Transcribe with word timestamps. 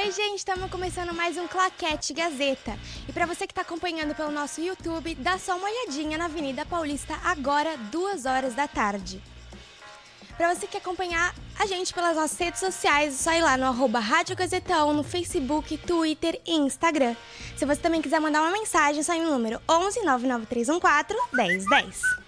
Oi, 0.00 0.12
gente, 0.12 0.38
estamos 0.38 0.70
começando 0.70 1.12
mais 1.12 1.36
um 1.36 1.48
Claquete 1.48 2.14
Gazeta. 2.14 2.78
E 3.08 3.12
para 3.12 3.26
você 3.26 3.48
que 3.48 3.50
está 3.50 3.62
acompanhando 3.62 4.14
pelo 4.14 4.30
nosso 4.30 4.60
YouTube, 4.60 5.16
dá 5.16 5.36
só 5.38 5.56
uma 5.56 5.68
olhadinha 5.68 6.16
na 6.16 6.26
Avenida 6.26 6.64
Paulista 6.64 7.18
agora, 7.24 7.76
duas 7.90 8.24
horas 8.24 8.54
da 8.54 8.68
tarde. 8.68 9.20
Para 10.36 10.54
você 10.54 10.66
que 10.66 10.72
quer 10.74 10.78
acompanhar 10.78 11.34
a 11.58 11.66
gente 11.66 11.92
pelas 11.92 12.14
nossas 12.14 12.38
redes 12.38 12.60
sociais, 12.60 13.12
é 13.12 13.16
só 13.16 13.32
ir 13.32 13.42
lá 13.42 13.56
no 13.56 13.66
arroba 13.66 13.98
Rádio 13.98 14.36
Gazeta 14.36 14.84
1 14.84 14.92
no 14.92 15.02
Facebook, 15.02 15.76
Twitter 15.78 16.40
e 16.46 16.54
Instagram. 16.54 17.16
Se 17.56 17.66
você 17.66 17.80
também 17.80 18.00
quiser 18.00 18.20
mandar 18.20 18.42
uma 18.42 18.52
mensagem, 18.52 19.02
só 19.02 19.18
no 19.18 19.32
número 19.32 19.60
11 19.68 20.04
99314 20.04 21.18
1010. 21.32 22.27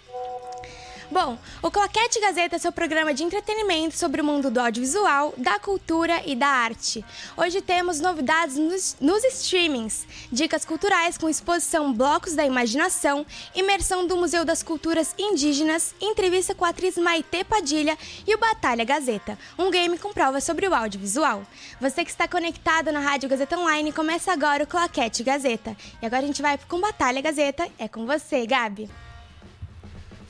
Bom, 1.10 1.36
o 1.60 1.72
Claquete 1.72 2.20
Gazeta 2.20 2.54
é 2.54 2.58
seu 2.60 2.70
programa 2.70 3.12
de 3.12 3.24
entretenimento 3.24 3.96
sobre 3.96 4.20
o 4.20 4.24
mundo 4.24 4.48
do 4.48 4.60
audiovisual, 4.60 5.34
da 5.36 5.58
cultura 5.58 6.22
e 6.24 6.36
da 6.36 6.46
arte. 6.46 7.04
Hoje 7.36 7.60
temos 7.60 7.98
novidades 7.98 8.56
nos, 8.56 8.96
nos 9.00 9.24
streamings, 9.24 10.06
dicas 10.30 10.64
culturais 10.64 11.18
com 11.18 11.28
exposição 11.28 11.92
Blocos 11.92 12.34
da 12.34 12.46
Imaginação, 12.46 13.26
imersão 13.56 14.06
do 14.06 14.16
Museu 14.16 14.44
das 14.44 14.62
Culturas 14.62 15.12
Indígenas, 15.18 15.96
entrevista 16.00 16.54
com 16.54 16.64
a 16.64 16.68
atriz 16.68 16.96
Maite 16.96 17.42
Padilha 17.42 17.98
e 18.24 18.32
o 18.32 18.38
Batalha 18.38 18.84
Gazeta, 18.84 19.36
um 19.58 19.68
game 19.68 19.98
com 19.98 20.12
provas 20.12 20.44
sobre 20.44 20.68
o 20.68 20.74
audiovisual. 20.74 21.42
Você 21.80 22.04
que 22.04 22.10
está 22.12 22.28
conectado 22.28 22.92
na 22.92 23.00
Rádio 23.00 23.28
Gazeta 23.28 23.58
Online, 23.58 23.92
começa 23.92 24.32
agora 24.32 24.62
o 24.62 24.66
Claquete 24.66 25.24
Gazeta. 25.24 25.76
E 26.00 26.06
agora 26.06 26.22
a 26.22 26.26
gente 26.26 26.40
vai 26.40 26.56
com 26.68 26.80
Batalha 26.80 27.20
Gazeta. 27.20 27.68
É 27.80 27.88
com 27.88 28.06
você, 28.06 28.46
Gabi. 28.46 28.88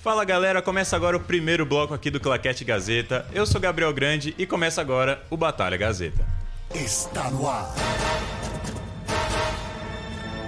Fala 0.03 0.25
galera, 0.25 0.63
começa 0.63 0.97
agora 0.97 1.15
o 1.15 1.21
primeiro 1.21 1.67
bloco 1.67 1.93
aqui 1.93 2.11
do 2.11 2.19
Claquete 2.19 2.65
Gazeta. 2.65 3.27
Eu 3.35 3.45
sou 3.45 3.61
Gabriel 3.61 3.93
Grande 3.93 4.35
e 4.39 4.47
começa 4.47 4.81
agora 4.81 5.23
o 5.29 5.37
Batalha 5.37 5.77
Gazeta. 5.77 6.27
Está 6.75 7.31
no 7.31 7.47
ar. 7.47 7.75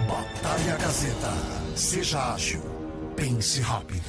Batalha 0.08 0.78
Gazeta. 0.78 1.30
Seja 1.76 2.32
ágil. 2.32 2.62
Pense 3.14 3.60
rápido. 3.60 4.02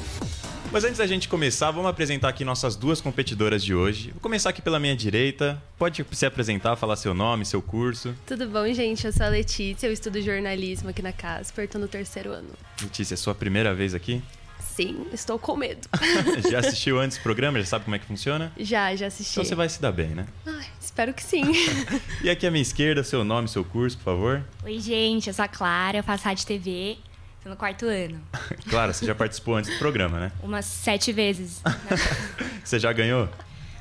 Mas 0.72 0.86
antes 0.86 1.00
da 1.00 1.06
gente 1.06 1.28
começar, 1.28 1.72
vamos 1.72 1.90
apresentar 1.90 2.30
aqui 2.30 2.46
nossas 2.46 2.78
duas 2.78 3.02
competidoras 3.02 3.62
de 3.62 3.76
hoje. 3.76 4.12
Vou 4.12 4.22
começar 4.22 4.50
aqui 4.50 4.62
pela 4.62 4.80
minha 4.80 4.96
direita. 4.96 5.62
Pode 5.78 6.06
se 6.14 6.26
apresentar, 6.26 6.78
falar 6.78 6.96
seu 6.96 7.14
nome, 7.14 7.44
seu 7.44 7.62
curso. 7.62 8.16
Tudo 8.26 8.48
bom, 8.48 8.66
gente? 8.74 9.06
Eu 9.06 9.12
sou 9.12 9.26
a 9.26 9.30
Letícia, 9.30 9.88
eu 9.88 9.92
estudo 9.92 10.22
jornalismo 10.22 10.88
aqui 10.88 11.02
na 11.02 11.12
Casper, 11.12 11.68
tô 11.68 11.78
no 11.78 11.90
terceiro 11.90 12.32
ano. 12.32 12.48
Letícia, 12.82 13.16
é 13.16 13.18
sua 13.18 13.36
primeira 13.36 13.74
vez 13.74 13.94
aqui? 13.94 14.24
Sim, 14.76 15.06
estou 15.14 15.38
com 15.38 15.56
medo. 15.56 15.88
Já 16.50 16.58
assistiu 16.58 17.00
antes 17.00 17.18
o 17.18 17.22
programa? 17.22 17.60
Já 17.60 17.66
sabe 17.66 17.86
como 17.86 17.96
é 17.96 18.00
que 18.00 18.06
funciona? 18.06 18.52
já, 18.58 18.96
já 18.96 19.06
assisti. 19.06 19.34
Então 19.34 19.46
você 19.46 19.54
vai 19.54 19.70
se 19.70 19.80
dar 19.80 19.92
bem, 19.92 20.08
né? 20.08 20.26
Ai, 20.48 20.66
espero 20.82 21.14
que 21.14 21.22
sim. 21.22 21.44
E 22.24 22.30
aqui 22.30 22.48
à 22.48 22.50
minha 22.52 22.62
esquerda, 22.62 23.04
seu 23.04 23.24
nome, 23.24 23.48
seu 23.48 23.64
curso, 23.64 23.96
por 23.98 24.04
favor. 24.04 24.44
Oi, 24.64 24.80
gente, 24.80 25.28
eu 25.28 25.34
sou 25.34 25.46
a 25.46 25.48
Clara, 25.48 25.98
eu 25.98 26.04
faço 26.04 26.26
rádio 26.26 26.48
TV, 26.48 26.98
tô 27.44 27.50
no 27.52 27.56
quarto 27.56 27.86
ano. 27.86 28.20
Claro, 28.68 28.92
você 28.92 29.06
já 29.06 29.14
participou 29.14 29.56
antes 29.56 29.72
do 29.72 29.78
programa, 29.78 30.20
né? 30.20 30.32
Umas 30.42 30.66
sete 30.66 31.12
vezes. 31.12 31.62
Você 32.64 32.80
já 32.80 32.92
ganhou? 32.92 33.30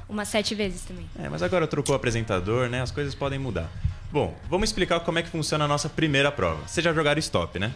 Umas 0.06 0.28
sete 0.28 0.54
vezes 0.54 0.82
também. 0.82 1.08
É, 1.18 1.26
mas 1.26 1.42
agora 1.42 1.66
trocou 1.66 1.94
o 1.94 1.96
apresentador, 1.96 2.68
né? 2.68 2.82
As 2.82 2.90
coisas 2.90 3.14
podem 3.14 3.38
mudar. 3.38 3.70
Bom, 4.10 4.38
vamos 4.50 4.68
explicar 4.68 5.00
como 5.00 5.18
é 5.18 5.22
que 5.22 5.30
funciona 5.30 5.64
a 5.64 5.68
nossa 5.68 5.88
primeira 5.88 6.30
prova. 6.30 6.68
Vocês 6.68 6.84
já 6.84 6.92
jogaram 6.92 7.18
stop, 7.18 7.58
né? 7.58 7.72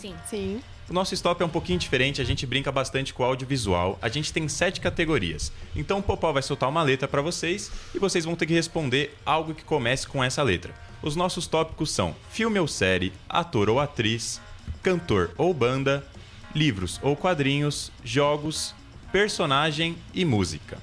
Sim. 0.00 0.14
sim. 0.28 0.60
O 0.88 0.92
nosso 0.92 1.12
stop 1.12 1.42
é 1.42 1.44
um 1.44 1.50
pouquinho 1.50 1.78
diferente, 1.78 2.20
a 2.20 2.24
gente 2.24 2.46
brinca 2.46 2.72
bastante 2.72 3.12
com 3.12 3.22
o 3.22 3.26
audiovisual. 3.26 3.98
A 4.00 4.08
gente 4.08 4.32
tem 4.32 4.48
sete 4.48 4.80
categorias. 4.80 5.52
Então 5.76 5.98
o 5.98 6.02
Popó 6.02 6.32
vai 6.32 6.42
soltar 6.42 6.68
uma 6.68 6.82
letra 6.82 7.06
para 7.06 7.20
vocês 7.20 7.70
e 7.94 7.98
vocês 7.98 8.24
vão 8.24 8.34
ter 8.34 8.46
que 8.46 8.54
responder 8.54 9.14
algo 9.26 9.54
que 9.54 9.64
comece 9.64 10.06
com 10.06 10.24
essa 10.24 10.42
letra. 10.42 10.74
Os 11.02 11.14
nossos 11.14 11.46
tópicos 11.46 11.90
são 11.90 12.16
filme 12.30 12.58
ou 12.58 12.66
série, 12.66 13.12
ator 13.28 13.68
ou 13.68 13.78
atriz, 13.78 14.40
cantor 14.82 15.30
ou 15.36 15.52
banda, 15.52 16.06
livros 16.54 16.98
ou 17.02 17.14
quadrinhos, 17.14 17.92
jogos, 18.02 18.74
personagem 19.12 19.94
e 20.14 20.24
música. 20.24 20.78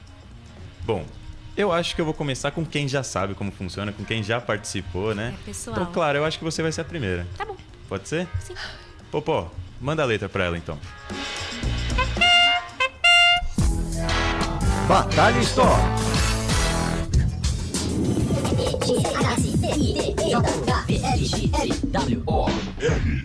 Bom, 0.84 1.04
eu 1.58 1.72
acho 1.72 1.96
que 1.96 2.02
eu 2.02 2.06
vou 2.06 2.14
começar 2.14 2.52
com 2.52 2.64
quem 2.64 2.88
já 2.88 3.02
sabe 3.02 3.34
como 3.34 3.52
funciona, 3.52 3.92
com 3.92 4.06
quem 4.06 4.22
já 4.22 4.40
participou, 4.40 5.16
né? 5.16 5.34
É, 5.42 5.46
pessoal. 5.46 5.76
Então, 5.76 5.92
claro, 5.92 6.20
eu 6.20 6.26
acho 6.26 6.38
que 6.38 6.44
você 6.44 6.62
vai 6.62 6.72
ser 6.72 6.82
a 6.82 6.86
primeira. 6.86 7.26
Tá 7.36 7.44
bom. 7.44 7.56
Pode 7.90 8.08
ser? 8.08 8.28
Sim. 8.40 8.54
Popó, 9.16 9.50
manda 9.80 10.04
a 10.04 10.06
letra 10.06 10.28
pra 10.28 10.44
ela 10.44 10.58
então. 10.58 10.78
Batalha 14.90 15.40
Store. 15.40 15.82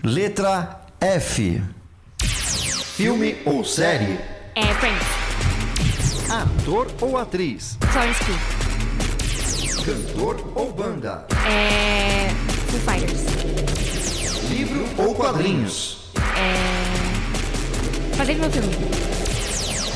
Letra 0.05 0.81
F. 1.00 1.61
Filme 2.95 3.39
ou 3.45 3.65
série? 3.65 4.17
É, 4.55 4.67
Friends. 4.75 6.31
Ator 6.31 6.87
ou 7.00 7.19
atriz? 7.19 7.77
Florence 7.91 8.25
Pugh. 8.25 8.39
Cantor 9.84 10.53
ou 10.55 10.73
banda? 10.73 11.27
É. 11.49 12.29
Foo 12.69 12.79
Fighters. 12.79 14.00
Livro 14.50 14.84
ou 14.99 15.15
quadrinhos? 15.15 15.99
É. 16.37 18.16
Fazer 18.16 18.34
meu 18.34 18.50
filme. 18.50 18.69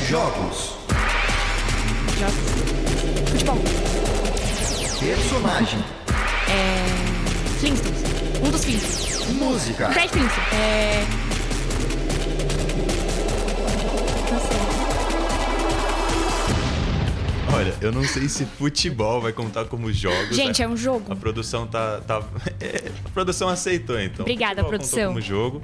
Jogos. 0.07 0.75
Jogos. 2.17 3.29
Futebol. 3.31 3.57
Personagem. 4.99 5.83
É. 6.49 6.85
Flintstones. 7.59 8.01
Um 8.43 8.49
dos 8.49 8.63
Flintstones. 8.63 9.29
Música. 9.35 9.91
Fred 9.91 10.09
Flintstone. 10.09 10.47
É. 10.53 11.05
Não 14.31 14.39
sei. 14.39 14.74
Olha, 17.55 17.73
eu 17.79 17.91
não 17.91 18.03
sei 18.03 18.27
se 18.27 18.45
futebol 18.45 19.21
vai 19.21 19.31
contar 19.31 19.65
como 19.65 19.91
jogos. 19.91 20.35
Gente, 20.35 20.61
é 20.61 20.67
um 20.67 20.75
jogo. 20.75 21.11
A 21.11 21.15
produção 21.15 21.65
tá. 21.65 22.01
tá... 22.01 22.17
a 23.05 23.09
produção 23.13 23.47
aceitou, 23.47 23.99
então. 23.99 24.23
Obrigada, 24.23 24.61
Futebol 24.61 24.71
contou 24.71 24.89
produção. 24.89 25.07
como 25.07 25.21
jogo. 25.21 25.61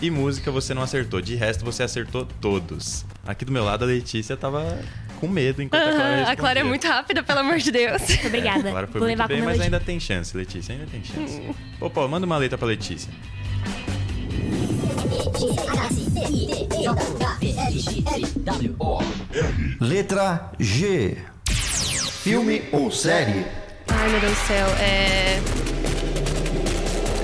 E 0.00 0.10
música 0.10 0.50
você 0.50 0.72
não 0.72 0.82
acertou. 0.82 1.20
De 1.20 1.34
resto, 1.34 1.64
você 1.64 1.82
acertou 1.82 2.26
todos. 2.40 3.04
Aqui 3.26 3.44
do 3.44 3.52
meu 3.52 3.64
lado, 3.64 3.84
a 3.84 3.86
Letícia 3.86 4.36
tava 4.36 4.80
com 5.20 5.28
medo 5.28 5.62
enquanto 5.62 5.80
a 5.82 5.84
Clara 5.84 6.08
respondia. 6.08 6.32
a 6.32 6.36
Clara 6.36 6.60
é 6.60 6.64
muito 6.64 6.86
rápida, 6.86 7.22
pelo 7.22 7.38
amor 7.40 7.58
de 7.58 7.70
Deus. 7.70 8.02
Muito 8.08 8.26
obrigada. 8.26 8.68
A 8.68 8.72
Clara 8.72 8.86
foi 8.86 9.00
Vou 9.00 9.08
muito 9.08 9.18
levar 9.18 9.28
bem, 9.28 9.42
mas 9.42 9.60
ainda 9.60 9.80
tem 9.80 9.98
chance, 9.98 10.36
Letícia. 10.36 10.72
Ainda 10.72 10.86
tem 10.86 11.02
chance. 11.04 11.40
Ô, 11.80 11.90
Pô, 11.90 12.06
manda 12.08 12.24
uma 12.24 12.36
letra 12.36 12.56
pra 12.56 12.66
Letícia. 12.68 13.12
Letra 19.80 20.52
G. 20.58 21.31
Filme 22.22 22.62
ou 22.70 22.90
série? 22.90 23.44
Ai, 23.88 24.08
meu 24.10 24.20
Deus 24.20 24.32
do 24.32 24.46
céu, 24.46 24.66
é. 24.78 25.40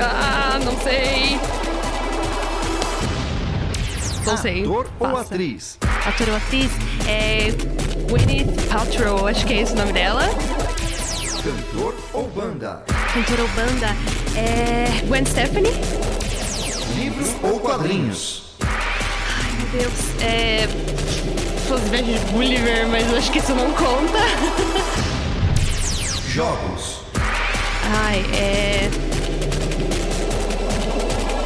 Ah, 0.01 0.59
não 0.65 0.77
sei. 0.81 1.39
Não 4.27 4.37
sei. 4.37 4.63
Ator 4.63 4.91
ou 4.99 5.09
Passa. 5.11 5.21
atriz? 5.35 5.79
Ator 6.05 6.29
ou 6.31 6.37
atriz? 6.37 6.71
É. 7.07 7.53
Gwyneth 8.09 8.69
Paltrow, 8.69 9.27
acho 9.29 9.47
que 9.47 9.53
é 9.55 9.61
esse 9.63 9.73
o 9.73 9.77
nome 9.77 9.93
dela. 9.93 10.25
Cantor 11.45 11.95
ou 12.13 12.29
banda? 12.29 12.83
Cantora 13.15 13.43
ou 13.43 13.49
banda? 13.49 13.89
É. 14.37 15.07
Gwen 15.07 15.25
Stefani? 15.25 15.71
Livro 16.97 17.25
ou 17.45 17.61
quadrinhos? 17.61 18.43
Meu 19.73 19.81
Deus. 19.81 20.23
É. 20.23 20.67
Inclusive 21.69 22.03
de 22.03 22.19
Gulliver, 22.33 22.89
mas 22.89 23.13
acho 23.13 23.31
que 23.31 23.41
isso 23.41 23.55
não 23.55 23.71
conta. 23.73 24.19
Jogos. 26.27 27.01
Ai, 27.95 28.25
é. 28.35 28.89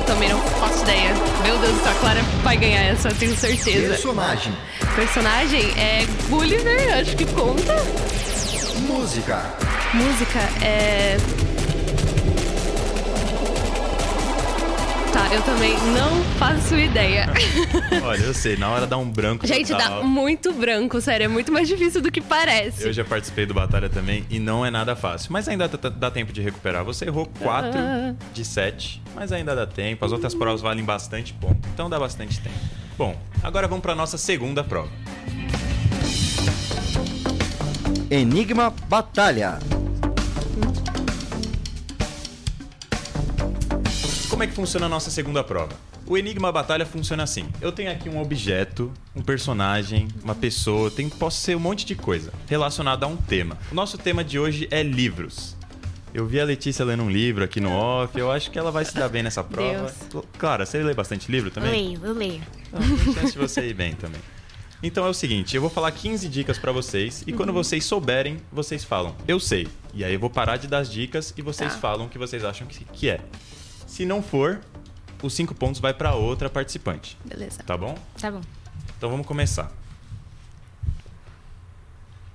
Também 0.07 0.29
não 0.29 0.39
faço 0.39 0.85
ideia. 0.85 1.13
Meu 1.43 1.59
Deus, 1.59 1.85
a 1.85 1.95
Clara 1.95 2.21
vai 2.45 2.57
ganhar 2.57 2.83
essa, 2.83 3.09
eu 3.09 3.17
tenho 3.17 3.37
certeza. 3.37 3.89
Personagem. 3.89 4.53
Personagem 4.95 5.73
é 5.77 6.07
Gulliver, 6.29 7.01
acho 7.01 7.17
que 7.17 7.27
conta. 7.27 7.75
Música. 8.87 9.43
Música 9.93 10.39
é. 10.65 11.17
Eu 15.33 15.41
também 15.43 15.73
não 15.95 16.23
faço 16.39 16.77
ideia. 16.77 17.27
Olha, 18.05 18.21
eu 18.23 18.35
sei, 18.35 18.57
na 18.57 18.69
hora 18.69 18.87
dá 18.87 18.99
um 18.99 19.09
branco 19.09 19.47
Gente, 19.47 19.71
dá 19.73 19.79
total. 19.89 20.05
muito 20.05 20.53
branco, 20.53 21.01
sério. 21.01 21.25
É 21.25 21.29
muito 21.29 21.51
mais 21.51 21.67
difícil 21.67 22.03
do 22.03 22.11
que 22.13 22.21
parece. 22.21 22.85
Eu 22.85 22.93
já 22.93 23.03
participei 23.05 23.47
do 23.47 23.55
Batalha 23.55 23.89
também 23.89 24.27
e 24.29 24.39
não 24.39 24.65
é 24.65 24.71
nada 24.71 24.95
fácil. 24.95 25.33
Mas 25.33 25.49
ainda 25.49 25.67
dá, 25.69 25.89
dá 25.89 26.11
tempo 26.11 26.33
de 26.33 26.43
recuperar. 26.43 26.85
Você 26.85 27.07
errou 27.07 27.27
4 27.41 27.71
Ah. 27.75 28.15
de 28.35 28.45
7, 28.45 29.01
mas 29.15 29.33
ainda 29.33 29.57
dá 29.57 29.67
tempo. 29.67 30.05
As 30.05 30.13
outras 30.13 30.35
provas 30.35 30.61
valem 30.61 30.85
bastante 30.85 31.33
ponto, 31.33 31.67
então 31.73 31.89
dá 31.89 31.99
bastante 31.99 32.39
tempo. 32.39 32.57
Bom, 32.99 33.17
agora 33.43 33.67
vamos 33.67 33.83
para 33.83 33.95
nossa 33.95 34.19
segunda 34.19 34.63
prova. 34.63 34.91
Enigma 38.11 38.73
Batalha. 38.87 39.59
Como 44.43 44.49
é 44.51 44.51
que 44.51 44.57
funciona 44.57 44.87
a 44.87 44.89
nossa 44.89 45.09
segunda 45.09 45.45
prova? 45.45 45.73
O 46.05 46.19
Enigma 46.19 46.51
Batalha 46.51 46.85
funciona 46.85 47.23
assim. 47.23 47.47
Eu 47.61 47.71
tenho 47.71 47.93
aqui 47.93 48.09
um 48.09 48.21
objeto, 48.21 48.93
um 49.15 49.23
personagem, 49.23 50.09
uma 50.21 50.35
pessoa, 50.35 50.91
tem, 50.91 51.09
posso 51.09 51.41
ser 51.41 51.57
um 51.57 51.61
monte 51.61 51.87
de 51.87 51.95
coisa 51.95 52.33
relacionada 52.49 53.07
a 53.07 53.09
um 53.09 53.17
tema. 53.17 53.57
O 53.71 53.75
nosso 53.77 53.97
tema 53.97 54.25
de 54.25 54.41
hoje 54.41 54.67
é 54.73 54.83
livros. 54.83 55.57
Eu 56.13 56.27
vi 56.27 56.41
a 56.41 56.45
Letícia 56.45 56.85
lendo 56.85 57.05
um 57.05 57.09
livro 57.09 57.45
aqui 57.45 57.61
no 57.61 57.71
off, 57.71 58.19
eu 58.19 58.33
acho 58.33 58.51
que 58.51 58.59
ela 58.59 58.73
vai 58.73 58.85
se 58.85 58.97
dar 58.97 59.09
bem 59.09 59.23
nessa 59.23 59.45
prova. 59.45 59.95
Clara, 60.37 60.67
você 60.67 60.83
lê 60.83 60.93
bastante 60.93 61.31
livro 61.31 61.49
Eu 61.51 61.55
também? 61.55 61.71
leio, 61.97 62.01
eu 62.05 62.13
leio. 62.13 62.43
Então, 62.67 62.81
tem 62.81 63.15
chance 63.15 63.33
de 63.35 63.39
você 63.39 63.69
ir 63.69 63.75
bem 63.75 63.95
também. 63.95 64.21
Então 64.83 65.07
é 65.07 65.09
o 65.09 65.15
seguinte, 65.15 65.55
eu 65.55 65.61
vou 65.61 65.71
falar 65.71 65.93
15 65.93 66.29
dicas 66.29 66.59
pra 66.59 66.73
vocês 66.73 67.23
e 67.29 67.33
quando 67.33 67.53
vocês 67.53 67.85
souberem, 67.85 68.39
vocês 68.51 68.83
falam, 68.83 69.15
eu 69.29 69.39
sei. 69.39 69.69
E 69.95 70.03
aí 70.05 70.13
eu 70.15 70.19
vou 70.19 70.29
parar 70.29 70.57
de 70.57 70.67
dar 70.67 70.79
as 70.79 70.91
dicas 70.91 71.33
e 71.37 71.43
vocês 71.43 71.75
Tá. 71.75 71.79
falam 71.79 72.07
o 72.07 72.09
que 72.09 72.19
vocês 72.19 72.45
acham 72.45 72.67
que, 72.67 72.85
que 72.87 73.09
é. 73.09 73.21
Se 73.93 74.07
não 74.07 74.23
for, 74.23 74.59
os 75.23 75.35
5 75.35 75.55
pontos 75.55 75.79
vai 75.79 75.93
pra 75.93 76.15
outra 76.15 76.49
participante, 76.49 77.15
Beleza. 77.27 77.63
tá 77.63 77.77
bom? 77.77 77.95
Tá 78.19 78.31
bom. 78.31 78.41
Então 78.97 79.11
vamos 79.11 79.27
começar. 79.27 79.71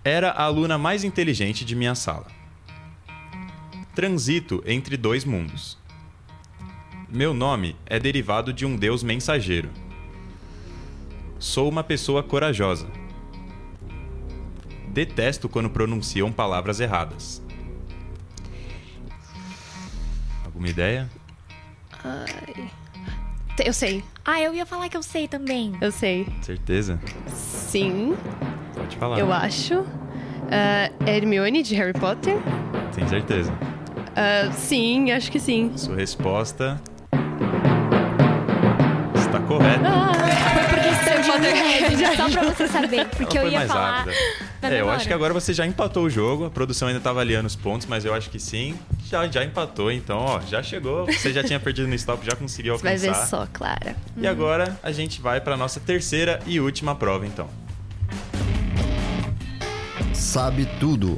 Era 0.04 0.30
a 0.30 0.44
aluna 0.44 0.78
mais 0.78 1.04
inteligente 1.04 1.66
de 1.66 1.76
minha 1.76 1.96
sala. 1.96 2.28
Transito 3.96 4.64
entre 4.68 4.96
dois 4.96 5.26
mundos. 5.26 5.80
Meu 7.10 7.34
nome 7.34 7.76
é 7.88 8.00
derivado 8.00 8.54
de 8.54 8.64
um 8.64 8.76
deus 8.78 9.02
mensageiro. 9.02 9.72
Sou 11.40 11.68
uma 11.68 11.84
pessoa 11.84 12.22
corajosa. 12.22 12.88
Detesto 14.90 15.50
quando 15.50 15.72
pronunciam 15.72 16.32
palavras 16.32 16.80
erradas. 16.80 17.42
Alguma 20.46 20.70
ideia? 20.70 21.10
Eu 23.66 23.74
sei, 23.74 24.04
Ah, 24.24 24.40
eu 24.40 24.54
ia 24.54 24.66
falar 24.66 24.88
que 24.88 24.96
eu 24.96 25.02
sei 25.04 25.28
também. 25.28 25.74
eu 25.82 25.92
sei. 25.92 26.28
Certeza? 26.42 27.00
Sim, 27.28 28.16
Pode 28.76 28.96
falar. 28.98 29.20
eu 29.20 29.34
acho. 29.34 29.84
Ah, 30.52 30.92
Hermione 31.10 31.64
de 31.64 31.74
Harry 31.76 31.94
Potter? 31.94 32.38
Tem 32.96 33.08
certeza. 33.08 33.52
Ah, 34.16 34.52
sim, 34.52 35.12
acho 35.12 35.32
que 35.32 35.40
sim. 35.40 35.72
Sua 35.76 35.96
resposta 35.96 36.80
está 39.16 39.40
correta. 39.40 39.80
Porque 39.80 40.57
Potterhead, 41.38 42.16
só 42.18 42.30
pra 42.30 42.44
você 42.44 42.68
saber. 42.68 43.06
Porque 43.10 43.38
eu 43.38 43.48
ia 43.48 43.60
mais 43.60 43.72
falar. 43.72 44.08
É, 44.62 44.82
eu 44.82 44.90
acho 44.90 45.08
que 45.08 45.14
agora 45.14 45.34
você 45.34 45.54
já 45.54 45.66
empatou 45.66 46.04
o 46.04 46.10
jogo. 46.10 46.46
A 46.46 46.50
produção 46.50 46.88
ainda 46.88 47.00
tá 47.00 47.10
avaliando 47.10 47.48
os 47.48 47.56
pontos, 47.56 47.88
mas 47.88 48.06
eu 48.06 48.14
acho 48.14 48.30
que 48.30 48.40
sim. 48.40 48.78
Já, 49.06 49.28
já 49.28 49.44
empatou, 49.44 49.92
então, 49.92 50.18
ó, 50.20 50.42
já 50.42 50.62
chegou. 50.62 51.06
Você 51.06 51.32
já 51.32 51.44
tinha 51.44 51.60
perdido 51.60 51.88
no 51.88 51.96
stop, 51.96 52.26
já 52.26 52.36
conseguiu 52.36 52.78
Você 52.78 52.84
vai 52.84 52.96
alcançar. 52.96 53.22
ver 53.22 53.28
só, 53.28 53.48
Clara. 53.52 53.96
E 54.18 54.28
agora 54.28 54.78
a 54.84 54.92
gente 54.92 55.22
vai 55.22 55.40
para 55.40 55.56
nossa 55.56 55.80
terceira 55.80 56.40
e 56.46 56.60
última 56.60 56.96
prova, 56.96 57.26
então. 57.26 57.50
Sabe 60.14 60.68
tudo. 60.80 61.18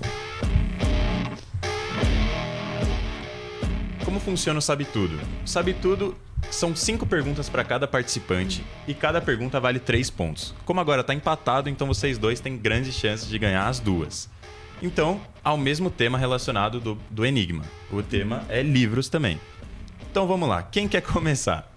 Como 4.05 4.19
funciona 4.19 4.59
o 4.59 4.61
Sabe 4.61 4.85
Tudo? 4.85 5.19
Sabe 5.45 5.73
Tudo 5.73 6.15
são 6.51 6.75
cinco 6.75 7.05
perguntas 7.05 7.47
para 7.49 7.63
cada 7.63 7.87
participante 7.87 8.63
e 8.87 8.93
cada 8.93 9.21
pergunta 9.21 9.59
vale 9.59 9.79
três 9.79 10.09
pontos. 10.09 10.53
Como 10.65 10.79
agora 10.79 11.03
tá 11.03 11.13
empatado, 11.13 11.69
então 11.69 11.85
vocês 11.87 12.17
dois 12.17 12.39
têm 12.39 12.57
grandes 12.57 12.93
chances 12.95 13.27
de 13.27 13.37
ganhar 13.37 13.67
as 13.67 13.79
duas. 13.79 14.29
Então, 14.81 15.21
ao 15.43 15.57
mesmo 15.57 15.89
tema 15.89 16.17
relacionado 16.17 16.79
do, 16.79 16.97
do 17.09 17.25
Enigma. 17.25 17.63
O 17.91 18.01
tema 18.01 18.43
é 18.49 18.63
livros 18.63 19.09
também. 19.09 19.39
Então 20.09 20.25
vamos 20.27 20.47
lá, 20.49 20.63
quem 20.63 20.87
quer 20.87 21.01
começar? 21.01 21.69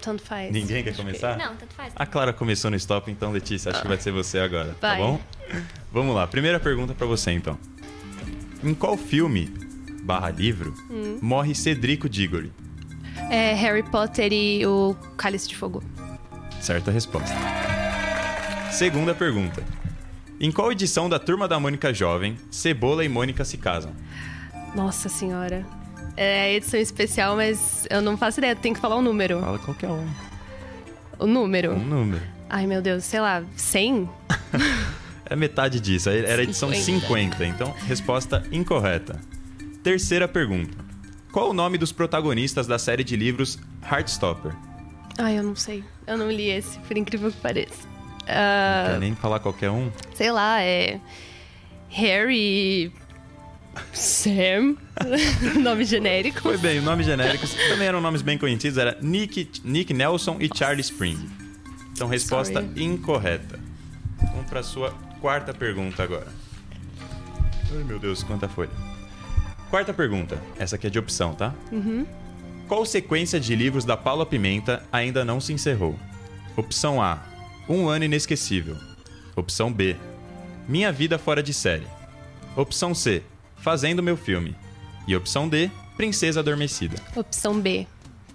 Tanto 0.00 0.22
faz. 0.22 0.50
Ninguém 0.52 0.82
quer 0.84 0.96
começar? 0.96 1.36
Não, 1.36 1.54
tanto 1.56 1.74
faz. 1.74 1.92
A 1.96 2.06
Clara 2.06 2.32
começou 2.32 2.70
no 2.70 2.76
stop, 2.76 3.10
então 3.10 3.32
Letícia, 3.32 3.70
acho 3.70 3.82
que 3.82 3.88
vai 3.88 3.98
ser 4.00 4.12
você 4.12 4.38
agora, 4.38 4.74
tá 4.80 4.90
Vai. 4.90 4.98
bom? 4.98 5.20
Vamos 5.92 6.14
lá, 6.14 6.26
primeira 6.26 6.58
pergunta 6.60 6.94
pra 6.94 7.06
você 7.06 7.32
então. 7.32 7.58
Em 8.62 8.72
qual 8.72 8.96
filme, 8.96 9.46
barra 10.02 10.30
livro, 10.30 10.74
Hum. 10.90 11.18
morre 11.20 11.54
Cedrico 11.54 12.08
Diggory? 12.08 12.52
É 13.30 13.54
Harry 13.54 13.82
Potter 13.84 14.32
e 14.32 14.66
o 14.66 14.94
Cálice 15.16 15.48
de 15.48 15.56
Fogo. 15.56 15.82
Certa 16.60 16.90
resposta. 16.90 17.34
Segunda 18.72 19.14
pergunta. 19.14 19.62
Em 20.40 20.50
qual 20.50 20.72
edição 20.72 21.08
da 21.08 21.18
Turma 21.18 21.46
da 21.46 21.60
Mônica 21.60 21.94
Jovem, 21.94 22.36
Cebola 22.50 23.04
e 23.04 23.08
Mônica 23.08 23.44
se 23.44 23.56
casam? 23.56 23.92
Nossa 24.74 25.08
senhora. 25.08 25.64
É 26.16 26.52
edição 26.54 26.80
especial, 26.80 27.36
mas 27.36 27.86
eu 27.88 28.00
não 28.00 28.16
faço 28.16 28.40
ideia. 28.40 28.56
Tem 28.56 28.72
que 28.72 28.80
falar 28.80 28.96
o 28.96 29.02
número. 29.02 29.40
Fala 29.40 29.58
qualquer 29.58 29.88
um. 29.88 30.06
O 31.18 31.26
número. 31.26 31.72
Um 31.72 31.84
número. 31.84 32.22
Ai, 32.48 32.66
meu 32.66 32.82
Deus, 32.82 33.04
sei 33.04 33.20
lá, 33.20 33.44
100? 33.56 34.08
É 35.30 35.36
metade 35.36 35.78
disso. 35.78 36.10
Era 36.10 36.42
edição 36.42 36.74
50. 36.74 37.36
50, 37.36 37.46
então 37.46 37.72
resposta 37.86 38.42
incorreta. 38.50 39.20
Terceira 39.80 40.26
pergunta. 40.26 40.76
Qual 41.32 41.50
o 41.50 41.52
nome 41.52 41.78
dos 41.78 41.92
protagonistas 41.92 42.66
da 42.66 42.78
série 42.78 43.04
de 43.04 43.16
livros 43.16 43.58
Heartstopper? 43.90 44.52
Ai, 45.18 45.38
eu 45.38 45.42
não 45.42 45.54
sei. 45.54 45.84
Eu 46.06 46.16
não 46.18 46.30
li 46.30 46.48
esse, 46.50 46.78
por 46.80 46.96
incrível 46.96 47.30
que 47.30 47.36
pareça. 47.38 47.86
Não 47.86 48.26
Ah, 48.28 48.84
quer 48.92 48.98
nem 49.00 49.14
falar 49.14 49.38
qualquer 49.40 49.70
um? 49.70 49.90
sei 50.14 50.30
lá, 50.32 50.60
é. 50.62 51.00
Harry. 51.88 52.92
Sam. 53.92 54.76
Nome 55.60 55.84
genérico. 55.84 56.40
Foi 56.40 56.58
bem, 56.58 56.80
o 56.80 56.82
nome 56.82 57.04
genérico 57.04 57.46
também 57.68 57.86
eram 57.86 58.00
nomes 58.00 58.20
bem 58.20 58.36
conhecidos, 58.36 58.76
era 58.76 58.98
Nick, 59.00 59.48
Nick 59.64 59.94
Nelson 59.94 60.36
e 60.40 60.50
Charlie 60.54 60.80
Spring. 60.80 61.18
Então, 61.92 62.08
resposta 62.08 62.60
Sorry. 62.60 62.82
incorreta. 62.84 63.58
Vamos 64.32 64.50
para 64.50 64.62
sua 64.62 64.90
quarta 65.20 65.54
pergunta 65.54 66.02
agora. 66.02 66.26
Ai, 67.72 67.84
meu 67.84 67.98
Deus, 67.98 68.22
quanta 68.24 68.48
folha. 68.48 68.70
Quarta 69.70 69.94
pergunta. 69.94 70.36
Essa 70.58 70.76
aqui 70.76 70.88
é 70.88 70.90
de 70.90 70.98
opção, 70.98 71.32
tá? 71.32 71.54
Qual 72.66 72.84
sequência 72.84 73.38
de 73.38 73.54
livros 73.54 73.84
da 73.84 73.96
Paula 73.96 74.26
Pimenta 74.26 74.82
ainda 74.92 75.24
não 75.24 75.40
se 75.40 75.52
encerrou? 75.52 75.96
Opção 76.56 77.00
A. 77.00 77.22
Um 77.68 77.88
ano 77.88 78.04
inesquecível. 78.04 78.76
Opção 79.36 79.72
B. 79.72 79.96
Minha 80.68 80.90
vida 80.90 81.18
fora 81.18 81.42
de 81.42 81.54
série. 81.54 81.86
Opção 82.56 82.94
C. 82.94 83.22
Fazendo 83.56 84.02
meu 84.02 84.16
filme. 84.16 84.56
E 85.06 85.14
opção 85.14 85.48
D. 85.48 85.70
Princesa 85.96 86.40
Adormecida. 86.40 86.96
Opção 87.14 87.60
B. 87.60 87.86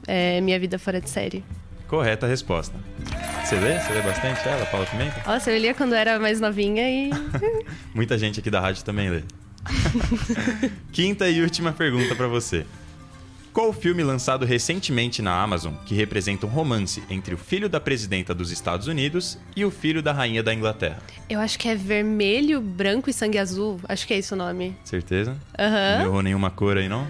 É 0.08 0.40
Minha 0.40 0.60
Vida 0.60 0.78
Fora 0.78 1.02
de 1.02 1.10
Série. 1.10 1.44
Correta 1.88 2.28
resposta. 2.28 2.76
Você 3.44 3.56
lê? 3.56 3.80
Você 3.80 3.94
lê 3.94 4.02
bastante 4.02 4.48
ela, 4.48 4.66
Paula 4.68 4.86
Pimenta? 4.86 5.22
Nossa, 5.26 5.52
eu 5.52 5.60
lia 5.60 5.74
quando 5.74 5.94
era 5.94 6.20
mais 6.20 6.40
novinha 6.40 6.88
e. 6.90 7.10
Muita 7.94 8.18
gente 8.18 8.40
aqui 8.40 8.50
da 8.52 8.60
rádio 8.60 8.84
também 8.84 9.10
lê. 9.10 9.24
Quinta 10.92 11.28
e 11.30 11.42
última 11.42 11.72
pergunta 11.72 12.16
pra 12.16 12.28
você. 12.28 12.66
Qual 13.56 13.70
o 13.70 13.74
filme 13.74 14.04
lançado 14.04 14.46
recentemente 14.46 15.22
na 15.22 15.42
Amazon 15.42 15.74
que 15.86 15.96
representa 15.96 16.46
um 16.46 16.50
romance 16.50 17.02
entre 17.10 17.34
o 17.34 17.38
filho 17.38 17.70
da 17.70 17.80
presidenta 17.80 18.34
dos 18.36 18.52
Estados 18.52 18.88
Unidos 18.88 19.38
e 19.56 19.64
o 19.64 19.72
filho 19.72 20.04
da 20.04 20.12
rainha 20.12 20.44
da 20.44 20.54
Inglaterra? 20.54 20.98
Eu 21.30 21.40
acho 21.40 21.58
que 21.58 21.70
é 21.70 21.76
vermelho, 21.76 22.60
branco 22.60 23.10
e 23.10 23.14
sangue 23.14 23.38
azul. 23.38 23.80
Acho 23.88 24.06
que 24.06 24.14
é 24.14 24.18
esse 24.18 24.34
o 24.34 24.36
nome. 24.36 24.76
Certeza? 24.84 25.38
Aham. 25.58 26.00
Não 26.00 26.06
errou 26.06 26.22
nenhuma 26.22 26.52
cor 26.52 26.78
aí, 26.78 26.90
não? 26.90 27.08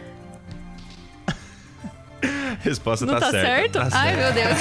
Resposta 2.62 3.07
Não 3.07 3.19
tá, 3.19 3.31
certa. 3.31 3.47
certo? 3.47 3.89
Tá 3.91 4.00
Ai, 4.00 4.15
meu 4.15 4.31
Deus. 4.31 4.57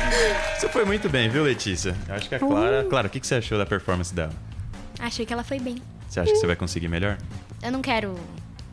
Você 0.58 0.68
foi 0.70 0.86
muito 0.86 1.10
bem, 1.10 1.28
viu, 1.28 1.44
Letícia? 1.44 1.94
Eu 2.08 2.14
acho 2.14 2.26
que 2.26 2.34
a 2.36 2.38
Clara. 2.38 2.86
Clara, 2.88 3.06
o 3.06 3.10
que 3.10 3.20
você 3.26 3.34
achou 3.34 3.58
da 3.58 3.66
performance 3.66 4.14
dela? 4.14 4.32
Achei 4.98 5.26
que 5.26 5.32
ela 5.34 5.44
foi 5.44 5.60
bem. 5.60 5.76
Você 6.08 6.20
acha 6.20 6.32
que 6.32 6.38
você 6.38 6.46
vai 6.46 6.56
conseguir 6.56 6.88
melhor? 6.88 7.18
Eu 7.62 7.70
não 7.70 7.82
quero 7.82 8.14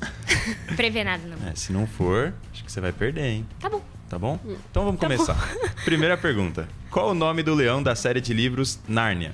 prever 0.75 1.03
nada, 1.03 1.23
não. 1.27 1.47
É, 1.47 1.55
se 1.55 1.71
não 1.73 1.85
for, 1.87 2.33
acho 2.53 2.63
que 2.63 2.71
você 2.71 2.79
vai 2.81 2.91
perder, 2.91 3.25
hein? 3.25 3.47
Tá 3.59 3.69
bom. 3.69 3.81
Tá 4.09 4.19
bom? 4.19 4.39
Então 4.69 4.85
vamos 4.85 4.99
Tá 4.99 5.07
começar. 5.07 5.35
Primeira 5.83 6.15
pergunta. 6.17 6.67
Qual 6.91 7.09
o 7.09 7.13
nome 7.13 7.43
do 7.43 7.53
leão 7.53 7.81
da 7.81 7.95
série 7.95 8.21
de 8.21 8.33
livros 8.33 8.79
Nárnia? 8.87 9.33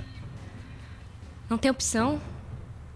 Não 1.48 1.58
tem 1.58 1.70
opção? 1.70 2.18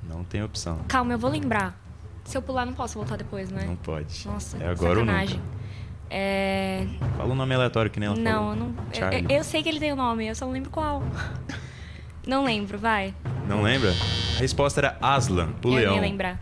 Não 0.02 0.24
tem 0.24 0.42
opção. 0.42 0.80
Calma, 0.88 1.12
eu 1.12 1.18
vou 1.18 1.30
lembrar. 1.30 1.78
Se 2.24 2.36
eu 2.36 2.42
pular, 2.42 2.64
não 2.64 2.72
posso 2.72 2.94
voltar 2.94 3.16
depois, 3.16 3.50
né? 3.50 3.64
Não 3.66 3.76
pode. 3.76 4.26
Nossa, 4.26 4.56
é 4.58 4.68
agora 4.68 4.98
sacanagem. 5.00 5.36
ou 5.36 5.40
nunca. 5.42 5.56
É. 6.08 6.86
Fala 7.16 7.32
um 7.32 7.36
nome 7.36 7.54
aleatório 7.54 7.90
que 7.90 8.00
nem 8.00 8.08
ela 8.08 8.16
Não, 8.16 8.32
falou. 8.32 8.50
eu 8.50 8.56
não. 8.56 8.74
Eu, 9.30 9.38
eu 9.38 9.44
sei 9.44 9.62
que 9.62 9.68
ele 9.68 9.78
tem 9.78 9.92
o 9.92 9.96
nome, 9.96 10.26
eu 10.26 10.34
só 10.34 10.46
não 10.46 10.52
lembro 10.52 10.70
qual. 10.70 11.02
não 12.26 12.44
lembro, 12.44 12.76
vai. 12.78 13.14
Não 13.48 13.62
lembra? 13.62 13.90
A 14.36 14.40
resposta 14.40 14.80
era 14.80 14.98
Aslan, 15.00 15.50
o 15.64 15.68
eu 15.68 15.74
leão. 15.74 15.92
nem 15.92 16.00
lembrar. 16.10 16.40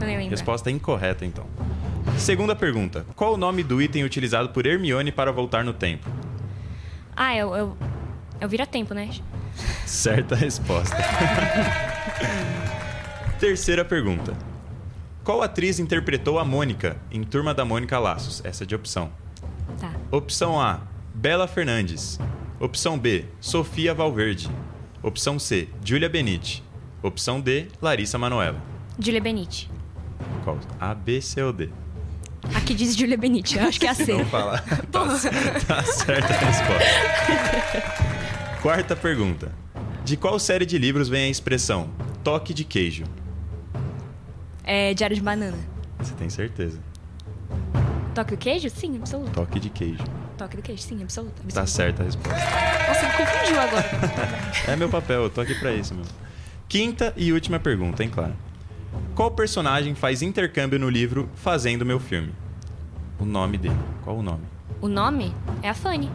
Eu 0.00 0.06
nem 0.06 0.16
lembrar. 0.16 0.30
Resposta 0.30 0.70
incorreta, 0.70 1.24
então. 1.24 1.46
Segunda 2.18 2.54
pergunta. 2.54 3.04
Qual 3.16 3.34
o 3.34 3.36
nome 3.36 3.62
do 3.62 3.80
item 3.82 4.04
utilizado 4.04 4.50
por 4.50 4.66
Hermione 4.66 5.10
para 5.10 5.32
voltar 5.32 5.64
no 5.64 5.72
tempo? 5.72 6.08
Ah, 7.16 7.34
eu. 7.36 7.54
Eu, 7.54 7.76
eu 8.40 8.48
vira 8.48 8.66
tempo, 8.66 8.94
né? 8.94 9.08
Certa 9.84 10.34
resposta. 10.36 10.96
Terceira 13.38 13.84
pergunta. 13.84 14.34
Qual 15.24 15.42
atriz 15.42 15.78
interpretou 15.80 16.38
a 16.38 16.44
Mônica 16.44 16.96
em 17.10 17.22
Turma 17.24 17.52
da 17.52 17.64
Mônica 17.64 17.98
Laços? 17.98 18.40
Essa 18.44 18.64
é 18.64 18.66
de 18.66 18.74
opção. 18.74 19.10
Tá. 19.80 19.90
Opção 20.10 20.60
A, 20.60 20.80
Bela 21.12 21.46
Fernandes. 21.48 22.18
Opção 22.60 22.98
B, 22.98 23.24
Sofia 23.40 23.92
Valverde. 23.92 24.48
Opção 25.06 25.38
C, 25.38 25.68
Júlia 25.84 26.08
Benite. 26.08 26.64
Opção 27.00 27.40
D, 27.40 27.68
Larissa 27.80 28.18
Manoela. 28.18 28.60
Julia 28.98 29.20
Benite. 29.20 29.70
Qual? 30.42 30.58
A, 30.80 30.92
B, 30.96 31.20
C 31.20 31.40
ou 31.44 31.52
D? 31.52 31.68
Aqui 32.52 32.74
diz 32.74 32.96
Julia 32.96 33.16
Benite, 33.16 33.56
eu 33.56 33.68
acho 33.68 33.78
que 33.78 33.86
é 33.86 33.90
a 33.90 33.94
C. 33.94 34.14
Não 34.14 34.24
fala. 34.26 34.58
Tá, 34.90 35.06
tá 35.64 35.84
certa 35.84 36.34
a 36.34 36.38
resposta. 36.38 36.84
Quarta 38.60 38.96
pergunta. 38.96 39.54
De 40.04 40.16
qual 40.16 40.40
série 40.40 40.66
de 40.66 40.76
livros 40.76 41.08
vem 41.08 41.26
a 41.26 41.28
expressão 41.28 41.88
toque 42.24 42.52
de 42.52 42.64
queijo? 42.64 43.04
É 44.64 44.92
Diário 44.92 45.14
de 45.14 45.22
Banana. 45.22 45.56
Você 46.00 46.14
tem 46.14 46.28
certeza? 46.28 46.80
Toque 48.12 48.34
do 48.34 48.38
queijo? 48.38 48.68
Sim, 48.70 48.96
absoluto. 48.96 49.30
Toque 49.30 49.60
de 49.60 49.70
queijo. 49.70 50.02
Toque 50.36 50.56
do 50.56 50.62
queijo? 50.62 50.82
Sim, 50.82 51.02
absoluto. 51.02 51.32
absoluto. 51.32 51.54
Tá 51.54 51.66
certa 51.66 52.02
a 52.02 52.06
resposta. 52.06 52.38
Nossa, 52.88 53.06
me 53.06 53.12
confundiu 53.14 53.60
agora. 53.60 53.86
É 54.68 54.76
meu 54.76 54.88
papel, 54.88 55.22
eu 55.24 55.30
tô 55.30 55.40
aqui 55.40 55.54
pra 55.54 55.72
isso, 55.72 55.94
meu. 55.94 56.04
Quinta 56.68 57.12
e 57.16 57.32
última 57.32 57.58
pergunta, 57.58 58.02
hein, 58.02 58.10
Clara? 58.10 58.34
Qual 59.14 59.30
personagem 59.30 59.94
faz 59.94 60.20
intercâmbio 60.22 60.78
no 60.78 60.90
livro 60.90 61.28
Fazendo 61.36 61.86
Meu 61.86 61.98
Filme? 61.98 62.34
O 63.18 63.24
nome 63.24 63.56
dele. 63.56 63.76
Qual 64.04 64.18
o 64.18 64.22
nome? 64.22 64.42
O 64.80 64.88
nome 64.88 65.34
é 65.62 65.70
a 65.70 65.74
Fanny. 65.74 66.10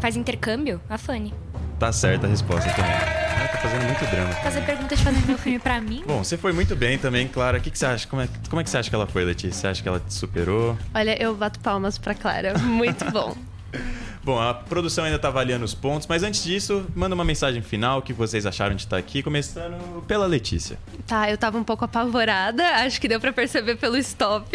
Faz 0.00 0.16
intercâmbio? 0.16 0.80
A 0.88 0.98
Fanny. 0.98 1.32
Tá 1.78 1.90
certa 1.92 2.26
a 2.26 2.30
resposta 2.30 2.70
também. 2.72 3.23
Ah, 3.36 3.48
tá 3.48 3.58
fazendo 3.58 3.84
muito 3.84 4.04
drama. 4.10 4.32
Fazer 4.34 4.60
pergunta 4.62 4.96
de 4.96 5.02
fazer 5.02 5.26
meu 5.26 5.38
filme 5.38 5.58
pra 5.58 5.80
mim? 5.80 6.02
Bom, 6.06 6.22
você 6.22 6.36
foi 6.36 6.52
muito 6.52 6.74
bem 6.76 6.98
também, 6.98 7.26
Clara. 7.28 7.58
O 7.58 7.60
que, 7.60 7.70
que 7.70 7.78
você 7.78 7.86
acha? 7.86 8.06
Como 8.06 8.22
é, 8.22 8.28
como 8.48 8.60
é 8.60 8.64
que 8.64 8.70
você 8.70 8.78
acha 8.78 8.88
que 8.88 8.94
ela 8.94 9.06
foi, 9.06 9.24
Letícia? 9.24 9.60
Você 9.60 9.66
acha 9.66 9.82
que 9.82 9.88
ela 9.88 10.00
te 10.00 10.14
superou? 10.14 10.76
Olha, 10.94 11.20
eu 11.22 11.34
bato 11.34 11.58
palmas 11.60 11.98
pra 11.98 12.14
Clara. 12.14 12.58
Muito 12.58 13.04
bom. 13.10 13.36
Bom, 14.24 14.40
a 14.40 14.54
produção 14.54 15.04
ainda 15.04 15.18
tá 15.18 15.28
avaliando 15.28 15.66
os 15.66 15.74
pontos, 15.74 16.06
mas 16.06 16.22
antes 16.22 16.42
disso, 16.42 16.86
manda 16.96 17.14
uma 17.14 17.26
mensagem 17.26 17.60
final, 17.60 17.98
o 17.98 18.02
que 18.02 18.14
vocês 18.14 18.46
acharam 18.46 18.74
de 18.74 18.80
estar 18.80 18.96
aqui, 18.96 19.22
começando 19.22 20.02
pela 20.06 20.24
Letícia. 20.24 20.78
Tá, 21.06 21.30
eu 21.30 21.36
tava 21.36 21.58
um 21.58 21.64
pouco 21.64 21.84
apavorada, 21.84 22.64
acho 22.86 22.98
que 22.98 23.06
deu 23.06 23.20
pra 23.20 23.34
perceber 23.34 23.76
pelo 23.76 23.98
stop. 23.98 24.48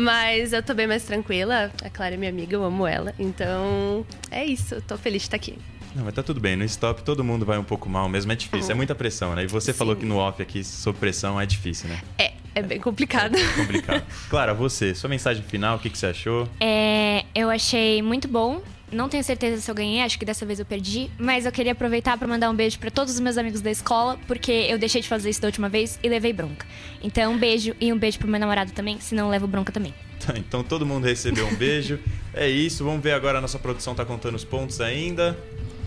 Mas 0.00 0.52
eu 0.52 0.60
tô 0.60 0.74
bem 0.74 0.88
mais 0.88 1.04
tranquila. 1.04 1.70
A 1.84 1.88
Clara 1.88 2.14
é 2.14 2.16
minha 2.16 2.30
amiga, 2.30 2.56
eu 2.56 2.64
amo 2.64 2.84
ela. 2.84 3.14
Então, 3.16 4.04
é 4.28 4.44
isso. 4.44 4.80
Tô 4.80 4.98
feliz 4.98 5.22
de 5.22 5.26
estar 5.28 5.36
aqui. 5.36 5.56
Não, 5.96 6.04
mas 6.04 6.12
tá 6.12 6.22
tudo 6.22 6.38
bem. 6.38 6.56
No 6.56 6.64
stop 6.64 7.02
todo 7.02 7.24
mundo 7.24 7.46
vai 7.46 7.56
um 7.56 7.64
pouco 7.64 7.88
mal 7.88 8.06
mesmo. 8.06 8.30
É 8.30 8.36
difícil, 8.36 8.70
é 8.70 8.74
muita 8.74 8.94
pressão, 8.94 9.34
né? 9.34 9.44
E 9.44 9.46
você 9.46 9.72
falou 9.72 9.96
que 9.96 10.04
no 10.04 10.18
off 10.18 10.42
aqui, 10.42 10.62
sob 10.62 10.98
pressão, 10.98 11.40
é 11.40 11.46
difícil, 11.46 11.88
né? 11.88 12.02
É, 12.18 12.32
é 12.54 12.62
bem 12.62 12.78
complicado. 12.78 13.34
Complicado. 13.56 14.04
Clara, 14.28 14.52
você, 14.52 14.94
sua 14.94 15.08
mensagem 15.08 15.42
final, 15.42 15.76
o 15.76 15.78
que, 15.78 15.88
que 15.88 15.96
você 15.96 16.06
achou? 16.06 16.46
É, 16.60 17.24
eu 17.34 17.48
achei 17.48 18.02
muito 18.02 18.28
bom. 18.28 18.60
Não 18.92 19.08
tenho 19.08 19.24
certeza 19.24 19.60
se 19.60 19.70
eu 19.70 19.74
ganhei, 19.74 20.02
acho 20.02 20.18
que 20.18 20.24
dessa 20.26 20.44
vez 20.44 20.58
eu 20.58 20.66
perdi. 20.66 21.10
Mas 21.18 21.46
eu 21.46 21.50
queria 21.50 21.72
aproveitar 21.72 22.18
pra 22.18 22.28
mandar 22.28 22.50
um 22.50 22.54
beijo 22.54 22.78
pra 22.78 22.90
todos 22.90 23.14
os 23.14 23.20
meus 23.20 23.38
amigos 23.38 23.62
da 23.62 23.70
escola, 23.70 24.18
porque 24.26 24.52
eu 24.52 24.78
deixei 24.78 25.00
de 25.00 25.08
fazer 25.08 25.30
isso 25.30 25.40
da 25.40 25.48
última 25.48 25.70
vez 25.70 25.98
e 26.02 26.08
levei 26.10 26.34
bronca. 26.34 26.66
Então, 27.02 27.32
um 27.32 27.38
beijo 27.38 27.74
e 27.80 27.90
um 27.90 27.98
beijo 27.98 28.18
pro 28.18 28.28
meu 28.28 28.38
namorado 28.38 28.70
também, 28.72 29.00
senão 29.00 29.24
eu 29.24 29.30
levo 29.30 29.46
bronca 29.46 29.72
também. 29.72 29.94
Tá, 30.24 30.34
então 30.36 30.62
todo 30.62 30.84
mundo 30.84 31.04
recebeu 31.04 31.46
um 31.46 31.54
beijo. 31.54 31.98
É 32.38 32.46
isso, 32.46 32.84
vamos 32.84 33.02
ver 33.02 33.12
agora. 33.12 33.38
A 33.38 33.40
nossa 33.40 33.58
produção 33.58 33.94
tá 33.94 34.04
contando 34.04 34.34
os 34.34 34.44
pontos 34.44 34.82
ainda. 34.82 35.34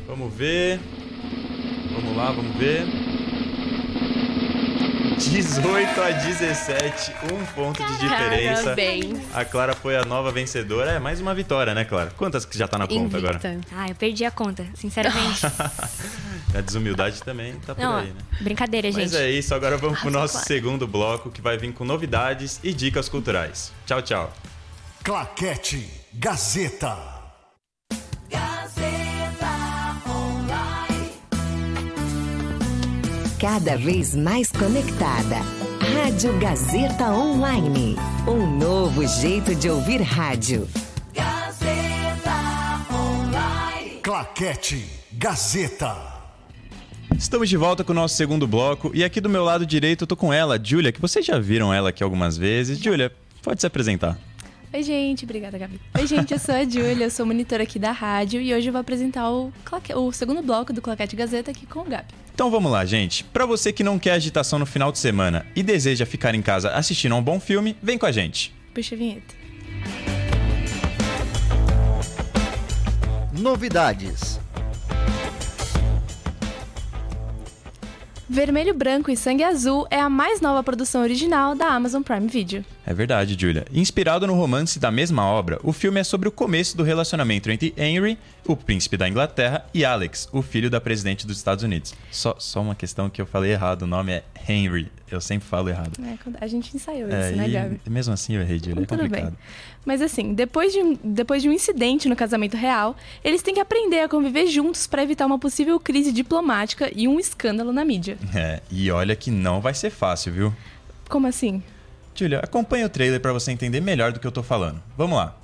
Vamos 0.10 0.34
ver. 0.34 0.80
Vamos 1.94 2.18
lá, 2.18 2.32
vamos 2.32 2.56
ver. 2.58 2.84
18 5.20 6.02
a 6.02 6.10
17, 6.10 7.14
um 7.32 7.46
ponto 7.54 7.86
de 7.86 8.00
diferença. 8.00 8.64
Parabéns. 8.64 9.20
A 9.36 9.46
Clara 9.46 9.76
foi 9.76 9.96
a 9.96 10.04
nova 10.04 10.32
vencedora. 10.32 10.94
É 10.94 11.00
mais 11.00 11.22
uma 11.22 11.36
vitória, 11.36 11.76
né, 11.76 11.86
Clara? 11.86 12.12
Quantas 12.18 12.44
que 12.44 12.58
já 12.58 12.68
tá 12.68 12.80
na 12.80 12.88
conta 12.88 13.18
agora? 13.18 13.36
Invicta. 13.36 13.60
Ah, 13.72 13.88
eu 13.88 13.94
perdi 13.94 14.26
a 14.26 14.32
conta, 14.32 14.66
sinceramente. 14.74 15.42
A 16.56 16.62
desumildade 16.62 17.22
também 17.22 17.54
tá 17.60 17.76
por 17.76 17.82
Não, 17.84 17.98
aí, 17.98 18.08
né? 18.08 18.16
brincadeira, 18.42 18.92
gente. 18.92 19.04
Mas 19.04 19.14
é 19.14 19.30
isso, 19.30 19.54
agora 19.54 19.78
vamos 19.78 20.00
pro 20.00 20.10
Arrasou, 20.10 20.22
nosso 20.22 20.48
segundo 20.48 20.88
bloco 20.88 21.30
que 21.30 21.42
vai 21.42 21.60
vir 21.60 21.72
com 21.72 21.86
novidades 21.86 22.60
e 22.64 22.74
dicas 22.74 23.08
culturais. 23.08 23.72
Tchau, 23.86 24.02
tchau. 24.02 24.34
Claquete 25.04 25.88
Gazeta. 26.12 27.20
Cada 33.40 33.78
vez 33.78 34.16
mais 34.16 34.52
conectada. 34.52 35.38
Rádio 35.94 36.38
Gazeta 36.40 37.12
Online. 37.12 37.96
Um 38.28 38.58
novo 38.58 39.06
jeito 39.08 39.56
de 39.56 39.70
ouvir 39.70 40.02
rádio. 40.02 40.68
Claquete 44.04 44.86
Gazeta. 45.14 45.96
Estamos 47.18 47.50
de 47.50 47.58
volta 47.58 47.84
com 47.84 47.92
o 47.92 47.96
nosso 47.96 48.16
segundo 48.16 48.48
bloco 48.48 48.92
e 48.94 49.04
aqui 49.04 49.20
do 49.20 49.30
meu 49.30 49.44
lado 49.44 49.66
direito 49.66 50.04
eu 50.04 50.08
tô 50.08 50.16
com 50.16 50.32
ela, 50.34 50.60
Júlia, 50.62 50.92
que 50.92 51.02
vocês 51.02 51.26
já 51.26 51.38
viram 51.38 51.74
ela 51.74 51.90
aqui 51.90 52.04
algumas 52.04 52.38
vezes. 52.38 52.80
Júlia, 52.80 53.12
pode 53.44 53.60
se 53.62 53.68
apresentar. 53.68 54.18
Oi, 54.74 54.84
gente. 54.84 55.26
Obrigada, 55.26 55.58
Gabi. 55.58 55.80
Oi, 55.98 56.08
gente. 56.08 56.32
Eu 56.34 56.40
sou 56.40 56.56
a 56.56 56.64
Júlia, 56.64 57.06
eu 57.06 57.10
sou 57.12 57.26
monitora 57.26 57.64
aqui 57.64 57.78
da 57.80 57.92
rádio 57.92 58.40
e 58.42 58.54
hoje 58.54 58.68
eu 58.68 58.72
vou 58.72 58.80
apresentar 58.80 59.30
o, 59.32 59.52
claque- 59.66 59.94
o 59.94 60.12
segundo 60.12 60.42
bloco 60.42 60.72
do 60.72 60.82
Claquete 60.82 61.16
Gazeta 61.16 61.52
aqui 61.52 61.66
com 61.66 61.80
o 61.80 61.84
Gabi. 61.86 62.08
Então 62.40 62.50
vamos 62.50 62.72
lá, 62.72 62.86
gente. 62.86 63.26
Pra 63.26 63.46
você 63.46 63.74
que 63.74 63.84
não 63.84 64.00
quer 64.00 64.12
agitação 64.12 64.58
no 64.58 64.66
final 64.66 64.94
de 64.94 64.98
semana 64.98 65.46
e 65.54 65.62
deseja 65.62 66.06
ficar 66.06 66.34
em 66.34 66.42
casa 66.42 66.72
assistindo 66.72 67.14
a 67.14 67.18
um 67.18 67.22
bom 67.22 67.38
filme, 67.38 67.76
vem 67.84 67.98
com 67.98 68.06
a 68.06 68.14
gente. 68.14 68.56
Puxa 68.74 68.96
a 68.96 68.98
vinheta. 68.98 69.36
Novidades. 73.38 74.40
Vermelho, 78.32 78.76
Branco 78.76 79.10
e 79.10 79.18
Sangue 79.18 79.44
Azul 79.44 79.88
é 79.90 80.00
a 80.00 80.08
mais 80.08 80.40
nova 80.40 80.62
produção 80.62 81.02
original 81.02 81.56
da 81.56 81.66
Amazon 81.66 82.04
Prime 82.04 82.28
Video. 82.28 82.64
É 82.86 82.94
verdade, 82.94 83.36
Julia. 83.36 83.66
Inspirado 83.74 84.28
no 84.28 84.36
romance 84.36 84.78
da 84.78 84.92
mesma 84.92 85.26
obra, 85.26 85.60
o 85.64 85.74
filme 85.74 86.00
é 86.00 86.04
sobre 86.04 86.30
o 86.30 86.32
começo 86.32 86.78
do 86.78 86.84
relacionamento 86.84 87.50
entre 87.50 87.74
Henry, 87.76 88.20
o 88.46 88.56
príncipe 88.56 88.98
da 88.98 89.10
Inglaterra, 89.10 89.66
e 89.74 89.84
Alex, 89.84 90.30
o 90.32 90.44
filho 90.44 90.70
da 90.70 90.80
presidente 90.80 91.26
dos 91.26 91.38
Estados 91.38 91.64
Unidos. 91.64 91.96
Só, 92.12 92.36
só 92.38 92.62
uma 92.62 92.76
questão 92.76 93.10
que 93.10 93.20
eu 93.20 93.26
falei 93.26 93.52
errado, 93.52 93.82
o 93.82 93.88
nome 93.88 94.12
é 94.12 94.24
Henry. 94.50 94.92
Eu 95.12 95.22
sempre 95.22 95.48
falo 95.48 95.70
errado. 95.70 95.92
É, 96.04 96.18
a 96.44 96.48
gente 96.48 96.76
ensaiou 96.76 97.10
É, 97.10 97.30
isso, 97.30 97.38
né, 97.38 97.50
Gabi? 97.50 97.82
mesmo 97.90 98.14
assim 98.14 98.36
eu 98.36 98.42
errei, 98.42 98.60
Julia. 98.60 98.84
É 98.84 98.86
Tudo 98.86 98.88
complicado. 99.04 99.30
bem. 99.32 99.38
Mas 99.86 100.02
assim, 100.02 100.34
depois 100.34 100.72
de, 100.74 100.80
um, 100.80 100.98
depois 101.04 101.42
de 101.42 101.50
um 101.50 101.52
incidente 101.52 102.08
no 102.10 102.16
casamento 102.16 102.56
real, 102.58 102.96
eles 103.24 103.42
têm 103.42 103.54
que 103.54 103.60
aprender 103.60 104.02
a 104.02 104.10
conviver 104.10 104.48
juntos 104.48 104.86
para 104.88 105.02
evitar 105.04 105.26
uma 105.26 105.40
possível 105.40 105.80
crise 105.80 106.12
diplomática 106.12 106.92
e 106.96 107.08
um 107.08 107.20
escândalo 107.20 107.72
na 107.74 107.84
mídia. 107.86 108.18
É, 108.36 108.62
e 108.70 108.92
olha 108.92 109.16
que 109.16 109.32
não 109.32 109.62
vai 109.62 109.74
ser 109.74 109.90
fácil, 109.90 110.34
viu? 110.34 110.54
Como 111.08 111.26
assim? 111.28 111.64
Julia, 112.14 112.40
acompanha 112.40 112.86
o 112.86 112.90
trailer 112.90 113.20
pra 113.20 113.32
você 113.34 113.52
entender 113.52 113.80
melhor 113.82 114.12
do 114.12 114.20
que 114.20 114.28
eu 114.28 114.32
tô 114.32 114.44
falando. 114.44 114.82
Vamos 114.98 115.18
lá. 115.18 115.36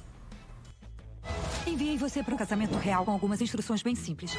Enviei 1.65 1.97
você 1.97 2.21
para 2.21 2.33
um 2.33 2.37
casamento 2.37 2.75
real 2.77 3.03
com 3.05 3.11
algumas 3.11 3.41
instruções 3.41 3.81
bem 3.81 3.95
simples. 3.95 4.31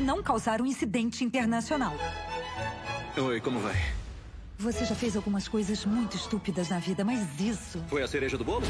Não 0.00 0.22
causar 0.22 0.60
um 0.60 0.66
incidente 0.66 1.24
internacional. 1.24 1.94
Oi, 3.16 3.40
como 3.40 3.58
vai? 3.58 3.74
Você 4.58 4.84
já 4.84 4.94
fez 4.94 5.16
algumas 5.16 5.48
coisas 5.48 5.84
muito 5.84 6.16
estúpidas 6.16 6.68
na 6.68 6.78
vida, 6.78 7.04
mas 7.04 7.40
isso. 7.40 7.82
Foi 7.88 8.02
a 8.02 8.08
cereja 8.08 8.38
do 8.38 8.44
bolo? 8.44 8.64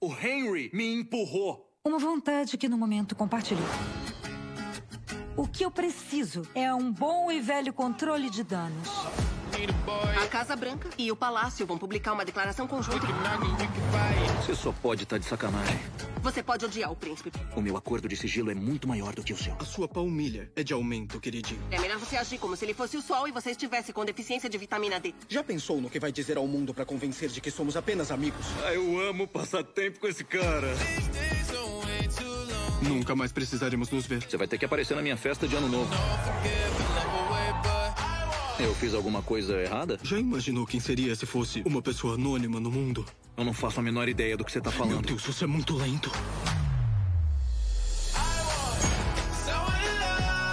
O 0.00 0.12
Henry 0.12 0.70
me 0.72 0.94
empurrou. 0.94 1.70
Uma 1.84 1.98
vontade 1.98 2.56
que 2.56 2.68
no 2.68 2.78
momento 2.78 3.16
compartilhou. 3.16 3.66
O 5.36 5.48
que 5.48 5.64
eu 5.64 5.70
preciso 5.70 6.42
é 6.54 6.72
um 6.72 6.92
bom 6.92 7.32
e 7.32 7.40
velho 7.40 7.72
controle 7.72 8.30
de 8.30 8.44
danos. 8.44 8.88
A 10.22 10.26
Casa 10.26 10.56
Branca 10.56 10.88
e 10.98 11.12
o 11.12 11.16
Palácio 11.16 11.66
vão 11.66 11.78
publicar 11.78 12.12
uma 12.12 12.24
declaração 12.24 12.66
conjunta. 12.66 13.06
Você 14.40 14.54
só 14.54 14.72
pode 14.72 15.04
estar 15.04 15.18
de 15.18 15.24
sacanagem. 15.24 15.78
Você 16.22 16.42
pode 16.42 16.64
odiar 16.64 16.90
o 16.90 16.96
príncipe. 16.96 17.30
O 17.54 17.60
meu 17.60 17.76
acordo 17.76 18.08
de 18.08 18.16
sigilo 18.16 18.50
é 18.50 18.54
muito 18.54 18.88
maior 18.88 19.14
do 19.14 19.22
que 19.22 19.32
o 19.32 19.36
seu. 19.36 19.54
A 19.60 19.64
sua 19.64 19.86
palmilha 19.86 20.50
é 20.56 20.62
de 20.62 20.72
aumento, 20.72 21.20
queridinho. 21.20 21.60
É 21.70 21.78
melhor 21.78 21.98
você 21.98 22.16
agir 22.16 22.38
como 22.38 22.56
se 22.56 22.64
ele 22.64 22.74
fosse 22.74 22.96
o 22.96 23.02
sol 23.02 23.28
e 23.28 23.32
você 23.32 23.50
estivesse 23.50 23.92
com 23.92 24.04
deficiência 24.04 24.48
de 24.48 24.58
vitamina 24.58 24.98
D. 24.98 25.14
Já 25.28 25.44
pensou 25.44 25.80
no 25.80 25.90
que 25.90 26.00
vai 26.00 26.10
dizer 26.10 26.36
ao 26.36 26.46
mundo 26.46 26.74
pra 26.74 26.84
convencer 26.84 27.28
de 27.28 27.40
que 27.40 27.50
somos 27.50 27.76
apenas 27.76 28.10
amigos? 28.10 28.46
Ah, 28.64 28.72
eu 28.72 28.98
amo 29.08 29.28
passar 29.28 29.62
tempo 29.62 30.00
com 30.00 30.08
esse 30.08 30.24
cara. 30.24 30.74
Nunca 32.82 33.14
mais 33.14 33.32
precisaremos 33.32 33.90
nos 33.90 34.06
ver. 34.06 34.22
Você 34.22 34.36
vai 34.36 34.48
ter 34.48 34.58
que 34.58 34.64
aparecer 34.64 34.94
na 34.94 35.02
minha 35.02 35.16
festa 35.16 35.46
de 35.46 35.54
ano 35.54 35.68
novo. 35.68 35.94
Eu 38.58 38.72
fiz 38.74 38.94
alguma 38.94 39.20
coisa 39.20 39.60
errada? 39.60 39.98
Já 40.02 40.18
imaginou 40.18 40.64
quem 40.64 40.78
seria 40.78 41.14
se 41.16 41.26
fosse 41.26 41.62
uma 41.64 41.82
pessoa 41.82 42.14
anônima 42.14 42.60
no 42.60 42.70
mundo? 42.70 43.04
Eu 43.36 43.44
não 43.44 43.52
faço 43.52 43.80
a 43.80 43.82
menor 43.82 44.08
ideia 44.08 44.36
do 44.36 44.44
que 44.44 44.52
você 44.52 44.60
tá 44.60 44.70
falando. 44.70 44.92
Meu 44.92 45.02
Deus, 45.02 45.24
você 45.24 45.42
é 45.42 45.46
muito 45.46 45.74
lento. 45.74 46.10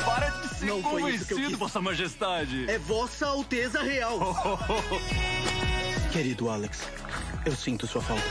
Para 0.03 0.29
de 0.29 0.55
ser 0.55 0.65
Não 0.65 0.81
foi 0.81 1.11
isso 1.13 1.25
que 1.25 1.33
eu 1.33 1.37
convencido, 1.37 1.49
quis. 1.49 1.57
Vossa 1.59 1.79
Majestade. 1.79 2.69
É 2.69 2.79
Vossa 2.79 3.27
Alteza 3.27 3.83
Real. 3.83 4.35
Querido 6.11 6.49
Alex, 6.49 6.81
eu 7.45 7.55
sinto 7.55 7.85
sua 7.85 8.01
falta. 8.01 8.23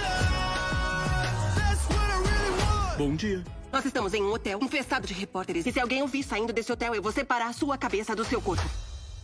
Bom 2.99 3.15
dia. 3.15 3.45
Nós 3.73 3.85
estamos 3.85 4.12
em 4.15 4.23
um 4.23 4.33
hotel 4.33 4.59
infestado 4.61 5.07
de 5.07 5.15
repórteres. 5.15 5.65
E 5.65 5.73
se 5.73 5.79
alguém 5.79 6.03
ouvir 6.03 6.25
saindo 6.25 6.53
desse 6.53 6.73
hotel, 6.73 6.93
eu 6.93 7.00
vou 7.00 7.12
separar 7.12 7.47
a 7.47 7.53
sua 7.53 7.79
cabeça 7.79 8.17
do 8.17 8.25
seu 8.25 8.41
corpo. 8.41 8.69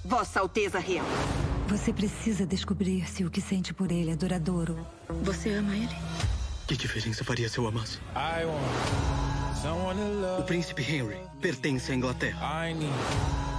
Vossa 0.07 0.39
Alteza 0.39 0.79
Real. 0.79 1.05
Você 1.67 1.93
precisa 1.93 2.47
descobrir 2.47 3.09
se 3.09 3.25
o 3.25 3.31
que 3.31 3.41
sente 3.41 3.75
por 3.75 3.91
ele 3.91 4.13
é 4.13 4.17
duradouro. 4.17 4.87
Você 5.25 5.51
ama 5.51 5.75
ele? 5.75 5.97
Que 6.69 6.77
diferença 6.77 7.25
faria 7.25 7.49
se 7.49 7.59
eu 7.59 7.67
amasse? 7.67 7.99
O 10.39 10.43
príncipe 10.45 10.83
Henry 10.83 11.19
pertence 11.41 11.91
à 11.91 11.95
Inglaterra. 11.97 12.39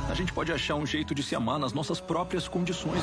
A 0.09 0.13
gente 0.13 0.31
pode 0.31 0.53
achar 0.53 0.75
um 0.75 0.85
jeito 0.85 1.13
de 1.13 1.21
se 1.21 1.35
amar 1.35 1.59
nas 1.59 1.73
nossas 1.73 1.99
próprias 1.99 2.47
condições. 2.47 3.01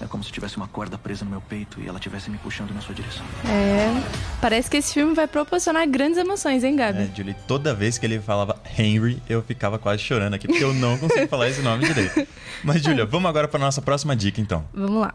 É 0.00 0.06
como 0.06 0.22
se 0.24 0.32
tivesse 0.32 0.56
uma 0.56 0.66
corda 0.66 0.98
presa 0.98 1.24
no 1.24 1.30
meu 1.30 1.40
peito 1.40 1.80
e 1.80 1.86
ela 1.88 1.98
estivesse 1.98 2.30
me 2.30 2.38
puxando 2.38 2.72
na 2.72 2.80
sua 2.80 2.94
direção. 2.94 3.24
É. 3.44 3.92
Parece 4.40 4.68
que 4.68 4.76
esse 4.76 4.92
filme 4.92 5.14
vai 5.14 5.26
proporcionar 5.26 5.86
grandes 5.88 6.18
emoções, 6.18 6.64
hein, 6.64 6.76
Gabi? 6.76 7.02
É, 7.02 7.10
Julie, 7.14 7.34
toda 7.46 7.74
vez 7.74 7.96
que 7.96 8.04
ele 8.04 8.20
falava 8.20 8.60
Henry, 8.76 9.22
eu 9.28 9.42
ficava 9.42 9.78
quase 9.78 10.02
chorando 10.02 10.34
aqui, 10.34 10.46
porque 10.46 10.64
eu 10.64 10.74
não 10.74 10.98
consigo 10.98 11.28
falar 11.28 11.48
esse 11.48 11.62
nome 11.62 11.86
direito. 11.86 12.26
Mas, 12.62 12.82
Julia, 12.82 13.06
vamos 13.06 13.28
agora 13.28 13.46
para 13.46 13.60
nossa 13.60 13.80
próxima 13.80 14.16
dica, 14.16 14.40
então. 14.40 14.64
Vamos 14.72 15.00
lá. 15.00 15.14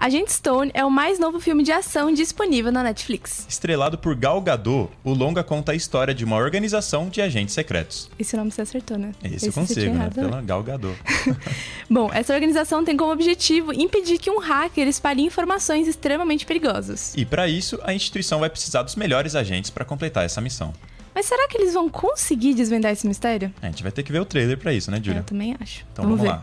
Agente 0.00 0.32
Stone 0.32 0.70
é 0.74 0.84
o 0.84 0.90
mais 0.90 1.18
novo 1.18 1.40
filme 1.40 1.64
de 1.64 1.72
ação 1.72 2.12
disponível 2.12 2.70
na 2.70 2.84
Netflix. 2.84 3.44
Estrelado 3.48 3.98
por 3.98 4.14
Gal 4.14 4.40
Gadot, 4.40 4.92
o 5.02 5.12
longa 5.12 5.42
conta 5.42 5.72
a 5.72 5.74
história 5.74 6.14
de 6.14 6.24
uma 6.24 6.36
organização 6.36 7.08
de 7.08 7.20
agentes 7.20 7.52
secretos. 7.52 8.08
Esse 8.16 8.36
nome 8.36 8.52
você 8.52 8.62
acertou, 8.62 8.96
né? 8.96 9.10
Esse, 9.24 9.48
eu 9.48 9.50
você 9.50 9.50
tinha 9.50 9.66
consigo, 9.66 9.86
né? 9.86 9.94
errado, 9.96 10.14
Pela 10.14 10.40
Gal 10.40 10.62
Gadot. 10.62 10.96
Bom, 11.90 12.08
essa 12.12 12.32
organização 12.32 12.84
tem 12.84 12.96
como 12.96 13.10
objetivo 13.10 13.72
impedir 13.72 14.18
que 14.18 14.30
um 14.30 14.38
hacker 14.38 14.86
espalhe 14.86 15.22
informações 15.22 15.88
extremamente 15.88 16.46
perigosas. 16.46 17.12
E 17.16 17.24
para 17.24 17.48
isso, 17.48 17.76
a 17.82 17.92
instituição 17.92 18.38
vai 18.38 18.48
precisar 18.48 18.84
dos 18.84 18.94
melhores 18.94 19.34
agentes 19.34 19.68
para 19.68 19.84
completar 19.84 20.24
essa 20.24 20.40
missão. 20.40 20.72
Mas 21.12 21.26
será 21.26 21.48
que 21.48 21.58
eles 21.58 21.74
vão 21.74 21.88
conseguir 21.88 22.54
desvendar 22.54 22.92
esse 22.92 23.04
mistério? 23.04 23.52
A 23.60 23.66
gente 23.66 23.82
vai 23.82 23.90
ter 23.90 24.04
que 24.04 24.12
ver 24.12 24.20
o 24.20 24.24
trailer 24.24 24.56
para 24.56 24.72
isso, 24.72 24.92
né, 24.92 25.00
Julia? 25.02 25.22
Eu 25.22 25.24
também 25.24 25.56
acho. 25.60 25.84
Então 25.92 26.04
vamos, 26.04 26.20
ver. 26.20 26.28
lá. 26.28 26.42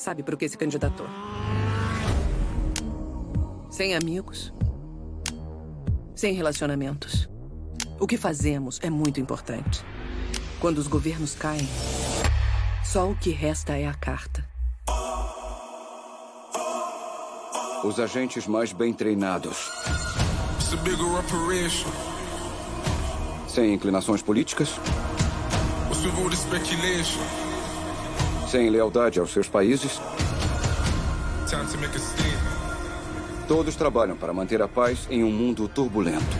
Sabe 0.00 0.22
por 0.22 0.34
que 0.38 0.48
se 0.48 0.56
candidatou? 0.56 1.06
Sem 3.70 3.94
amigos. 3.94 4.50
Sem 6.16 6.32
relacionamentos. 6.32 7.28
O 8.00 8.06
que 8.06 8.16
fazemos 8.16 8.80
é 8.82 8.88
muito 8.88 9.20
importante. 9.20 9.84
Quando 10.58 10.78
os 10.78 10.86
governos 10.86 11.34
caem, 11.34 11.68
só 12.82 13.10
o 13.10 13.14
que 13.14 13.28
resta 13.28 13.76
é 13.76 13.86
a 13.86 13.92
carta. 13.92 14.42
Os 17.84 18.00
agentes 18.00 18.46
mais 18.46 18.72
bem 18.72 18.94
treinados. 18.94 19.70
Sem 23.46 23.74
inclinações 23.74 24.22
políticas. 24.22 24.80
Sem 28.50 28.68
lealdade 28.68 29.20
aos 29.20 29.32
seus 29.32 29.48
países. 29.48 30.00
Todos 33.46 33.76
trabalham 33.76 34.16
para 34.16 34.32
manter 34.32 34.60
a 34.60 34.66
paz 34.66 35.06
em 35.08 35.22
um 35.22 35.30
mundo 35.30 35.68
turbulento. 35.68 36.36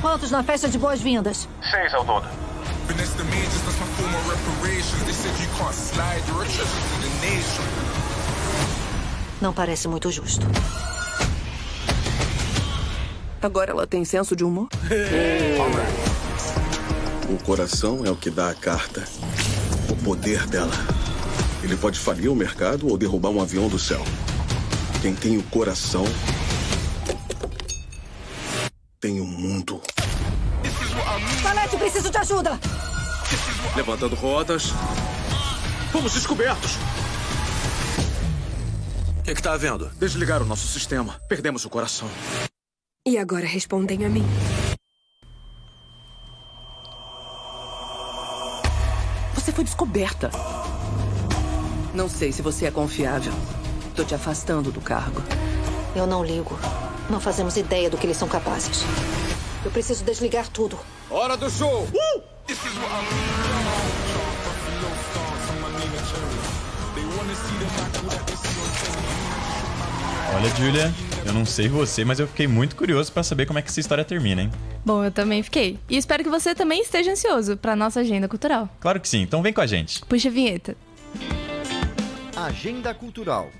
Quantos 0.00 0.30
na 0.30 0.42
festa 0.42 0.66
de 0.66 0.78
boas-vindas? 0.78 1.46
Seis 1.70 1.92
ao 1.92 2.06
todo. 2.06 2.26
Não 9.42 9.52
parece 9.52 9.88
muito 9.88 10.10
justo. 10.10 10.46
Agora 13.42 13.72
ela 13.72 13.86
tem 13.86 14.06
senso 14.06 14.34
de 14.34 14.42
humor? 14.42 14.68
O 17.28 17.42
coração 17.42 18.04
é 18.06 18.10
o 18.10 18.16
que 18.16 18.30
dá 18.30 18.50
a 18.50 18.54
carta. 18.54 19.02
O 19.90 19.96
poder 20.04 20.46
dela. 20.46 20.72
Ele 21.60 21.76
pode 21.76 21.98
falir 21.98 22.30
o 22.30 22.36
mercado 22.36 22.88
ou 22.88 22.96
derrubar 22.96 23.30
um 23.30 23.40
avião 23.40 23.68
do 23.68 23.80
céu. 23.80 24.04
Quem 25.02 25.12
tem 25.12 25.36
o 25.36 25.42
coração 25.44 26.04
tem 29.00 29.20
o 29.20 29.24
mundo. 29.24 29.82
Salete, 31.42 31.76
preciso 31.76 32.10
de 32.10 32.18
ajuda! 32.18 32.60
Levantando 33.74 34.14
rodas. 34.14 34.72
Fomos 35.90 36.12
descobertos. 36.12 36.76
O 39.18 39.22
que, 39.24 39.34
que 39.34 39.42
tá 39.42 39.54
havendo? 39.54 39.90
Desligaram 39.98 40.46
o 40.46 40.48
nosso 40.48 40.68
sistema. 40.68 41.20
Perdemos 41.28 41.64
o 41.64 41.68
coração. 41.68 42.08
E 43.04 43.18
agora 43.18 43.46
respondem 43.46 44.04
a 44.04 44.08
mim. 44.08 44.24
Foi 49.56 49.64
descoberta. 49.64 50.30
Não 51.94 52.10
sei 52.10 52.30
se 52.30 52.42
você 52.42 52.66
é 52.66 52.70
confiável. 52.70 53.32
Tô 53.94 54.04
te 54.04 54.14
afastando 54.14 54.70
do 54.70 54.82
cargo. 54.82 55.22
Eu 55.94 56.06
não 56.06 56.22
ligo. 56.22 56.58
Não 57.08 57.18
fazemos 57.18 57.56
ideia 57.56 57.88
do 57.88 57.96
que 57.96 58.04
eles 58.04 58.18
são 58.18 58.28
capazes. 58.28 58.84
Eu 59.64 59.70
preciso 59.70 60.04
desligar 60.04 60.46
tudo. 60.50 60.78
Hora 61.08 61.38
do 61.38 61.48
show! 61.48 61.84
Uh! 61.84 62.22
Olha, 70.34 70.54
Julia, 70.54 70.94
eu 71.26 71.32
não 71.32 71.44
sei 71.44 71.68
você, 71.68 72.04
mas 72.04 72.20
eu 72.20 72.28
fiquei 72.28 72.46
muito 72.46 72.76
curioso 72.76 73.12
para 73.12 73.22
saber 73.22 73.46
como 73.46 73.58
é 73.58 73.62
que 73.62 73.68
essa 73.68 73.80
história 73.80 74.04
termina, 74.04 74.42
hein? 74.42 74.50
Bom, 74.84 75.04
eu 75.04 75.10
também 75.10 75.42
fiquei. 75.42 75.78
E 75.90 75.96
espero 75.96 76.22
que 76.22 76.30
você 76.30 76.54
também 76.54 76.80
esteja 76.82 77.10
ansioso 77.10 77.56
para 77.56 77.74
nossa 77.74 78.00
agenda 78.00 78.28
cultural. 78.28 78.68
Claro 78.78 79.00
que 79.00 79.08
sim, 79.08 79.22
então 79.22 79.42
vem 79.42 79.52
com 79.52 79.60
a 79.60 79.66
gente. 79.66 80.00
Puxa 80.06 80.28
a 80.28 80.32
vinheta. 80.32 80.76
Agenda 82.36 82.94
Cultural. 82.94 83.50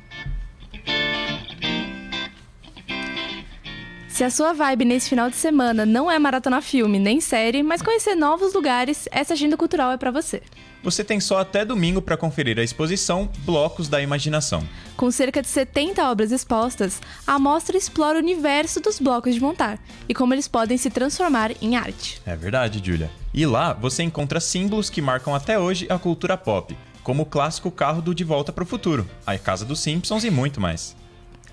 Se 4.09 4.22
a 4.24 4.31
sua 4.31 4.52
vibe 4.52 4.85
nesse 4.85 5.11
final 5.11 5.29
de 5.29 5.37
semana 5.37 5.85
não 5.85 6.11
é 6.11 6.18
maratona 6.18 6.62
filme 6.62 6.98
nem 6.98 7.20
série, 7.20 7.62
mas 7.62 7.83
conhecer 7.83 8.14
novos 8.14 8.55
lugares, 8.55 9.09
essa 9.11 9.35
agenda 9.35 9.57
cultural 9.57 9.92
é 9.92 9.96
para 9.96 10.11
você. 10.11 10.42
Você 10.87 11.03
tem 11.03 11.18
só 11.18 11.40
até 11.40 11.64
domingo 11.64 12.01
para 12.01 12.16
conferir 12.16 12.61
a 12.61 12.62
exposição 12.62 13.29
Blocos 13.40 13.88
da 13.88 14.01
Imaginação. 14.01 14.62
Com 14.96 15.11
cerca 15.11 15.42
de 15.42 15.49
70 15.49 16.09
obras 16.09 16.31
expostas, 16.31 17.03
a 17.27 17.40
mostra 17.40 17.77
explora 17.77 18.16
o 18.16 18.22
universo 18.22 18.79
dos 18.79 19.01
blocos 19.01 19.35
de 19.35 19.40
montar 19.40 19.81
e 20.09 20.14
como 20.14 20.33
eles 20.33 20.46
podem 20.46 20.79
se 20.79 20.88
transformar 20.88 21.51
em 21.61 21.75
arte. 21.75 22.22
É 22.25 22.37
verdade, 22.37 22.81
Julia. 22.81 23.11
E 23.35 23.44
lá 23.44 23.72
você 23.72 24.05
encontra 24.05 24.38
símbolos 24.38 24.88
que 24.88 25.03
marcam 25.03 25.35
até 25.35 25.59
hoje 25.59 25.88
a 25.90 25.99
cultura 25.99 26.37
pop, 26.37 26.79
como 27.03 27.25
o 27.25 27.27
clássico 27.27 27.68
carro 27.68 28.01
do 28.01 28.14
De 28.14 28.22
Volta 28.22 28.53
para 28.53 28.62
o 28.62 28.66
Futuro, 28.66 29.09
a 29.27 29.37
Casa 29.37 29.64
dos 29.64 29.81
Simpsons 29.81 30.22
e 30.22 30.31
muito 30.31 30.61
mais. 30.61 30.94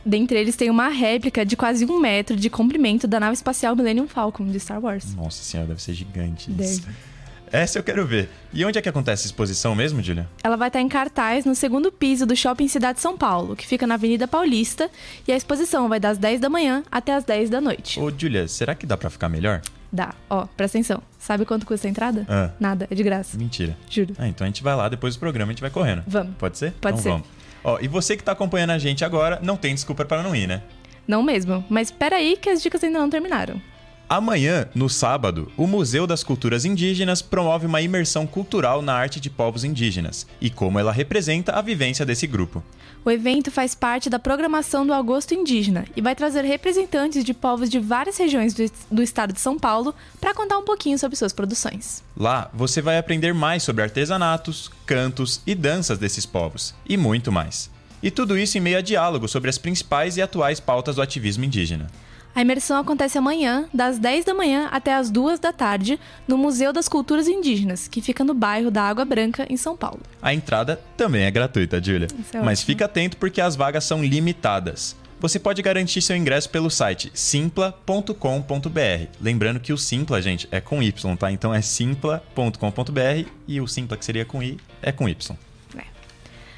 Dentre 0.06 0.38
eles 0.38 0.56
tem 0.56 0.70
uma 0.70 0.90
réplica 0.90 1.44
de 1.44 1.58
quase 1.58 1.86
um 1.86 2.00
metro 2.00 2.36
de 2.36 2.52
comprimento 2.52 3.08
da 3.08 3.20
nave 3.20 3.34
espacial 3.34 3.76
Millennium 3.76 4.08
Falcon 4.08 4.46
de 4.46 4.60
Star 4.60 4.80
Wars. 4.80 5.16
Nossa 5.16 5.42
senhora, 5.42 5.70
deve 5.70 5.82
ser 5.82 5.96
gigante 5.96 6.52
isso. 6.52 6.82
Deve. 6.82 7.13
Essa 7.54 7.78
eu 7.78 7.84
quero 7.84 8.04
ver. 8.04 8.32
E 8.52 8.66
onde 8.66 8.80
é 8.80 8.82
que 8.82 8.90
acontece 8.90 9.26
a 9.26 9.28
exposição 9.28 9.76
mesmo, 9.76 10.02
Julia? 10.02 10.28
Ela 10.44 10.58
vai 10.58 10.70
estar 10.70 10.82
em 10.82 10.90
cartaz 10.90 11.46
no 11.46 11.54
segundo 11.54 11.92
piso 11.92 12.26
do 12.26 12.36
Shopping 12.36 12.68
Cidade 12.68 13.00
São 13.00 13.16
Paulo, 13.16 13.56
que 13.56 13.68
fica 13.68 13.86
na 13.86 13.94
Avenida 13.94 14.28
Paulista, 14.28 14.90
e 15.28 15.32
a 15.32 15.36
exposição 15.38 15.88
vai 15.88 16.00
das 16.00 16.18
10 16.18 16.40
da 16.42 16.50
manhã 16.50 16.84
até 16.92 17.14
as 17.14 17.24
10 17.24 17.52
da 17.52 17.62
noite. 17.62 18.00
Ô, 18.00 18.10
Julia, 18.10 18.48
será 18.48 18.74
que 18.74 18.88
dá 18.88 18.98
para 18.98 19.08
ficar 19.12 19.30
melhor? 19.30 19.62
Dá. 19.92 20.16
Ó, 20.32 20.48
presta 20.58 20.80
atenção. 20.80 21.04
Sabe 21.20 21.46
quanto 21.46 21.64
custa 21.68 21.88
a 21.88 21.92
entrada? 21.92 22.26
Ah. 22.28 22.50
Nada, 22.60 22.88
é 22.90 22.96
de 22.96 23.04
graça. 23.04 23.38
Mentira. 23.38 23.78
Juro. 23.88 24.16
Ah, 24.18 24.28
então 24.28 24.46
a 24.46 24.48
gente 24.48 24.64
vai 24.64 24.76
lá 24.76 24.90
depois 24.90 25.16
do 25.16 25.20
programa, 25.20 25.52
a 25.52 25.54
gente 25.54 25.62
vai 25.62 25.70
correndo. 25.70 26.02
Vamos. 26.08 26.34
Pode 26.40 26.58
ser? 26.58 26.72
Pode 26.82 26.98
então 27.00 27.04
ser. 27.04 27.10
vamos. 27.10 27.28
Ó, 27.64 27.78
e 27.80 27.88
você 27.88 28.18
que 28.18 28.24
tá 28.24 28.32
acompanhando 28.32 28.72
a 28.72 28.80
gente 28.80 29.06
agora, 29.06 29.40
não 29.44 29.58
tem 29.58 29.76
desculpa 29.76 30.04
para 30.04 30.24
não 30.24 30.36
ir, 30.36 30.48
né? 30.48 30.64
Não 31.08 31.22
mesmo, 31.22 31.64
mas 31.70 31.90
espera 31.90 32.16
aí 32.16 32.36
que 32.36 32.50
as 32.50 32.64
dicas 32.64 32.84
ainda 32.84 32.98
não 32.98 33.12
terminaram. 33.12 33.62
Amanhã, 34.10 34.68
no 34.76 34.90
sábado, 34.90 35.52
o 35.58 35.66
Museu 35.66 36.06
das 36.06 36.24
Culturas 36.24 36.66
Indígenas 36.66 37.22
promove 37.22 37.66
uma 37.66 37.82
imersão 37.82 38.28
cultural 38.28 38.82
na 38.82 38.94
arte 38.94 39.20
de 39.20 39.30
povos 39.30 39.64
indígenas 39.64 40.28
e 40.40 40.50
como 40.50 40.78
ela 40.78 40.92
representa 40.92 41.54
a 41.54 41.62
vivência 41.62 42.06
desse 42.06 42.28
grupo. 42.28 42.64
O 43.06 43.12
evento 43.12 43.52
faz 43.52 43.74
parte 43.74 44.10
da 44.10 44.20
programação 44.20 44.86
do 44.86 44.94
Agosto 44.94 45.34
Indígena 45.34 45.86
e 45.96 46.02
vai 46.02 46.16
trazer 46.16 46.46
representantes 46.46 47.24
de 47.24 47.34
povos 47.34 47.70
de 47.70 47.80
várias 47.80 48.18
regiões 48.18 48.54
do, 48.54 48.64
do 48.92 49.04
estado 49.04 49.34
de 49.34 49.42
São 49.42 49.58
Paulo 49.58 49.96
para 50.22 50.34
contar 50.34 50.58
um 50.58 50.64
pouquinho 50.64 50.98
sobre 51.00 51.18
suas 51.18 51.34
produções. 51.34 52.04
Lá, 52.16 52.50
você 52.54 52.82
vai 52.82 52.98
aprender 52.98 53.34
mais 53.34 53.64
sobre 53.64 53.84
artesanatos, 53.84 54.70
cantos 54.86 55.42
e 55.46 55.56
danças 55.56 55.98
desses 55.98 56.26
povos, 56.26 56.74
e 56.88 56.96
muito 56.96 57.32
mais. 57.32 57.70
E 58.02 58.12
tudo 58.12 58.38
isso 58.38 58.58
em 58.58 58.62
meio 58.62 58.78
a 58.78 58.82
diálogo 58.82 59.28
sobre 59.28 59.50
as 59.50 59.58
principais 59.58 60.18
e 60.18 60.22
atuais 60.22 60.60
pautas 60.60 60.98
do 60.98 61.02
ativismo 61.02 61.46
indígena. 61.46 61.88
A 62.36 62.42
imersão 62.42 62.78
acontece 62.80 63.18
amanhã, 63.18 63.68
das 63.74 64.00
10 64.00 64.26
da 64.26 64.34
manhã 64.34 64.68
até 64.72 64.94
as 64.96 65.12
2 65.12 65.40
da 65.40 65.54
tarde, 65.54 66.00
no 66.28 66.38
Museu 66.38 66.74
das 66.74 66.88
Culturas 66.90 67.28
Indígenas, 67.28 67.88
que 67.88 68.02
fica 68.02 68.24
no 68.24 68.34
bairro 68.34 68.72
da 68.72 68.82
Água 68.84 69.06
Branca, 69.06 69.46
em 69.50 69.56
São 69.58 69.78
Paulo. 69.78 70.00
A 70.22 70.34
entrada 70.34 70.82
também 70.98 71.24
é 71.24 71.32
gratuita, 71.32 71.82
Julia. 71.84 72.08
É 72.34 72.40
Mas 72.40 72.60
ótimo. 72.60 72.66
fica 72.74 72.86
atento 72.86 73.18
porque 73.18 73.40
as 73.40 73.56
vagas 73.56 73.84
são 73.84 74.04
limitadas. 74.04 74.96
Você 75.20 75.40
pode 75.40 75.62
garantir 75.62 76.02
seu 76.02 76.18
ingresso 76.18 76.50
pelo 76.50 76.70
site 76.70 77.10
simpla.com.br. 77.14 79.08
Lembrando 79.22 79.60
que 79.60 79.72
o 79.72 79.78
Simpla, 79.78 80.22
gente, 80.22 80.48
é 80.52 80.60
com 80.60 80.82
Y, 80.84 81.16
tá? 81.16 81.32
Então 81.32 81.54
é 81.54 81.62
simpla.com.br 81.62 83.30
e 83.48 83.62
o 83.62 83.68
Simpla, 83.68 83.96
que 83.96 84.04
seria 84.04 84.26
com 84.26 84.42
I, 84.44 84.58
é 84.82 84.92
com 84.92 85.08
Y. 85.08 85.38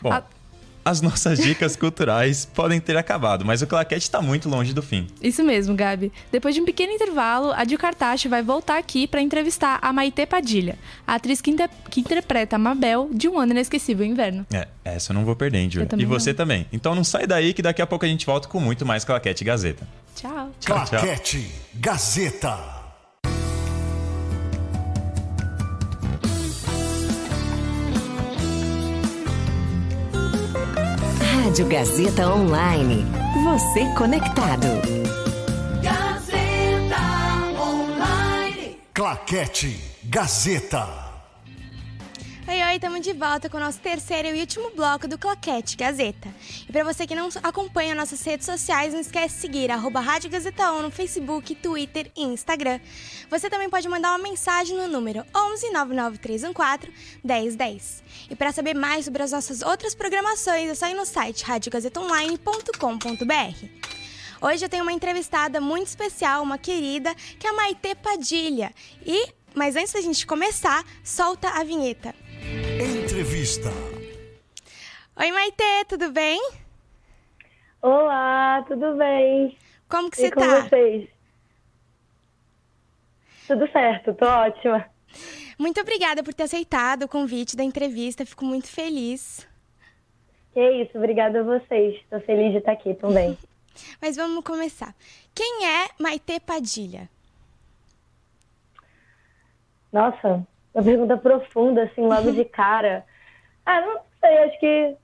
Bom, 0.02 0.12
A- 0.12 0.24
as 0.86 1.02
nossas 1.02 1.40
dicas 1.40 1.76
culturais 1.76 2.46
podem 2.46 2.80
ter 2.80 2.96
acabado, 2.96 3.44
mas 3.44 3.62
o 3.64 3.68
claquete 3.68 4.04
está 4.04 4.22
muito 4.22 4.48
longe 4.48 4.72
do 4.72 4.84
fim. 4.84 5.08
Isso 5.20 5.44
mesmo, 5.44 5.76
Gabi. 5.76 6.12
Depois 6.32 6.54
de 6.54 6.62
um 6.62 6.66
pequeno 6.66 6.94
intervalo, 6.94 7.52
a 7.52 7.64
Dil 7.64 7.80
Cartache 7.80 8.28
vai 8.28 8.44
voltar 8.44 8.78
aqui 8.78 9.08
para 9.08 9.20
entrevistar 9.20 9.80
a 9.82 9.92
Maite 9.92 10.26
Padilha, 10.28 10.78
a 11.08 11.16
atriz 11.16 11.42
que, 11.42 11.50
inter- 11.50 11.70
que 11.90 12.00
interpreta 12.02 12.56
a 12.56 12.60
Mabel 12.60 13.10
de 13.12 13.28
Um 13.28 13.40
Ano 13.40 13.52
Inesquecível 13.54 14.06
Inverno. 14.06 14.46
É, 14.54 14.68
essa 14.86 15.12
eu 15.12 15.16
não 15.16 15.26
vou 15.26 15.36
perder, 15.36 15.58
hein, 15.58 15.70
E 15.98 16.06
você 16.06 16.30
não. 16.30 16.38
também. 16.38 16.68
Então 16.72 16.94
não 16.94 17.04
sai 17.04 17.26
daí 17.26 17.52
que 17.54 17.64
daqui 17.64 17.82
a 17.82 17.88
pouco 17.88 18.06
a 18.06 18.08
gente 18.08 18.24
volta 18.26 18.48
com 18.48 18.60
muito 18.60 18.86
mais 18.86 19.04
Claquete 19.04 19.44
e 19.44 19.46
Gazeta. 19.48 19.88
Tchau. 20.16 20.52
Tchau, 20.60 20.86
tchau. 20.86 21.00
Claquete 21.00 21.50
Gazeta. 21.74 22.75
Rádio 31.46 31.68
Gazeta 31.68 32.28
Online. 32.28 33.06
Você 33.44 33.86
conectado. 33.94 34.66
Gazeta 35.80 36.98
Online. 37.62 38.80
Claquete 38.92 39.80
Gazeta. 40.06 41.05
Oi, 42.48 42.62
oi, 42.62 42.76
estamos 42.76 43.02
de 43.02 43.12
volta 43.12 43.50
com 43.50 43.58
o 43.58 43.60
nosso 43.60 43.80
terceiro 43.80 44.28
e 44.28 44.40
último 44.40 44.70
bloco 44.76 45.08
do 45.08 45.18
Claquete 45.18 45.76
Gazeta. 45.76 46.32
E 46.70 46.72
para 46.72 46.84
você 46.84 47.08
que 47.08 47.16
não 47.16 47.28
acompanha 47.42 47.96
nossas 47.96 48.22
redes 48.22 48.46
sociais, 48.46 48.94
não 48.94 49.00
esquece 49.00 49.34
de 49.34 49.42
seguir 49.42 49.72
arroba 49.72 50.00
Rádio 50.00 50.30
Gazeta 50.30 50.72
On 50.72 50.84
no 50.84 50.92
Facebook, 50.92 51.56
Twitter 51.56 52.12
e 52.16 52.24
Instagram. 52.24 52.80
Você 53.32 53.50
também 53.50 53.68
pode 53.68 53.90
mandar 53.90 54.12
uma 54.12 54.20
mensagem 54.20 54.78
no 54.78 54.88
número 54.88 55.26
11 55.36 55.72
99314 55.72 56.94
1010. 57.24 58.04
E 58.30 58.36
para 58.36 58.52
saber 58.52 58.76
mais 58.76 59.06
sobre 59.06 59.24
as 59.24 59.32
nossas 59.32 59.64
outras 59.64 59.96
programações, 59.96 60.70
é 60.70 60.76
só 60.76 60.88
ir 60.88 60.94
no 60.94 61.04
site 61.04 61.44
radiogazetaonline.com.br. 61.46 63.66
Hoje 64.40 64.64
eu 64.64 64.70
tenho 64.70 64.84
uma 64.84 64.94
entrevistada 64.94 65.60
muito 65.60 65.88
especial, 65.88 66.44
uma 66.44 66.60
querida, 66.60 67.16
que 67.40 67.48
é 67.48 67.50
a 67.50 67.54
Maite 67.54 67.96
Padilha. 67.96 68.72
E, 69.04 69.34
mas 69.56 69.76
antes 69.76 69.94
da 69.94 70.02
gente 70.02 70.28
começar, 70.28 70.86
solta 71.04 71.50
a 71.50 71.64
vinheta. 71.64 72.14
Entrevista. 72.50 73.70
Oi, 75.18 75.32
Maite, 75.32 75.86
tudo 75.88 76.12
bem? 76.12 76.40
Olá, 77.82 78.64
tudo 78.68 78.96
bem? 78.96 79.58
Como 79.90 80.10
que 80.12 80.18
E 80.22 80.22
você 80.26 80.32
com 80.32 80.42
tá? 80.42 80.62
vocês? 80.62 81.10
Tudo 83.48 83.72
certo, 83.72 84.14
tô 84.14 84.26
ótima. 84.26 84.86
Muito 85.58 85.80
obrigada 85.82 86.24
por 86.24 86.34
ter 86.34 86.44
aceitado 86.44 87.04
o 87.04 87.08
convite 87.08 87.56
da 87.56 87.64
entrevista, 87.64 88.26
fico 88.26 88.46
muito 88.46 88.68
feliz. 88.68 89.48
Que 90.54 90.84
isso, 90.84 90.98
obrigada 90.98 91.40
a 91.40 91.44
vocês. 91.44 92.02
Tô 92.10 92.20
feliz 92.22 92.52
de 92.52 92.58
estar 92.60 92.74
aqui 92.74 92.94
também. 92.96 93.38
Mas 94.02 94.16
vamos 94.16 94.44
começar. 94.44 94.94
Quem 95.34 95.66
é 95.66 95.90
Maite 96.00 96.40
Padilha? 96.40 97.10
Nossa, 99.92 100.46
uma 100.76 100.84
pergunta 100.84 101.18
profunda, 101.18 101.84
assim, 101.84 102.02
logo 102.02 102.32
de 102.32 102.44
cara. 102.46 103.06
Ah, 103.66 103.82
não 103.82 104.02
sei, 104.20 104.38
acho 104.40 104.60
que 104.60 104.98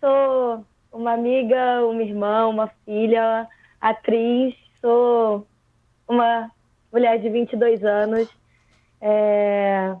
sou 0.00 0.66
uma 0.92 1.12
amiga, 1.12 1.86
uma 1.86 2.02
irmã, 2.02 2.48
uma 2.48 2.66
filha, 2.84 3.48
atriz, 3.80 4.54
sou 4.80 5.46
uma 6.08 6.50
mulher 6.92 7.20
de 7.20 7.28
22 7.28 7.84
anos, 7.84 8.28
é, 9.00 9.94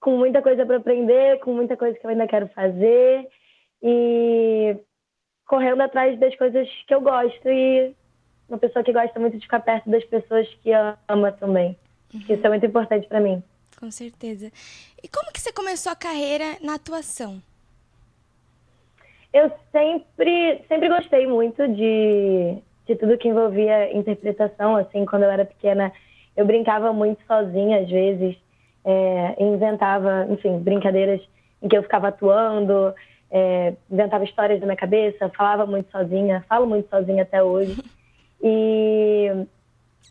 com 0.00 0.16
muita 0.16 0.40
coisa 0.40 0.64
para 0.64 0.78
aprender, 0.78 1.38
com 1.40 1.52
muita 1.52 1.76
coisa 1.76 1.98
que 1.98 2.06
eu 2.06 2.10
ainda 2.10 2.26
quero 2.26 2.48
fazer 2.48 3.28
e 3.82 4.76
correndo 5.46 5.82
atrás 5.82 6.18
das 6.18 6.34
coisas 6.36 6.66
que 6.86 6.94
eu 6.94 7.02
gosto 7.02 7.48
e 7.48 7.94
uma 8.48 8.58
pessoa 8.58 8.82
que 8.82 8.92
gosta 8.92 9.20
muito 9.20 9.36
de 9.36 9.42
ficar 9.42 9.60
perto 9.60 9.90
das 9.90 10.04
pessoas 10.04 10.48
que 10.62 10.70
ama 11.06 11.30
também. 11.32 11.76
Que 12.10 12.34
isso 12.34 12.46
é 12.46 12.48
muito 12.48 12.66
importante 12.66 13.06
para 13.06 13.20
mim. 13.20 13.42
Com 13.78 13.90
certeza. 13.90 14.52
E 15.02 15.08
como 15.08 15.32
que 15.32 15.40
você 15.40 15.52
começou 15.52 15.92
a 15.92 15.96
carreira 15.96 16.56
na 16.60 16.74
atuação? 16.74 17.40
Eu 19.32 19.50
sempre, 19.70 20.62
sempre 20.68 20.88
gostei 20.88 21.26
muito 21.26 21.66
de, 21.68 22.56
de 22.86 22.96
tudo 22.96 23.16
que 23.16 23.28
envolvia 23.28 23.96
interpretação. 23.96 24.76
Assim, 24.76 25.06
quando 25.06 25.22
eu 25.22 25.30
era 25.30 25.44
pequena, 25.44 25.92
eu 26.36 26.44
brincava 26.44 26.92
muito 26.92 27.24
sozinha, 27.26 27.80
às 27.80 27.88
vezes. 27.88 28.36
É, 28.84 29.36
inventava, 29.38 30.26
enfim, 30.30 30.58
brincadeiras 30.58 31.20
em 31.62 31.68
que 31.68 31.76
eu 31.76 31.82
ficava 31.82 32.08
atuando, 32.08 32.94
é, 33.30 33.74
inventava 33.90 34.24
histórias 34.24 34.58
na 34.58 34.66
minha 34.66 34.76
cabeça, 34.76 35.28
falava 35.36 35.66
muito 35.66 35.90
sozinha, 35.90 36.44
falo 36.48 36.66
muito 36.66 36.88
sozinha 36.90 37.22
até 37.22 37.42
hoje. 37.42 37.76
E, 38.42 39.28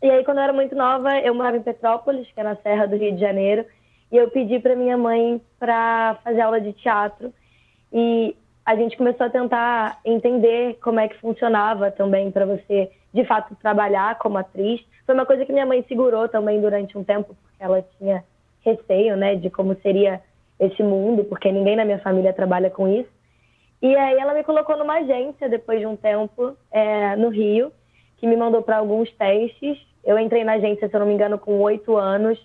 e 0.02 0.10
aí, 0.10 0.24
quando 0.24 0.38
eu 0.38 0.44
era 0.44 0.52
muito 0.52 0.74
nova, 0.74 1.18
eu 1.18 1.34
morava 1.34 1.56
em 1.56 1.62
Petrópolis, 1.62 2.26
que 2.32 2.40
é 2.40 2.42
na 2.42 2.56
Serra 2.56 2.86
do 2.86 2.96
Rio 2.96 3.12
de 3.12 3.20
Janeiro, 3.20 3.66
e 4.10 4.16
eu 4.16 4.30
pedi 4.30 4.58
para 4.58 4.74
minha 4.74 4.96
mãe 4.96 5.40
para 5.58 6.18
fazer 6.24 6.40
aula 6.40 6.60
de 6.60 6.72
teatro. 6.72 7.32
E 7.92 8.34
a 8.64 8.74
gente 8.76 8.96
começou 8.96 9.26
a 9.26 9.30
tentar 9.30 10.00
entender 10.04 10.78
como 10.82 11.00
é 11.00 11.08
que 11.08 11.18
funcionava 11.18 11.90
também 11.90 12.30
para 12.30 12.46
você, 12.46 12.90
de 13.12 13.24
fato, 13.24 13.54
trabalhar 13.56 14.18
como 14.18 14.38
atriz. 14.38 14.80
Foi 15.04 15.14
uma 15.14 15.26
coisa 15.26 15.44
que 15.44 15.52
minha 15.52 15.66
mãe 15.66 15.84
segurou 15.86 16.28
também 16.28 16.60
durante 16.60 16.96
um 16.96 17.04
tempo, 17.04 17.36
porque 17.42 17.62
ela 17.62 17.84
tinha 17.98 18.24
receio, 18.64 19.16
né, 19.16 19.34
de 19.34 19.50
como 19.50 19.74
seria 19.82 20.20
esse 20.58 20.82
mundo, 20.82 21.24
porque 21.24 21.50
ninguém 21.50 21.76
na 21.76 21.84
minha 21.84 21.98
família 21.98 22.32
trabalha 22.32 22.70
com 22.70 22.88
isso. 22.88 23.08
E 23.82 23.96
aí 23.96 24.18
ela 24.18 24.34
me 24.34 24.44
colocou 24.44 24.76
numa 24.76 24.98
agência 24.98 25.48
depois 25.48 25.80
de 25.80 25.86
um 25.86 25.96
tempo 25.96 26.56
é, 26.70 27.16
no 27.16 27.28
Rio, 27.28 27.72
que 28.20 28.26
me 28.26 28.36
mandou 28.36 28.62
para 28.62 28.76
alguns 28.76 29.10
testes. 29.12 29.78
Eu 30.04 30.18
entrei 30.18 30.44
na 30.44 30.52
agência, 30.52 30.88
se 30.88 30.94
eu 30.94 31.00
não 31.00 31.06
me 31.06 31.14
engano, 31.14 31.38
com 31.38 31.58
oito 31.60 31.96
anos. 31.96 32.38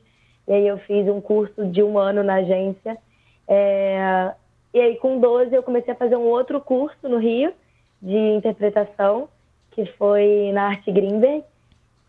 E 0.48 0.54
aí 0.54 0.68
eu 0.68 0.78
fiz 0.80 1.08
um 1.08 1.20
curso 1.20 1.66
de 1.68 1.84
um 1.84 2.00
ano 2.00 2.24
na 2.24 2.36
agência. 2.36 2.98
É, 3.48 4.32
e 4.74 4.80
aí 4.80 4.96
com 4.96 5.20
12 5.20 5.54
eu 5.54 5.62
comecei 5.62 5.94
a 5.94 5.98
fazer 5.98 6.16
um 6.16 6.24
outro 6.24 6.60
curso 6.62 7.08
no 7.08 7.18
Rio 7.18 7.54
de 8.02 8.18
interpretação, 8.18 9.28
que 9.72 9.86
foi 9.98 10.52
na 10.54 10.68
Arte 10.68 10.92
Grimberg. 10.92 11.44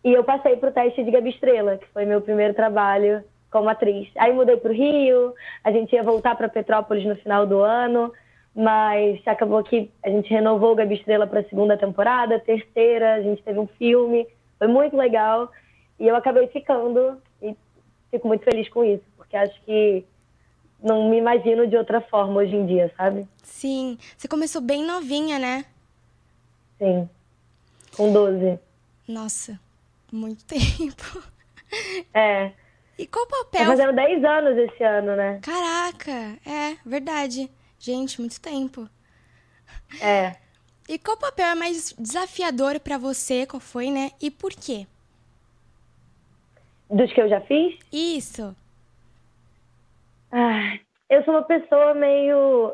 E 0.03 0.13
eu 0.13 0.23
passei 0.23 0.55
para 0.55 0.69
o 0.69 0.73
teste 0.73 1.03
de 1.03 1.11
Gabi 1.11 1.29
Estrela, 1.29 1.77
que 1.77 1.87
foi 1.87 2.05
meu 2.05 2.21
primeiro 2.21 2.53
trabalho 2.53 3.23
como 3.51 3.69
atriz. 3.69 4.09
Aí 4.17 4.31
mudei 4.31 4.57
para 4.57 4.71
o 4.71 4.73
Rio, 4.73 5.33
a 5.63 5.71
gente 5.71 5.93
ia 5.93 6.03
voltar 6.03 6.35
para 6.35 6.47
Petrópolis 6.47 7.05
no 7.05 7.15
final 7.15 7.45
do 7.45 7.59
ano, 7.61 8.13
mas 8.57 9.21
acabou 9.27 9.63
que 9.63 9.91
a 10.03 10.09
gente 10.09 10.31
renovou 10.31 10.71
o 10.71 10.75
Gabi 10.75 10.95
Estrela 10.95 11.27
para 11.27 11.41
a 11.41 11.43
segunda 11.47 11.77
temporada, 11.77 12.39
terceira, 12.39 13.13
a 13.13 13.21
gente 13.21 13.43
teve 13.43 13.59
um 13.59 13.67
filme, 13.67 14.27
foi 14.57 14.67
muito 14.67 14.97
legal. 14.97 15.51
E 15.99 16.07
eu 16.07 16.15
acabei 16.15 16.47
ficando 16.47 17.21
e 17.39 17.55
fico 18.09 18.27
muito 18.27 18.43
feliz 18.43 18.67
com 18.69 18.83
isso, 18.83 19.03
porque 19.15 19.37
acho 19.37 19.61
que 19.61 20.03
não 20.81 21.07
me 21.07 21.17
imagino 21.17 21.67
de 21.67 21.77
outra 21.77 22.01
forma 22.01 22.41
hoje 22.41 22.55
em 22.55 22.65
dia, 22.65 22.91
sabe? 22.97 23.27
Sim, 23.43 23.95
você 24.17 24.27
começou 24.27 24.59
bem 24.59 24.83
novinha, 24.83 25.37
né? 25.37 25.63
Sim, 26.79 27.07
com 27.95 28.11
12. 28.11 28.59
Nossa. 29.07 29.59
Muito 30.11 30.43
tempo. 30.49 31.23
É. 32.11 32.51
E 32.97 33.05
qual 33.05 33.27
papel? 33.27 33.61
Tá 33.61 33.67
fazendo 33.67 33.93
10 33.93 34.23
anos 34.23 34.57
esse 34.57 34.83
ano, 34.83 35.15
né? 35.15 35.39
Caraca, 35.43 36.11
é 36.43 36.75
verdade. 36.83 37.51
Gente, 37.79 38.19
muito 38.19 38.39
tempo. 38.41 38.89
É. 40.01 40.35
E 40.89 40.97
qual 40.97 41.17
papel 41.17 41.47
é 41.47 41.55
mais 41.55 41.93
desafiador 41.97 42.79
para 42.79 42.97
você? 42.97 43.45
Qual 43.45 43.59
foi, 43.59 43.91
né? 43.91 44.11
E 44.21 44.31
por 44.31 44.51
quê? 44.51 44.87
Dos 46.89 47.11
que 47.11 47.21
eu 47.21 47.27
já 47.27 47.41
fiz? 47.41 47.77
Isso. 47.91 48.55
Ah, 50.31 50.79
eu 51.09 51.23
sou 51.23 51.33
uma 51.33 51.43
pessoa 51.43 51.93
meio 51.93 52.73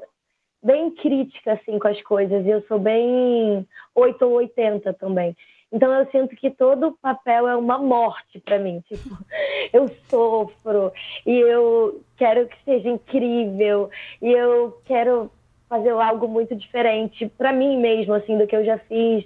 bem 0.61 0.91
crítica 0.95 1.53
assim 1.53 1.77
com 1.79 1.87
as 1.87 2.01
coisas. 2.03 2.45
Eu 2.45 2.63
sou 2.67 2.79
bem 2.79 3.67
8 3.95 4.25
ou 4.25 4.33
80 4.33 4.93
também. 4.93 5.35
Então 5.73 5.91
eu 5.91 6.05
sinto 6.11 6.35
que 6.35 6.51
todo 6.51 6.95
papel 7.01 7.47
é 7.47 7.55
uma 7.55 7.79
morte 7.79 8.39
para 8.39 8.59
mim. 8.59 8.83
Tipo, 8.87 9.17
eu 9.73 9.89
sofro 10.07 10.93
e 11.25 11.35
eu 11.35 12.03
quero 12.15 12.47
que 12.47 12.55
seja 12.63 12.87
incrível 12.87 13.89
e 14.21 14.31
eu 14.31 14.79
quero 14.85 15.31
fazer 15.67 15.89
algo 15.89 16.27
muito 16.27 16.55
diferente 16.55 17.27
para 17.35 17.51
mim 17.51 17.79
mesmo, 17.79 18.13
assim, 18.13 18.37
do 18.37 18.45
que 18.45 18.55
eu 18.55 18.63
já 18.63 18.77
fiz. 18.77 19.25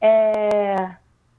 É... 0.00 0.94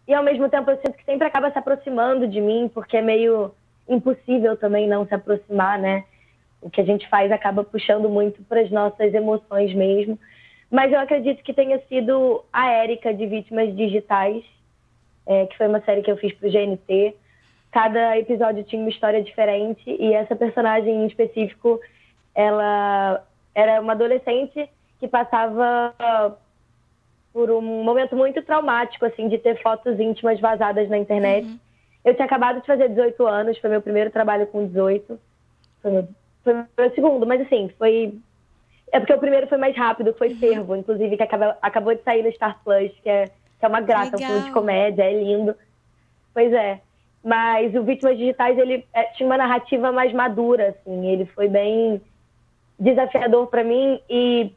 E 0.05 0.13
ao 0.13 0.21
mesmo 0.21 0.49
tempo 0.49 0.69
eu 0.69 0.77
sinto 0.77 0.97
que 0.97 1.05
sempre 1.05 1.25
acaba 1.25 1.49
se 1.49 1.57
aproximando 1.57 2.27
de 2.27 2.41
mim, 2.41 2.69
porque 2.73 2.97
é 2.97 3.01
meio 3.01 3.53
impossível 3.87 4.57
também 4.57 4.85
não 4.85 5.07
se 5.07 5.15
aproximar, 5.15 5.79
né? 5.79 6.03
O 6.61 6.69
que 6.69 6.81
a 6.81 6.85
gente 6.85 7.07
faz 7.07 7.31
acaba 7.31 7.63
puxando 7.63 8.09
muito 8.09 8.43
para 8.43 8.59
as 8.59 8.69
nossas 8.69 9.13
emoções 9.13 9.73
mesmo. 9.73 10.19
Mas 10.75 10.91
eu 10.91 10.99
acredito 10.99 11.41
que 11.41 11.53
tenha 11.53 11.79
sido 11.87 12.43
a 12.51 12.69
Érica 12.69 13.13
de 13.13 13.25
Vítimas 13.25 13.73
Digitais, 13.73 14.43
é, 15.25 15.45
que 15.45 15.57
foi 15.57 15.69
uma 15.69 15.79
série 15.79 16.01
que 16.01 16.11
eu 16.11 16.17
fiz 16.17 16.33
para 16.33 16.49
o 16.49 16.51
GNT. 16.51 17.15
Cada 17.71 18.17
episódio 18.17 18.61
tinha 18.65 18.81
uma 18.81 18.89
história 18.89 19.23
diferente 19.23 19.83
e 19.87 20.11
essa 20.11 20.35
personagem 20.35 20.93
em 20.93 21.07
específico, 21.07 21.79
ela 22.35 23.25
era 23.55 23.79
uma 23.79 23.93
adolescente 23.93 24.69
que 24.99 25.07
passava 25.07 25.95
por 27.31 27.49
um 27.49 27.61
momento 27.61 28.13
muito 28.13 28.41
traumático, 28.41 29.05
assim, 29.05 29.29
de 29.29 29.37
ter 29.37 29.61
fotos 29.61 29.97
íntimas 29.97 30.41
vazadas 30.41 30.89
na 30.89 30.97
internet. 30.97 31.47
Uhum. 31.47 31.57
Eu 32.03 32.15
tinha 32.15 32.25
acabado 32.25 32.59
de 32.59 32.67
fazer 32.67 32.89
18 32.89 33.25
anos, 33.25 33.57
foi 33.59 33.69
meu 33.69 33.81
primeiro 33.81 34.11
trabalho 34.11 34.45
com 34.47 34.67
18. 34.67 35.17
Foi 35.81 35.91
meu, 35.91 36.07
foi 36.43 36.53
meu 36.53 36.91
segundo, 36.93 37.25
mas 37.25 37.39
assim, 37.39 37.71
foi 37.77 38.19
é 38.91 38.99
porque 38.99 39.13
o 39.13 39.19
primeiro 39.19 39.47
foi 39.47 39.57
mais 39.57 39.75
rápido, 39.75 40.13
foi 40.13 40.29
uhum. 40.29 40.37
Fervo, 40.37 40.75
inclusive, 40.75 41.17
que 41.17 41.23
acabou, 41.23 41.53
acabou 41.61 41.95
de 41.95 42.03
sair 42.03 42.23
no 42.23 42.31
Star 42.31 42.59
Plus, 42.63 42.91
que 43.01 43.09
é, 43.09 43.25
que 43.25 43.65
é 43.65 43.67
uma 43.67 43.81
graça, 43.81 44.15
Legal. 44.15 44.29
um 44.29 44.33
filme 44.33 44.47
de 44.47 44.51
comédia, 44.51 45.03
é 45.03 45.13
lindo. 45.13 45.55
Pois 46.33 46.51
é. 46.53 46.79
Mas 47.23 47.73
o 47.73 47.83
Vítimas 47.83 48.17
Digitais, 48.17 48.57
ele 48.57 48.85
é, 48.93 49.03
tinha 49.13 49.27
uma 49.27 49.37
narrativa 49.37 49.91
mais 49.91 50.13
madura, 50.13 50.69
assim, 50.69 51.07
ele 51.07 51.25
foi 51.25 51.47
bem 51.47 52.01
desafiador 52.77 53.47
para 53.47 53.63
mim 53.63 53.99
e 54.09 54.51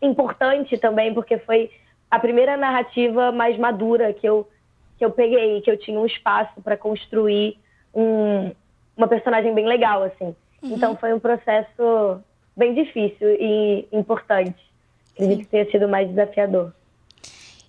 importante 0.00 0.78
também, 0.78 1.12
porque 1.12 1.38
foi 1.38 1.70
a 2.10 2.18
primeira 2.18 2.56
narrativa 2.56 3.32
mais 3.32 3.58
madura 3.58 4.12
que 4.12 4.26
eu, 4.26 4.48
que 4.96 5.04
eu 5.04 5.10
peguei, 5.10 5.60
que 5.60 5.70
eu 5.70 5.76
tinha 5.76 5.98
um 5.98 6.06
espaço 6.06 6.60
para 6.62 6.76
construir 6.76 7.58
um, 7.94 8.52
uma 8.96 9.08
personagem 9.08 9.52
bem 9.54 9.66
legal, 9.66 10.02
assim. 10.02 10.34
Uhum. 10.62 10.74
Então 10.74 10.96
foi 10.96 11.12
um 11.12 11.20
processo 11.20 12.22
bem 12.56 12.74
difícil 12.74 13.28
e 13.38 13.86
importante. 13.92 14.64
Acredito 15.12 15.40
que 15.40 15.46
tenha 15.46 15.70
sido 15.70 15.88
mais 15.88 16.08
desafiador. 16.08 16.72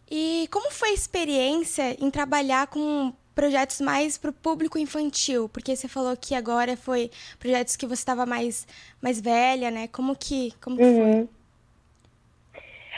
E 0.09 0.47
como 0.51 0.71
foi 0.71 0.89
a 0.89 0.93
experiência 0.93 1.95
em 2.03 2.09
trabalhar 2.09 2.67
com 2.67 3.13
projetos 3.35 3.81
mais 3.81 4.17
para 4.17 4.29
o 4.29 4.33
público 4.33 4.77
infantil? 4.77 5.49
Porque 5.49 5.75
você 5.75 5.87
falou 5.87 6.15
que 6.15 6.33
agora 6.33 6.77
foi 6.77 7.11
projetos 7.37 7.75
que 7.75 7.85
você 7.85 8.01
estava 8.01 8.25
mais, 8.25 8.65
mais 9.01 9.19
velha, 9.21 9.69
né? 9.69 9.87
Como 9.87 10.15
que, 10.15 10.53
como 10.61 10.81
uhum. 10.81 11.13
foi? 11.13 11.29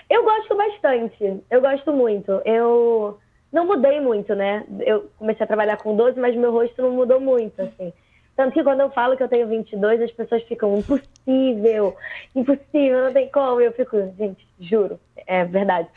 Eu 0.10 0.24
gosto 0.24 0.56
bastante. 0.56 1.42
Eu 1.50 1.62
gosto 1.62 1.92
muito. 1.92 2.32
Eu 2.46 3.20
não 3.52 3.66
mudei 3.66 4.00
muito, 4.00 4.34
né? 4.36 4.66
Eu 4.80 5.10
comecei 5.18 5.44
a 5.44 5.48
trabalhar 5.48 5.78
com 5.78 5.96
12, 5.96 6.20
mas 6.20 6.36
meu 6.36 6.52
rosto 6.52 6.82
não 6.82 6.92
mudou 6.92 7.20
muito, 7.20 7.62
assim. 7.62 7.92
Tanto 8.40 8.54
que 8.54 8.64
quando 8.64 8.80
eu 8.80 8.90
falo 8.92 9.18
que 9.18 9.24
eu 9.24 9.28
tenho 9.28 9.50
22, 9.50 10.02
as 10.02 10.12
pessoas 10.14 10.42
ficam 10.44 10.78
impossível, 10.78 11.94
impossível, 12.34 13.04
não 13.04 13.12
tem 13.12 13.30
como. 13.30 13.60
Eu 13.60 13.74
fico, 13.74 13.98
gente, 14.18 14.48
juro, 14.62 14.98
é 15.28 15.44
verdade. 15.44 15.90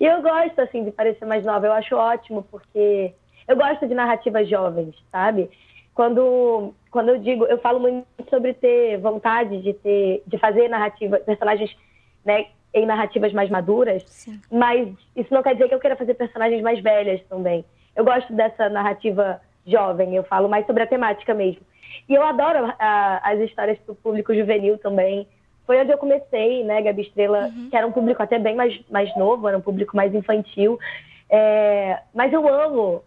E 0.00 0.06
eu 0.06 0.22
gosto, 0.22 0.58
assim, 0.62 0.82
de 0.82 0.92
parecer 0.92 1.26
mais 1.26 1.44
nova. 1.44 1.66
Eu 1.66 1.74
acho 1.74 1.94
ótimo, 1.94 2.42
porque 2.50 3.12
eu 3.46 3.54
gosto 3.54 3.86
de 3.86 3.94
narrativas 3.94 4.48
jovens, 4.48 4.94
sabe? 5.12 5.50
Quando, 5.92 6.72
quando 6.90 7.10
eu 7.10 7.18
digo, 7.18 7.44
eu 7.44 7.58
falo 7.58 7.78
muito 7.78 8.06
sobre 8.30 8.54
ter 8.54 8.96
vontade 8.96 9.60
de 9.60 9.74
ter, 9.74 10.22
de 10.26 10.38
fazer 10.38 10.68
narrativa, 10.68 11.18
personagens, 11.18 11.76
né, 12.24 12.46
em 12.72 12.86
narrativas 12.86 13.30
mais 13.34 13.50
maduras, 13.50 14.04
Sim. 14.06 14.40
mas 14.50 14.88
isso 15.14 15.34
não 15.34 15.42
quer 15.42 15.52
dizer 15.52 15.68
que 15.68 15.74
eu 15.74 15.80
queira 15.80 15.96
fazer 15.96 16.14
personagens 16.14 16.62
mais 16.62 16.80
velhas 16.80 17.20
também. 17.28 17.62
Eu 17.94 18.06
gosto 18.06 18.32
dessa 18.32 18.70
narrativa 18.70 19.38
jovem, 19.66 20.16
eu 20.16 20.24
falo 20.24 20.48
mais 20.48 20.64
sobre 20.64 20.82
a 20.82 20.86
temática 20.86 21.34
mesmo. 21.34 21.68
E 22.08 22.14
eu 22.14 22.22
adoro 22.22 22.72
a, 22.78 23.30
as 23.30 23.40
histórias 23.40 23.78
para 23.78 23.92
o 23.92 23.96
público 23.96 24.34
juvenil 24.34 24.78
também. 24.78 25.26
Foi 25.66 25.80
onde 25.80 25.92
eu 25.92 25.98
comecei, 25.98 26.64
né, 26.64 26.82
Gabi 26.82 27.02
Estrela, 27.02 27.46
uhum. 27.46 27.70
que 27.70 27.76
era 27.76 27.86
um 27.86 27.92
público 27.92 28.22
até 28.22 28.38
bem 28.38 28.56
mais, 28.56 28.80
mais 28.90 29.14
novo, 29.16 29.46
era 29.46 29.56
um 29.56 29.60
público 29.60 29.96
mais 29.96 30.14
infantil. 30.14 30.78
É, 31.28 31.98
mas 32.12 32.32
eu 32.32 32.46
amo 32.48 33.04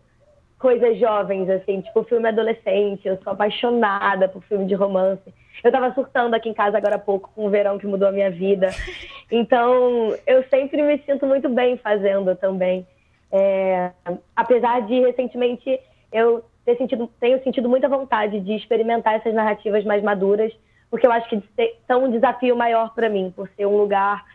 coisas 0.57 0.97
jovens, 0.97 1.49
assim, 1.49 1.81
tipo 1.81 2.03
filme 2.05 2.29
adolescente. 2.29 3.05
Eu 3.05 3.19
sou 3.21 3.33
apaixonada 3.33 4.29
por 4.29 4.41
filme 4.43 4.65
de 4.65 4.73
romance. 4.73 5.33
Eu 5.61 5.71
tava 5.71 5.93
surtando 5.93 6.33
aqui 6.33 6.47
em 6.47 6.53
casa 6.53 6.77
agora 6.77 6.95
há 6.95 6.99
pouco 6.99 7.29
com 7.35 7.45
o 7.45 7.49
verão 7.49 7.77
que 7.77 7.85
mudou 7.85 8.07
a 8.07 8.11
minha 8.11 8.31
vida. 8.31 8.69
Então, 9.31 10.15
eu 10.27 10.43
sempre 10.43 10.79
me 10.83 11.01
sinto 11.07 11.25
muito 11.25 11.49
bem 11.49 11.75
fazendo 11.77 12.35
também. 12.35 12.85
É, 13.31 13.89
apesar 14.35 14.81
de 14.81 14.99
recentemente 14.99 15.79
eu 16.11 16.45
ter 16.65 16.77
sentido, 16.77 17.09
tenho 17.19 17.43
sentido 17.43 17.69
muita 17.69 17.89
vontade 17.89 18.39
de 18.39 18.53
experimentar 18.53 19.15
essas 19.15 19.33
narrativas 19.33 19.83
mais 19.83 20.03
maduras, 20.03 20.53
porque 20.89 21.05
eu 21.05 21.11
acho 21.11 21.27
que 21.29 21.41
são 21.87 22.05
um 22.05 22.11
desafio 22.11 22.55
maior 22.55 22.93
para 22.93 23.09
mim, 23.09 23.33
por 23.35 23.49
ser 23.55 23.65
um 23.65 23.77
lugar 23.77 24.25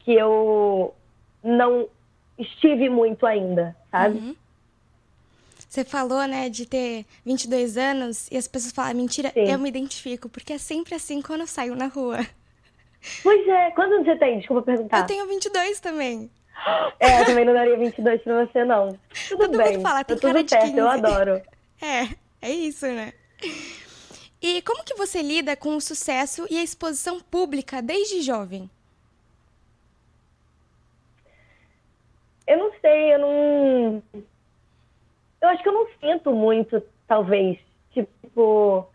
que 0.00 0.12
eu 0.12 0.94
não 1.42 1.88
estive 2.38 2.88
muito 2.88 3.26
ainda, 3.26 3.76
sabe? 3.90 4.18
Uhum. 4.18 4.36
Você 5.68 5.84
falou, 5.84 6.26
né, 6.26 6.48
de 6.48 6.66
ter 6.66 7.06
22 7.24 7.76
anos 7.76 8.28
e 8.30 8.36
as 8.36 8.48
pessoas 8.48 8.72
falam, 8.72 8.94
mentira, 8.94 9.30
Sim. 9.30 9.52
eu 9.52 9.58
me 9.58 9.68
identifico, 9.68 10.28
porque 10.28 10.54
é 10.54 10.58
sempre 10.58 10.94
assim 10.96 11.22
quando 11.22 11.42
eu 11.42 11.46
saio 11.46 11.76
na 11.76 11.86
rua. 11.86 12.18
Pois 13.22 13.48
é, 13.48 13.70
quantos 13.70 14.04
você 14.04 14.16
tem? 14.16 14.38
Desculpa 14.38 14.62
perguntar. 14.62 14.98
Eu 14.98 15.06
tenho 15.06 15.26
22 15.26 15.80
também. 15.80 16.30
É, 16.98 17.22
eu 17.22 17.26
também 17.26 17.44
não 17.44 17.54
daria 17.54 17.76
22 17.78 18.20
pra 18.22 18.44
você, 18.44 18.64
não. 18.64 18.98
Tudo 19.28 19.46
Todo 19.46 19.58
bem. 19.58 19.72
mundo 19.72 19.82
fala, 19.82 20.04
tem 20.04 20.18
cara 20.18 20.34
tudo 20.34 20.44
de 20.44 20.50
perto, 20.50 20.66
15. 20.66 20.78
eu 20.78 20.88
adoro. 20.88 21.42
É, 21.80 22.14
é 22.42 22.50
isso, 22.50 22.86
né? 22.86 23.12
E 24.42 24.62
como 24.62 24.84
que 24.84 24.94
você 24.94 25.22
lida 25.22 25.56
com 25.56 25.76
o 25.76 25.80
sucesso 25.80 26.46
e 26.50 26.58
a 26.58 26.62
exposição 26.62 27.20
pública 27.20 27.82
desde 27.82 28.22
jovem? 28.22 28.70
Eu 32.46 32.58
não 32.58 32.72
sei, 32.80 33.14
eu 33.14 33.18
não. 33.18 34.02
Eu 35.40 35.48
acho 35.48 35.62
que 35.62 35.68
eu 35.68 35.72
não 35.72 35.86
sinto 36.00 36.32
muito, 36.32 36.82
talvez. 37.06 37.58
Tipo. 37.92 38.86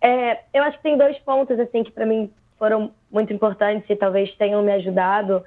É, 0.00 0.42
eu 0.52 0.62
acho 0.62 0.76
que 0.76 0.82
tem 0.82 0.96
dois 0.96 1.18
pontos, 1.20 1.58
assim, 1.58 1.82
que 1.82 1.90
para 1.90 2.06
mim 2.06 2.32
foram 2.56 2.92
muito 3.10 3.32
importantes 3.32 3.88
e 3.88 3.96
talvez 3.96 4.32
tenham 4.36 4.62
me 4.62 4.72
ajudado. 4.72 5.44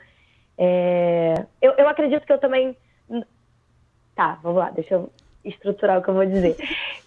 É, 0.58 1.46
eu, 1.62 1.74
eu 1.74 1.88
acredito 1.88 2.26
que 2.26 2.34
eu 2.34 2.40
também. 2.40 2.76
Tá, 4.16 4.40
vamos 4.42 4.60
lá, 4.60 4.70
deixa 4.72 4.96
eu 4.96 5.10
estruturar 5.44 6.00
o 6.00 6.04
que 6.04 6.10
eu 6.10 6.14
vou 6.14 6.26
dizer. 6.26 6.56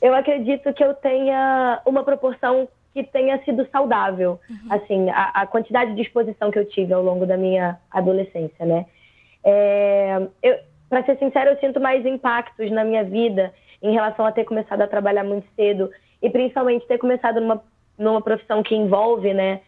Eu 0.00 0.14
acredito 0.14 0.72
que 0.72 0.84
eu 0.84 0.94
tenha 0.94 1.80
uma 1.86 2.04
proporção 2.04 2.68
que 2.92 3.02
tenha 3.02 3.42
sido 3.44 3.66
saudável, 3.72 4.38
uhum. 4.48 4.56
assim, 4.70 5.10
a, 5.10 5.42
a, 5.42 5.46
quantidade 5.46 5.94
de 5.94 6.02
exposição 6.02 6.50
que 6.50 6.58
eu 6.58 6.64
tive 6.64 6.92
ao 6.92 7.02
longo 7.02 7.26
da 7.26 7.36
minha 7.36 7.78
adolescência, 7.90 8.64
né? 8.64 8.86
É, 9.42 10.28
Para 10.88 11.04
ser 11.04 11.18
sincero, 11.18 11.50
eu 11.50 11.58
sinto 11.58 11.80
mais 11.80 12.06
impactos 12.06 12.70
na 12.70 12.84
minha 12.84 13.02
vida 13.02 13.52
em 13.82 13.92
relação 13.92 14.24
a 14.24 14.32
ter 14.32 14.44
começado 14.44 14.80
a 14.80 14.86
trabalhar 14.86 15.24
muito 15.24 15.46
cedo 15.56 15.90
e 16.22 16.30
principalmente 16.30 16.86
ter 16.86 16.98
começado 16.98 17.40
numa, 17.40 17.62
numa 17.98 18.22
profissão 18.22 18.62
que 18.62 18.76
envolve, 18.76 19.34
né, 19.34 19.60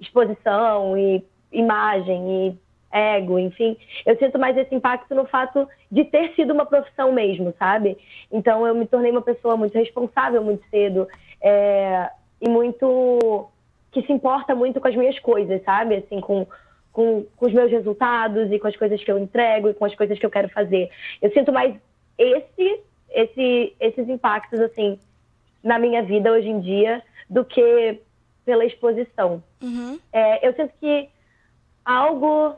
exposição 0.00 0.96
e 0.96 1.22
imagem 1.52 2.48
e 2.48 2.58
ego, 2.92 3.38
enfim. 3.38 3.76
Eu 4.04 4.16
sinto 4.18 4.38
mais 4.38 4.56
esse 4.56 4.74
impacto 4.74 5.14
no 5.14 5.26
fato 5.26 5.68
de 5.90 6.04
ter 6.04 6.34
sido 6.34 6.52
uma 6.52 6.66
profissão 6.66 7.12
mesmo, 7.12 7.54
sabe? 7.58 7.96
Então 8.30 8.66
eu 8.66 8.74
me 8.74 8.86
tornei 8.86 9.10
uma 9.10 9.22
pessoa 9.22 9.56
muito 9.56 9.74
responsável 9.74 10.42
muito 10.42 10.64
cedo 10.70 11.06
é, 11.40 12.10
e 12.40 12.48
muito 12.48 13.48
que 13.92 14.02
se 14.02 14.12
importa 14.12 14.54
muito 14.54 14.80
com 14.80 14.88
as 14.88 14.96
minhas 14.96 15.18
coisas, 15.18 15.62
sabe? 15.64 15.96
Assim, 15.96 16.20
com, 16.20 16.46
com, 16.92 17.26
com 17.36 17.46
os 17.46 17.52
meus 17.52 17.70
resultados 17.70 18.50
e 18.52 18.58
com 18.58 18.68
as 18.68 18.76
coisas 18.76 19.02
que 19.02 19.10
eu 19.10 19.18
entrego 19.18 19.68
e 19.68 19.74
com 19.74 19.84
as 19.84 19.94
coisas 19.94 20.18
que 20.18 20.26
eu 20.26 20.30
quero 20.30 20.48
fazer. 20.48 20.90
Eu 21.20 21.32
sinto 21.32 21.52
mais 21.52 21.74
esse 22.16 22.80
esse, 23.10 23.74
esses 23.80 24.08
impactos, 24.08 24.60
assim, 24.60 24.98
na 25.62 25.78
minha 25.78 26.02
vida 26.02 26.32
hoje 26.32 26.48
em 26.48 26.60
dia, 26.60 27.02
do 27.28 27.44
que 27.44 28.00
pela 28.44 28.64
exposição. 28.64 29.42
Uhum. 29.62 29.98
É, 30.12 30.46
eu 30.46 30.54
sinto 30.54 30.72
que 30.80 31.08
algo, 31.84 32.54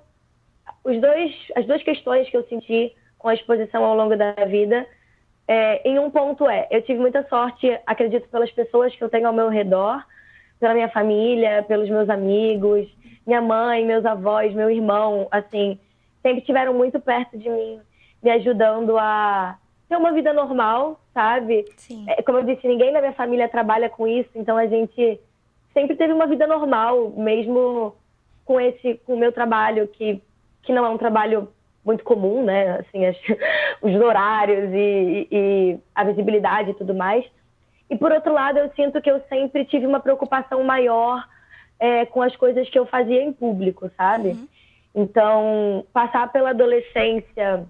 os 0.85 1.01
dois, 1.01 1.35
as 1.57 1.67
duas 1.67 1.83
questões 1.83 2.29
que 2.29 2.37
eu 2.37 2.45
senti 2.45 2.95
com 3.19 3.29
a 3.29 3.35
exposição 3.35 3.85
ao 3.85 3.97
longo 3.97 4.17
da 4.17 4.33
vida, 4.47 4.87
é, 5.47 5.89
em 5.89 5.99
um 5.99 6.11
ponto 6.11 6.49
é, 6.49 6.67
eu 6.71 6.83
tive 6.83 6.99
muita 6.99 7.27
sorte, 7.29 7.79
acredito, 7.87 8.29
pelas 8.29 8.51
pessoas 8.51 8.95
que 8.95 9.03
eu 9.03 9.09
tenho 9.09 9.27
ao 9.27 9.33
meu 9.33 9.49
redor, 9.49 10.05
pela 10.59 10.75
minha 10.75 10.89
família, 10.89 11.65
pelos 11.67 11.89
meus 11.89 12.09
amigos, 12.09 12.89
minha 13.27 13.41
mãe, 13.41 13.85
meus 13.85 14.05
avós, 14.05 14.53
meu 14.55 14.71
irmão, 14.71 15.29
assim, 15.31 15.79
sempre 16.21 16.41
estiveram 16.41 16.75
muito 16.75 17.01
perto 17.01 17.39
de 17.39 17.49
mim, 17.49 17.81
me 18.23 18.31
ajudando 18.31 18.97
a 18.99 19.57
ter 19.89 19.97
uma 19.97 20.13
vida 20.13 20.33
normal, 20.33 21.01
sabe? 21.13 21.65
Sim. 21.77 22.05
É, 22.09 22.23
como 22.23 22.39
eu 22.39 22.45
disse, 22.45 22.67
ninguém 22.67 22.93
na 22.93 23.01
minha 23.01 23.13
família 23.13 23.49
trabalha 23.49 23.89
com 23.89 24.07
isso, 24.07 24.31
então 24.35 24.57
a 24.57 24.67
gente 24.67 25.21
sempre 25.73 25.97
teve 25.97 26.13
uma 26.13 26.27
vida 26.27 26.47
normal, 26.47 27.11
mesmo 27.11 27.95
com 28.45 28.61
esse, 28.61 28.95
com 29.07 29.15
o 29.15 29.19
meu 29.19 29.33
trabalho 29.33 29.87
que 29.89 30.23
que 30.63 30.73
não 30.73 30.85
é 30.85 30.89
um 30.89 30.99
trabalho 30.99 31.49
muito 31.85 32.05
comum, 32.05 32.45
né? 32.45 32.79
Assim, 32.79 33.05
as, 33.07 33.17
os 33.83 33.95
horários 33.95 34.71
e, 34.73 35.29
e 35.31 35.79
a 35.95 36.05
visibilidade 36.05 36.71
e 36.71 36.75
tudo 36.75 36.95
mais. 36.95 37.25
E 37.91 37.97
por 37.97 38.11
outro 38.13 38.33
lado, 38.33 38.59
eu 38.59 38.71
sinto 38.75 39.01
que 39.03 39.11
eu 39.11 39.21
sempre 39.29 39.65
tive 39.65 39.87
uma 39.87 40.01
preocupação 40.01 40.63
maior 40.65 41.27
é, 41.79 42.07
com 42.07 42.23
as 42.23 42.35
coisas 42.37 42.69
que 42.71 42.79
eu 42.79 42.87
fazia 42.87 43.23
em 43.23 43.33
público, 43.33 43.91
sabe? 43.97 44.29
Uhum. 44.29 44.49
Então, 44.95 45.87
passar 45.93 46.31
pela 46.31 46.51
adolescência 46.51 47.67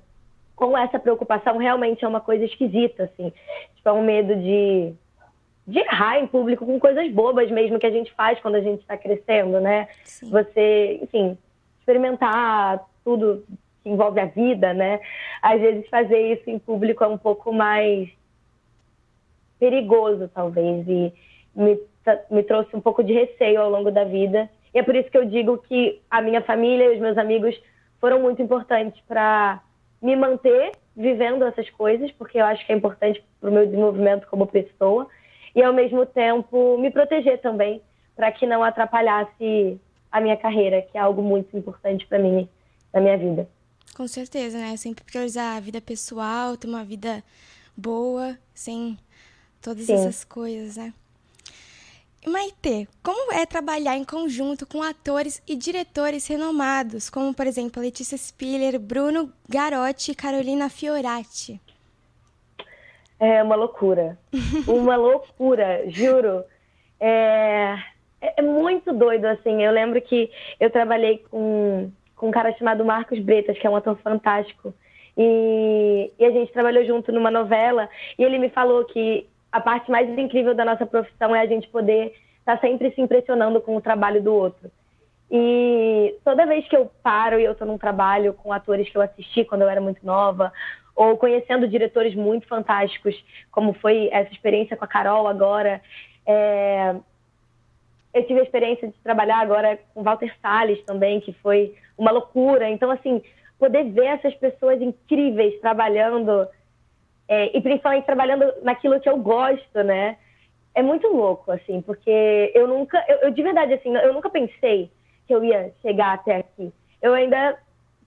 com 0.54 0.76
essa 0.76 0.98
preocupação 0.98 1.56
realmente 1.56 2.04
é 2.04 2.08
uma 2.08 2.20
coisa 2.20 2.44
esquisita, 2.44 3.04
assim. 3.04 3.32
Tipo, 3.74 3.88
é 3.88 3.92
um 3.92 4.04
medo 4.04 4.36
de, 4.36 4.92
de 5.66 5.78
errar 5.78 6.18
em 6.18 6.26
público 6.26 6.66
com 6.66 6.78
coisas 6.78 7.10
bobas 7.10 7.50
mesmo 7.50 7.78
que 7.78 7.86
a 7.86 7.90
gente 7.90 8.12
faz 8.12 8.38
quando 8.40 8.56
a 8.56 8.60
gente 8.60 8.80
está 8.80 8.96
crescendo, 8.96 9.60
né? 9.60 9.88
Sim. 10.04 10.30
Você, 10.30 11.00
enfim, 11.02 11.38
experimentar 11.92 12.84
tudo 13.04 13.44
que 13.82 13.90
envolve 13.90 14.20
a 14.20 14.26
vida, 14.26 14.72
né? 14.72 15.00
Às 15.42 15.60
vezes 15.60 15.88
fazer 15.88 16.32
isso 16.32 16.48
em 16.48 16.58
público 16.58 17.04
é 17.04 17.06
um 17.06 17.18
pouco 17.18 17.52
mais 17.52 18.08
perigoso, 19.58 20.28
talvez, 20.34 20.86
e 20.88 21.12
me, 21.54 21.78
me 22.30 22.42
trouxe 22.42 22.74
um 22.74 22.80
pouco 22.80 23.04
de 23.04 23.12
receio 23.12 23.60
ao 23.60 23.70
longo 23.70 23.90
da 23.90 24.04
vida. 24.04 24.48
E 24.74 24.78
é 24.78 24.82
por 24.82 24.96
isso 24.96 25.10
que 25.10 25.18
eu 25.18 25.24
digo 25.24 25.58
que 25.58 26.00
a 26.10 26.22
minha 26.22 26.42
família 26.42 26.86
e 26.86 26.94
os 26.94 27.00
meus 27.00 27.18
amigos 27.18 27.60
foram 28.00 28.20
muito 28.20 28.40
importantes 28.40 29.00
para 29.06 29.60
me 30.00 30.16
manter 30.16 30.72
vivendo 30.96 31.44
essas 31.44 31.68
coisas, 31.70 32.10
porque 32.12 32.38
eu 32.38 32.44
acho 32.44 32.64
que 32.66 32.72
é 32.72 32.76
importante 32.76 33.22
para 33.40 33.50
o 33.50 33.52
meu 33.52 33.64
desenvolvimento 33.64 34.26
como 34.26 34.46
pessoa, 34.46 35.06
e 35.54 35.62
ao 35.62 35.72
mesmo 35.72 36.04
tempo 36.06 36.76
me 36.78 36.90
proteger 36.90 37.40
também, 37.40 37.80
para 38.16 38.32
que 38.32 38.46
não 38.46 38.62
atrapalhasse 38.62 39.80
a 40.12 40.20
minha 40.20 40.36
carreira, 40.36 40.82
que 40.82 40.96
é 40.96 41.00
algo 41.00 41.22
muito 41.22 41.56
importante 41.56 42.06
para 42.06 42.18
mim 42.18 42.48
na 42.92 43.00
minha 43.00 43.16
vida. 43.16 43.48
Com 43.96 44.06
certeza, 44.06 44.58
né? 44.58 44.76
Sempre 44.76 45.04
priorizar 45.04 45.56
a 45.56 45.60
vida 45.60 45.80
pessoal, 45.80 46.56
ter 46.56 46.68
uma 46.68 46.84
vida 46.84 47.24
boa, 47.76 48.38
sem 48.54 48.98
todas 49.60 49.86
Sim. 49.86 49.94
essas 49.94 50.24
coisas, 50.24 50.76
né? 50.76 50.92
Maite, 52.24 52.88
como 53.02 53.32
é 53.32 53.44
trabalhar 53.44 53.96
em 53.96 54.04
conjunto 54.04 54.64
com 54.64 54.80
atores 54.80 55.42
e 55.46 55.56
diretores 55.56 56.24
renomados, 56.28 57.10
como, 57.10 57.34
por 57.34 57.48
exemplo, 57.48 57.82
Letícia 57.82 58.16
Spiller, 58.16 58.78
Bruno 58.78 59.32
Garotti 59.48 60.12
e 60.12 60.14
Carolina 60.14 60.68
Fiorati? 60.68 61.60
É 63.18 63.42
uma 63.42 63.56
loucura. 63.56 64.16
uma 64.68 64.94
loucura, 64.94 65.90
juro. 65.90 66.44
É, 67.00 67.76
é 68.22 68.34
é 68.36 68.42
muito 68.42 68.92
doido, 68.92 69.26
assim. 69.26 69.62
Eu 69.62 69.72
lembro 69.72 70.00
que 70.00 70.30
eu 70.58 70.70
trabalhei 70.70 71.18
com, 71.30 71.90
com 72.16 72.28
um 72.28 72.30
cara 72.30 72.52
chamado 72.54 72.84
Marcos 72.84 73.18
Bretas, 73.18 73.58
que 73.58 73.66
é 73.66 73.70
um 73.70 73.76
ator 73.76 73.98
fantástico. 73.98 74.72
E, 75.16 76.10
e 76.18 76.24
a 76.24 76.30
gente 76.30 76.52
trabalhou 76.52 76.84
junto 76.84 77.12
numa 77.12 77.30
novela. 77.30 77.88
E 78.18 78.22
ele 78.22 78.38
me 78.38 78.48
falou 78.48 78.84
que 78.84 79.26
a 79.50 79.60
parte 79.60 79.90
mais 79.90 80.08
incrível 80.18 80.54
da 80.54 80.64
nossa 80.64 80.86
profissão 80.86 81.34
é 81.34 81.40
a 81.40 81.46
gente 81.46 81.68
poder 81.68 82.14
estar 82.38 82.58
sempre 82.60 82.90
se 82.92 83.00
impressionando 83.00 83.60
com 83.60 83.76
o 83.76 83.80
trabalho 83.80 84.22
do 84.22 84.32
outro. 84.32 84.70
E 85.30 86.14
toda 86.24 86.46
vez 86.46 86.66
que 86.68 86.76
eu 86.76 86.90
paro 87.02 87.40
e 87.40 87.44
eu 87.44 87.52
estou 87.52 87.66
num 87.66 87.78
trabalho 87.78 88.34
com 88.34 88.52
atores 88.52 88.88
que 88.88 88.96
eu 88.96 89.02
assisti 89.02 89.44
quando 89.44 89.62
eu 89.62 89.68
era 89.68 89.80
muito 89.80 90.04
nova, 90.04 90.52
ou 90.94 91.16
conhecendo 91.16 91.66
diretores 91.66 92.14
muito 92.14 92.46
fantásticos, 92.46 93.14
como 93.50 93.72
foi 93.72 94.10
essa 94.12 94.30
experiência 94.30 94.76
com 94.76 94.84
a 94.84 94.88
Carol 94.88 95.26
agora, 95.26 95.80
é, 96.26 96.94
eu 98.14 98.26
tive 98.26 98.40
a 98.40 98.42
experiência 98.42 98.88
de 98.88 98.98
trabalhar 99.00 99.38
agora 99.38 99.78
com 99.94 100.02
Walter 100.02 100.34
Salles 100.40 100.82
também, 100.84 101.20
que 101.20 101.32
foi 101.34 101.74
uma 101.96 102.10
loucura. 102.10 102.68
Então, 102.68 102.90
assim, 102.90 103.22
poder 103.58 103.84
ver 103.84 104.06
essas 104.06 104.34
pessoas 104.34 104.80
incríveis 104.82 105.58
trabalhando, 105.60 106.46
é, 107.26 107.56
e 107.56 107.60
principalmente 107.60 108.04
trabalhando 108.04 108.52
naquilo 108.62 109.00
que 109.00 109.08
eu 109.08 109.16
gosto, 109.16 109.82
né? 109.82 110.18
É 110.74 110.82
muito 110.82 111.06
louco, 111.08 111.52
assim, 111.52 111.80
porque 111.80 112.50
eu 112.54 112.66
nunca, 112.66 113.02
eu, 113.08 113.18
eu 113.18 113.30
de 113.30 113.42
verdade, 113.42 113.74
assim, 113.74 113.94
eu 113.94 114.12
nunca 114.12 114.28
pensei 114.30 114.90
que 115.26 115.34
eu 115.34 115.44
ia 115.44 115.72
chegar 115.80 116.14
até 116.14 116.36
aqui. 116.36 116.72
Eu 117.00 117.14
ainda 117.14 117.58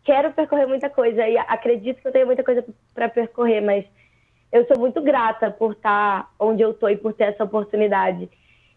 quero 0.04 0.32
percorrer 0.34 0.68
muita 0.68 0.90
coisa 0.90 1.28
e 1.28 1.38
acredito 1.38 2.02
que 2.02 2.08
eu 2.08 2.12
tenho 2.12 2.26
muita 2.28 2.44
coisa 2.44 2.64
para 2.94 3.10
percorrer, 3.10 3.62
mas 3.62 3.86
eu 4.52 4.66
sou 4.68 4.78
muito 4.80 5.02
grata 5.02 5.50
por 5.52 5.74
estar 5.74 6.32
onde 6.40 6.62
eu 6.62 6.74
tô 6.74 6.88
e 6.88 6.96
por 6.96 7.14
ter 7.14 7.26
essa 7.26 7.44
oportunidade. 7.44 8.30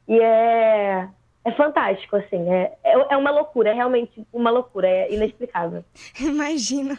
E 0.08 0.18
é, 0.20 1.08
é 1.48 1.52
fantástico, 1.52 2.16
assim, 2.16 2.50
é, 2.50 2.76
é, 2.84 3.14
é 3.14 3.16
uma 3.16 3.30
loucura, 3.30 3.70
é 3.70 3.72
realmente 3.72 4.26
uma 4.32 4.50
loucura, 4.50 4.88
é 4.88 5.12
inexplicável. 5.12 5.84
Imagina. 6.20 6.98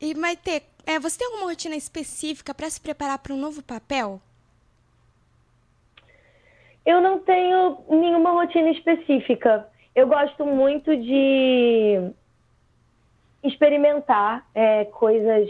E, 0.00 0.14
Maite, 0.14 0.62
é, 0.86 0.98
você 0.98 1.18
tem 1.18 1.26
alguma 1.26 1.46
rotina 1.46 1.74
específica 1.74 2.54
para 2.54 2.68
se 2.68 2.80
preparar 2.80 3.18
para 3.18 3.32
um 3.32 3.38
novo 3.38 3.62
papel? 3.62 4.20
Eu 6.84 7.00
não 7.00 7.18
tenho 7.20 7.78
nenhuma 7.88 8.32
rotina 8.32 8.70
específica. 8.70 9.66
Eu 9.94 10.06
gosto 10.06 10.44
muito 10.44 10.94
de 10.94 12.10
experimentar 13.42 14.46
é, 14.54 14.84
coisas 14.86 15.48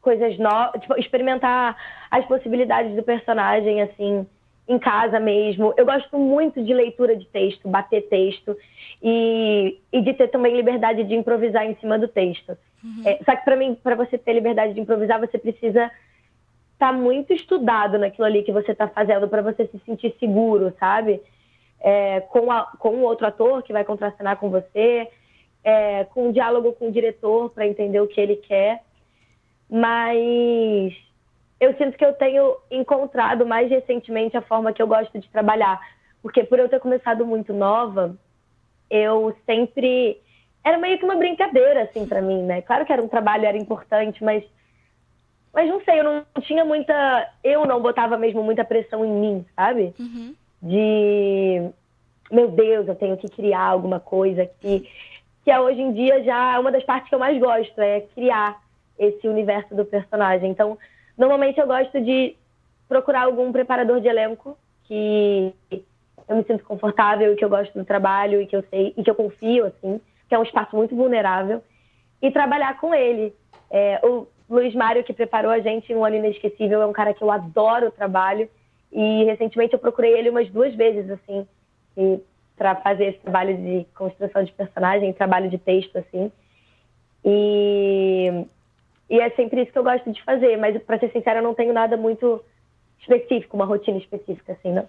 coisas 0.00 0.36
novas, 0.36 0.80
tipo, 0.80 0.98
experimentar 0.98 1.76
as 2.10 2.26
possibilidades 2.26 2.96
do 2.96 3.04
personagem, 3.04 3.80
assim, 3.82 4.26
em 4.68 4.78
casa 4.78 5.18
mesmo. 5.18 5.74
Eu 5.76 5.84
gosto 5.84 6.18
muito 6.18 6.62
de 6.62 6.72
leitura 6.72 7.16
de 7.16 7.26
texto, 7.26 7.68
bater 7.68 8.08
texto 8.08 8.56
e, 9.02 9.78
e 9.92 10.00
de 10.00 10.14
ter 10.14 10.28
também 10.28 10.54
liberdade 10.54 11.04
de 11.04 11.14
improvisar 11.14 11.66
em 11.66 11.74
cima 11.76 11.98
do 11.98 12.08
texto. 12.08 12.56
Uhum. 12.82 13.02
É, 13.04 13.18
só 13.24 13.36
que 13.36 13.44
para 13.44 13.56
mim, 13.56 13.74
para 13.74 13.94
você 13.94 14.16
ter 14.16 14.32
liberdade 14.32 14.74
de 14.74 14.80
improvisar, 14.80 15.20
você 15.20 15.38
precisa 15.38 15.90
estar 16.74 16.92
tá 16.92 16.92
muito 16.92 17.32
estudado 17.32 17.98
naquilo 17.98 18.26
ali 18.26 18.42
que 18.42 18.52
você 18.52 18.72
está 18.72 18.88
fazendo 18.88 19.28
para 19.28 19.42
você 19.42 19.66
se 19.66 19.78
sentir 19.84 20.14
seguro, 20.18 20.72
sabe? 20.78 21.20
É, 21.80 22.20
com, 22.20 22.50
a, 22.50 22.66
com 22.78 22.90
o 22.90 23.02
outro 23.02 23.26
ator 23.26 23.62
que 23.62 23.72
vai 23.72 23.84
contracenar 23.84 24.36
com 24.36 24.48
você, 24.50 25.08
é, 25.64 26.04
com 26.04 26.28
um 26.28 26.32
diálogo 26.32 26.72
com 26.72 26.88
o 26.88 26.92
diretor 26.92 27.50
para 27.50 27.66
entender 27.66 28.00
o 28.00 28.06
que 28.06 28.20
ele 28.20 28.36
quer. 28.36 28.82
Mas 29.68 30.92
eu 31.62 31.72
sinto 31.76 31.96
que 31.96 32.04
eu 32.04 32.12
tenho 32.12 32.56
encontrado 32.68 33.46
mais 33.46 33.70
recentemente 33.70 34.36
a 34.36 34.42
forma 34.42 34.72
que 34.72 34.82
eu 34.82 34.86
gosto 34.88 35.16
de 35.16 35.28
trabalhar. 35.28 35.80
Porque 36.20 36.42
por 36.42 36.58
eu 36.58 36.68
ter 36.68 36.80
começado 36.80 37.24
muito 37.24 37.52
nova, 37.52 38.16
eu 38.90 39.32
sempre. 39.46 40.20
Era 40.64 40.76
meio 40.76 40.98
que 40.98 41.04
uma 41.04 41.14
brincadeira, 41.14 41.84
assim, 41.84 42.04
para 42.04 42.20
mim, 42.20 42.42
né? 42.42 42.62
Claro 42.62 42.84
que 42.84 42.92
era 42.92 43.00
um 43.00 43.06
trabalho, 43.06 43.46
era 43.46 43.56
importante, 43.56 44.24
mas. 44.24 44.42
Mas 45.54 45.68
não 45.68 45.80
sei, 45.84 46.00
eu 46.00 46.04
não 46.04 46.24
tinha 46.40 46.64
muita. 46.64 47.30
Eu 47.44 47.64
não 47.64 47.80
botava 47.80 48.18
mesmo 48.18 48.42
muita 48.42 48.64
pressão 48.64 49.04
em 49.04 49.12
mim, 49.12 49.46
sabe? 49.54 49.94
Uhum. 50.00 50.34
De. 50.60 51.70
Meu 52.28 52.50
Deus, 52.50 52.88
eu 52.88 52.96
tenho 52.96 53.16
que 53.16 53.28
criar 53.28 53.66
alguma 53.66 54.00
coisa 54.00 54.42
aqui. 54.42 54.90
Que 55.44 55.50
é, 55.52 55.60
hoje 55.60 55.80
em 55.80 55.92
dia 55.92 56.24
já 56.24 56.54
é 56.54 56.58
uma 56.58 56.72
das 56.72 56.82
partes 56.82 57.08
que 57.08 57.14
eu 57.14 57.20
mais 57.20 57.38
gosto, 57.38 57.80
é 57.80 58.00
criar 58.16 58.60
esse 58.98 59.28
universo 59.28 59.76
do 59.76 59.84
personagem. 59.84 60.50
Então, 60.50 60.76
normalmente 61.22 61.60
eu 61.60 61.68
gosto 61.68 62.00
de 62.00 62.34
procurar 62.88 63.22
algum 63.22 63.52
preparador 63.52 64.00
de 64.00 64.08
elenco 64.08 64.58
que 64.82 65.54
eu 66.28 66.36
me 66.36 66.42
sinto 66.42 66.64
confortável 66.64 67.36
que 67.36 67.44
eu 67.44 67.48
gosto 67.48 67.72
do 67.78 67.84
trabalho 67.84 68.42
e 68.42 68.46
que 68.46 68.56
eu 68.56 68.64
sei 68.68 68.92
e 68.96 69.04
que 69.04 69.08
eu 69.08 69.14
confio, 69.14 69.66
assim, 69.66 70.00
que 70.28 70.34
é 70.34 70.38
um 70.38 70.42
espaço 70.42 70.74
muito 70.74 70.96
vulnerável, 70.96 71.62
e 72.20 72.28
trabalhar 72.32 72.80
com 72.80 72.92
ele. 72.92 73.32
É, 73.70 74.00
o 74.02 74.26
Luiz 74.50 74.74
Mário, 74.74 75.04
que 75.04 75.12
preparou 75.12 75.52
a 75.52 75.60
gente 75.60 75.92
em 75.92 75.96
Um 75.96 76.04
Ano 76.04 76.16
Inesquecível, 76.16 76.82
é 76.82 76.86
um 76.86 76.92
cara 76.92 77.14
que 77.14 77.22
eu 77.22 77.30
adoro 77.30 77.86
o 77.86 77.92
trabalho, 77.92 78.50
e 78.90 79.24
recentemente 79.24 79.74
eu 79.74 79.78
procurei 79.78 80.18
ele 80.18 80.28
umas 80.28 80.50
duas 80.50 80.74
vezes, 80.74 81.08
assim, 81.08 81.46
para 82.56 82.74
fazer 82.76 83.06
esse 83.10 83.18
trabalho 83.20 83.56
de 83.56 83.86
construção 83.94 84.42
de 84.42 84.52
personagem, 84.52 85.12
trabalho 85.12 85.48
de 85.48 85.58
texto, 85.58 85.96
assim. 85.98 86.32
E 87.24 88.44
E 89.12 89.20
é 89.20 89.28
sempre 89.32 89.60
isso 89.60 89.70
que 89.70 89.78
eu 89.78 89.84
gosto 89.84 90.10
de 90.10 90.24
fazer, 90.24 90.56
mas 90.56 90.82
para 90.84 90.98
ser 90.98 91.12
sincera, 91.12 91.40
eu 91.40 91.42
não 91.42 91.52
tenho 91.52 91.70
nada 91.70 91.98
muito 91.98 92.42
específico, 92.98 93.54
uma 93.54 93.66
rotina 93.66 93.98
específica, 93.98 94.54
assim, 94.54 94.72
não. 94.72 94.88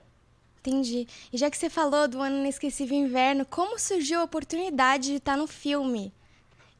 Entendi. 0.61 1.05
E 1.33 1.37
já 1.37 1.51
que 1.51 1.57
você 1.57 1.69
falou 1.69 2.07
do 2.07 2.21
Ano 2.21 2.37
Inesquecível 2.37 2.97
Inverno, 2.97 3.45
como 3.45 3.77
surgiu 3.77 4.21
a 4.21 4.23
oportunidade 4.23 5.09
de 5.09 5.15
estar 5.17 5.35
no 5.35 5.45
filme? 5.45 6.13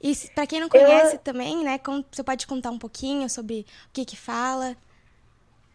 E 0.02 0.14
para 0.34 0.48
quem 0.48 0.62
não 0.62 0.70
conhece 0.70 1.18
eu... 1.18 1.20
também, 1.20 1.62
né, 1.66 1.78
você 2.10 2.24
pode 2.24 2.48
contar 2.48 2.72
um 2.72 2.80
pouquinho 2.80 3.30
sobre 3.30 3.66
o 3.90 3.92
que 3.92 4.06
que 4.06 4.16
fala? 4.16 4.78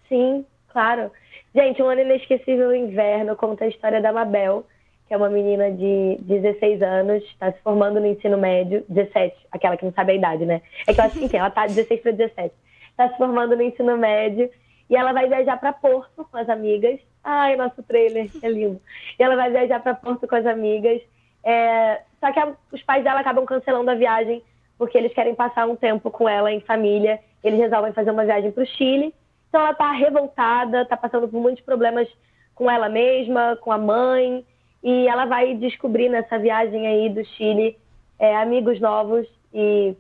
Sim, 0.09 0.47
claro. 0.69 1.13
Gente, 1.55 1.83
Um 1.83 1.91
Ano 1.91 2.01
Inesquecível 2.01 2.75
Inverno 2.75 3.37
conta 3.37 3.67
a 3.67 3.69
história 3.69 4.01
da 4.01 4.11
Mabel, 4.11 4.67
que 5.09 5.15
é 5.15 5.17
uma 5.17 5.31
menina 5.31 5.73
de 5.73 6.19
16 6.21 6.83
anos, 6.83 7.25
está 7.25 7.51
se 7.51 7.59
formando 7.63 7.99
no 7.99 8.07
ensino 8.07 8.37
médio, 8.37 8.85
17, 8.91 9.35
aquela 9.51 9.77
que 9.77 9.87
não 9.87 9.93
sabe 9.93 10.13
a 10.13 10.15
idade, 10.15 10.45
né? 10.45 10.61
É 10.87 10.93
que 10.93 11.01
eu 11.01 11.05
acho 11.05 11.29
que, 11.29 11.37
ela 11.37 11.51
tá 11.51 11.67
16 11.67 12.03
para 12.03 12.13
17. 12.13 12.55
Está 12.91 13.09
se 13.09 13.17
formando 13.17 13.57
no 13.57 13.63
ensino 13.63 13.97
médio 13.97 14.51
e 14.91 14.95
ela 14.95 15.15
vai 15.15 15.27
viajar 15.27 15.57
para 15.57 15.73
Porto 15.73 16.29
com 16.31 16.37
as 16.37 16.49
amigas. 16.51 17.01
Ai, 17.25 17.57
nosso 17.57 17.83
trailer, 17.83 18.29
é 18.43 18.49
lindo. 18.51 18.81
E 19.19 19.23
ela 19.23 19.35
vai 19.35 19.51
viajar 19.51 19.81
para 19.81 19.95
Porto 19.95 20.29
com 20.29 20.35
as 20.35 20.45
amigas. 20.45 21.01
É... 21.43 22.03
Só 22.21 22.31
que 22.31 22.39
a... 22.39 22.53
os 22.71 22.83
pais 22.83 23.03
dela 23.03 23.21
acabam 23.21 23.47
cancelando 23.47 23.91
a 23.91 23.95
viagem 23.95 24.43
porque 24.77 24.99
eles 24.99 25.13
querem 25.15 25.35
passar 25.35 25.67
um 25.67 25.75
tempo 25.75 26.11
com 26.11 26.29
ela 26.29 26.53
em 26.53 26.61
família. 26.61 27.19
Eles 27.43 27.59
resolvem 27.59 27.93
fazer 27.95 28.11
uma 28.11 28.25
viagem 28.25 28.53
para 28.53 28.63
o 28.63 28.67
Chile. 28.67 29.15
Então 29.49 29.61
ela 29.61 29.71
está 29.71 29.91
revoltada, 29.93 30.83
está 30.83 30.97
passando 30.97 31.27
por 31.29 31.41
muitos 31.41 31.65
problemas 31.65 32.07
com 32.55 32.71
ela 32.71 32.89
mesma, 32.89 33.57
com 33.61 33.73
a 33.73 33.79
mãe. 33.79 34.45
E 34.83 35.09
ela 35.09 35.25
vai 35.25 35.55
descobrir 35.55 36.09
nessa 36.09 36.39
viagem 36.39 36.87
aí 36.87 37.09
do 37.09 37.25
Chile 37.25 37.77
é, 38.19 38.37
amigos 38.37 38.81
novos 38.81 39.27
e 39.53 39.97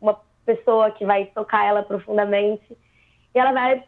uma 0.00 0.18
pessoa 0.44 0.90
que 0.90 1.04
vai 1.04 1.26
tocar 1.26 1.64
ela 1.64 1.82
profundamente. 1.82 2.76
E 3.34 3.38
ela 3.38 3.52
vai 3.52 3.84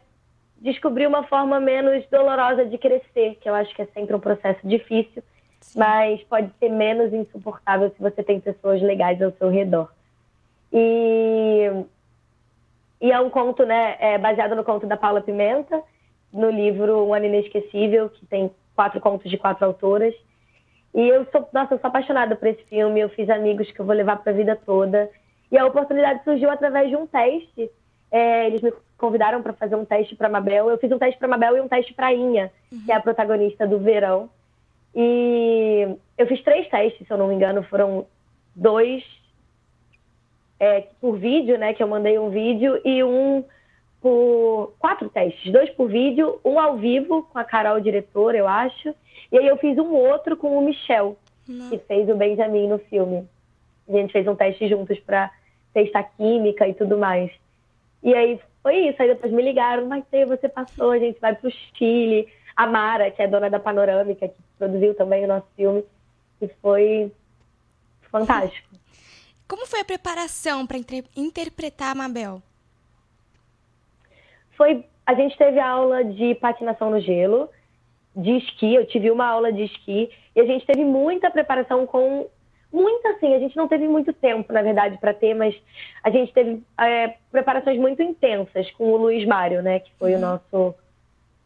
descobrir 0.61 1.07
uma 1.07 1.23
forma 1.23 1.59
menos 1.59 2.05
dolorosa 2.09 2.65
de 2.65 2.77
crescer, 2.77 3.37
que 3.41 3.49
eu 3.49 3.55
acho 3.55 3.73
que 3.73 3.81
é 3.81 3.85
sempre 3.87 4.15
um 4.15 4.19
processo 4.19 4.59
difícil, 4.67 5.23
Sim. 5.61 5.79
mas 5.79 6.21
pode 6.23 6.51
ser 6.59 6.69
menos 6.69 7.13
insuportável 7.13 7.89
se 7.89 8.01
você 8.01 8.21
tem 8.23 8.39
pessoas 8.39 8.81
legais 8.81 9.21
ao 9.21 9.31
seu 9.31 9.49
redor. 9.49 9.89
E, 10.71 11.71
e 13.01 13.11
é 13.11 13.19
um 13.19 13.29
conto, 13.29 13.65
né, 13.65 13.95
é 13.99 14.17
baseado 14.17 14.55
no 14.55 14.63
conto 14.63 14.85
da 14.85 14.97
Paula 14.97 15.21
Pimenta, 15.21 15.81
no 16.31 16.49
livro 16.49 17.07
Um 17.07 17.13
Ano 17.13 17.25
Inesquecível, 17.25 18.09
que 18.09 18.25
tem 18.25 18.51
quatro 18.79 19.01
contos 19.01 19.29
de 19.29 19.37
quatro 19.37 19.65
autoras. 19.65 20.15
E 20.95 21.01
eu 21.05 21.27
sou, 21.33 21.45
nossa, 21.51 21.73
eu 21.73 21.79
sou 21.79 21.89
apaixonada 21.89 22.33
por 22.33 22.47
esse 22.47 22.63
filme, 22.63 23.01
eu 23.01 23.09
fiz 23.09 23.29
amigos 23.29 23.69
que 23.69 23.77
eu 23.81 23.85
vou 23.85 23.93
levar 23.93 24.15
para 24.23 24.31
a 24.31 24.35
vida 24.35 24.55
toda. 24.55 25.09
E 25.51 25.57
a 25.57 25.65
oportunidade 25.65 26.23
surgiu 26.23 26.49
através 26.49 26.87
de 26.87 26.95
um 26.95 27.05
teste. 27.05 27.69
É, 28.09 28.47
eles 28.47 28.61
me 28.61 28.71
convidaram 28.97 29.43
para 29.43 29.51
fazer 29.51 29.75
um 29.75 29.83
teste 29.83 30.15
para 30.15 30.29
Mabel. 30.29 30.69
Eu 30.69 30.77
fiz 30.77 30.89
um 30.93 30.97
teste 30.97 31.19
para 31.19 31.27
Mabel 31.27 31.57
e 31.57 31.59
um 31.59 31.67
teste 31.67 31.93
para 31.93 32.13
Inha, 32.13 32.49
uhum. 32.71 32.81
que 32.85 32.91
é 32.93 32.95
a 32.95 33.01
protagonista 33.01 33.67
do 33.67 33.79
Verão. 33.79 34.29
E 34.95 35.97
eu 36.17 36.25
fiz 36.25 36.41
três 36.41 36.69
testes, 36.69 37.05
se 37.05 37.11
eu 37.11 37.17
não 37.17 37.27
me 37.27 37.35
engano, 37.35 37.61
foram 37.63 38.05
dois 38.55 39.03
é, 40.57 40.87
por 41.01 41.17
vídeo, 41.17 41.57
né? 41.57 41.73
Que 41.73 41.83
eu 41.83 41.87
mandei 41.87 42.17
um 42.17 42.29
vídeo 42.29 42.79
e 42.85 43.03
um 43.03 43.43
por 44.01 44.73
quatro 44.79 45.09
testes, 45.09 45.51
dois 45.51 45.69
por 45.71 45.89
vídeo, 45.89 46.39
um 46.43 46.59
ao 46.59 46.77
vivo 46.77 47.23
com 47.23 47.37
a 47.37 47.43
Carol, 47.43 47.79
diretora, 47.81 48.37
eu 48.37 48.47
acho. 48.47 48.93
E 49.31 49.37
aí 49.37 49.47
eu 49.47 49.57
fiz 49.57 49.77
um 49.77 49.93
outro 49.93 50.37
com 50.37 50.57
o 50.57 50.61
Michel, 50.61 51.17
que 51.69 51.77
fez 51.79 52.09
o 52.09 52.15
Benjamin 52.15 52.67
no 52.67 52.79
filme. 52.79 53.27
A 53.87 53.91
gente 53.93 54.13
fez 54.13 54.27
um 54.27 54.35
teste 54.35 54.67
juntos 54.67 54.99
para 54.99 55.31
testar 55.73 56.03
química 56.15 56.67
e 56.67 56.73
tudo 56.73 56.97
mais. 56.97 57.31
E 58.01 58.13
aí 58.13 58.39
foi 58.63 58.87
isso. 58.87 59.01
Aí 59.01 59.07
depois 59.09 59.33
me 59.33 59.41
ligaram, 59.41 59.85
mas 59.87 60.03
você 60.27 60.47
passou, 60.47 60.91
a 60.91 60.99
gente 60.99 61.19
vai 61.19 61.35
pro 61.35 61.51
Chile. 61.75 62.27
A 62.55 62.67
Mara, 62.67 63.09
que 63.09 63.21
é 63.21 63.27
dona 63.27 63.49
da 63.49 63.59
Panorâmica, 63.59 64.27
que 64.27 64.35
produziu 64.57 64.93
também 64.93 65.23
o 65.23 65.27
nosso 65.27 65.47
filme, 65.55 65.81
e 66.41 66.47
foi 66.61 67.09
fantástico. 68.11 68.67
Como 69.47 69.65
foi 69.65 69.79
a 69.79 69.85
preparação 69.85 70.67
para 70.67 70.77
interpretar 71.15 71.91
a 71.91 71.95
Mabel? 71.95 72.41
Foi, 74.59 74.83
a 75.05 75.13
gente 75.13 75.37
teve 75.37 75.57
aula 75.57 76.03
de 76.03 76.35
patinação 76.35 76.89
no 76.89 76.99
gelo, 76.99 77.49
de 78.13 78.35
esqui, 78.35 78.75
eu 78.75 78.85
tive 78.85 79.09
uma 79.09 79.25
aula 79.25 79.53
de 79.53 79.63
esqui, 79.63 80.11
e 80.35 80.41
a 80.41 80.45
gente 80.45 80.65
teve 80.65 80.83
muita 80.83 81.31
preparação 81.31 81.87
com 81.87 82.27
muito 82.69 83.07
assim, 83.07 83.33
a 83.33 83.39
gente 83.39 83.55
não 83.55 83.69
teve 83.69 83.87
muito 83.87 84.11
tempo, 84.11 84.51
na 84.51 84.61
verdade, 84.61 84.97
para 84.97 85.13
ter, 85.13 85.33
mas 85.33 85.55
a 86.03 86.09
gente 86.09 86.33
teve 86.33 86.61
é, 86.77 87.15
preparações 87.31 87.79
muito 87.79 88.03
intensas 88.03 88.69
com 88.71 88.91
o 88.91 88.97
Luiz 88.97 89.25
Mário, 89.25 89.63
né, 89.63 89.79
que 89.79 89.91
foi 89.97 90.11
uhum. 90.11 90.17
o 90.17 90.21
nosso 90.21 90.75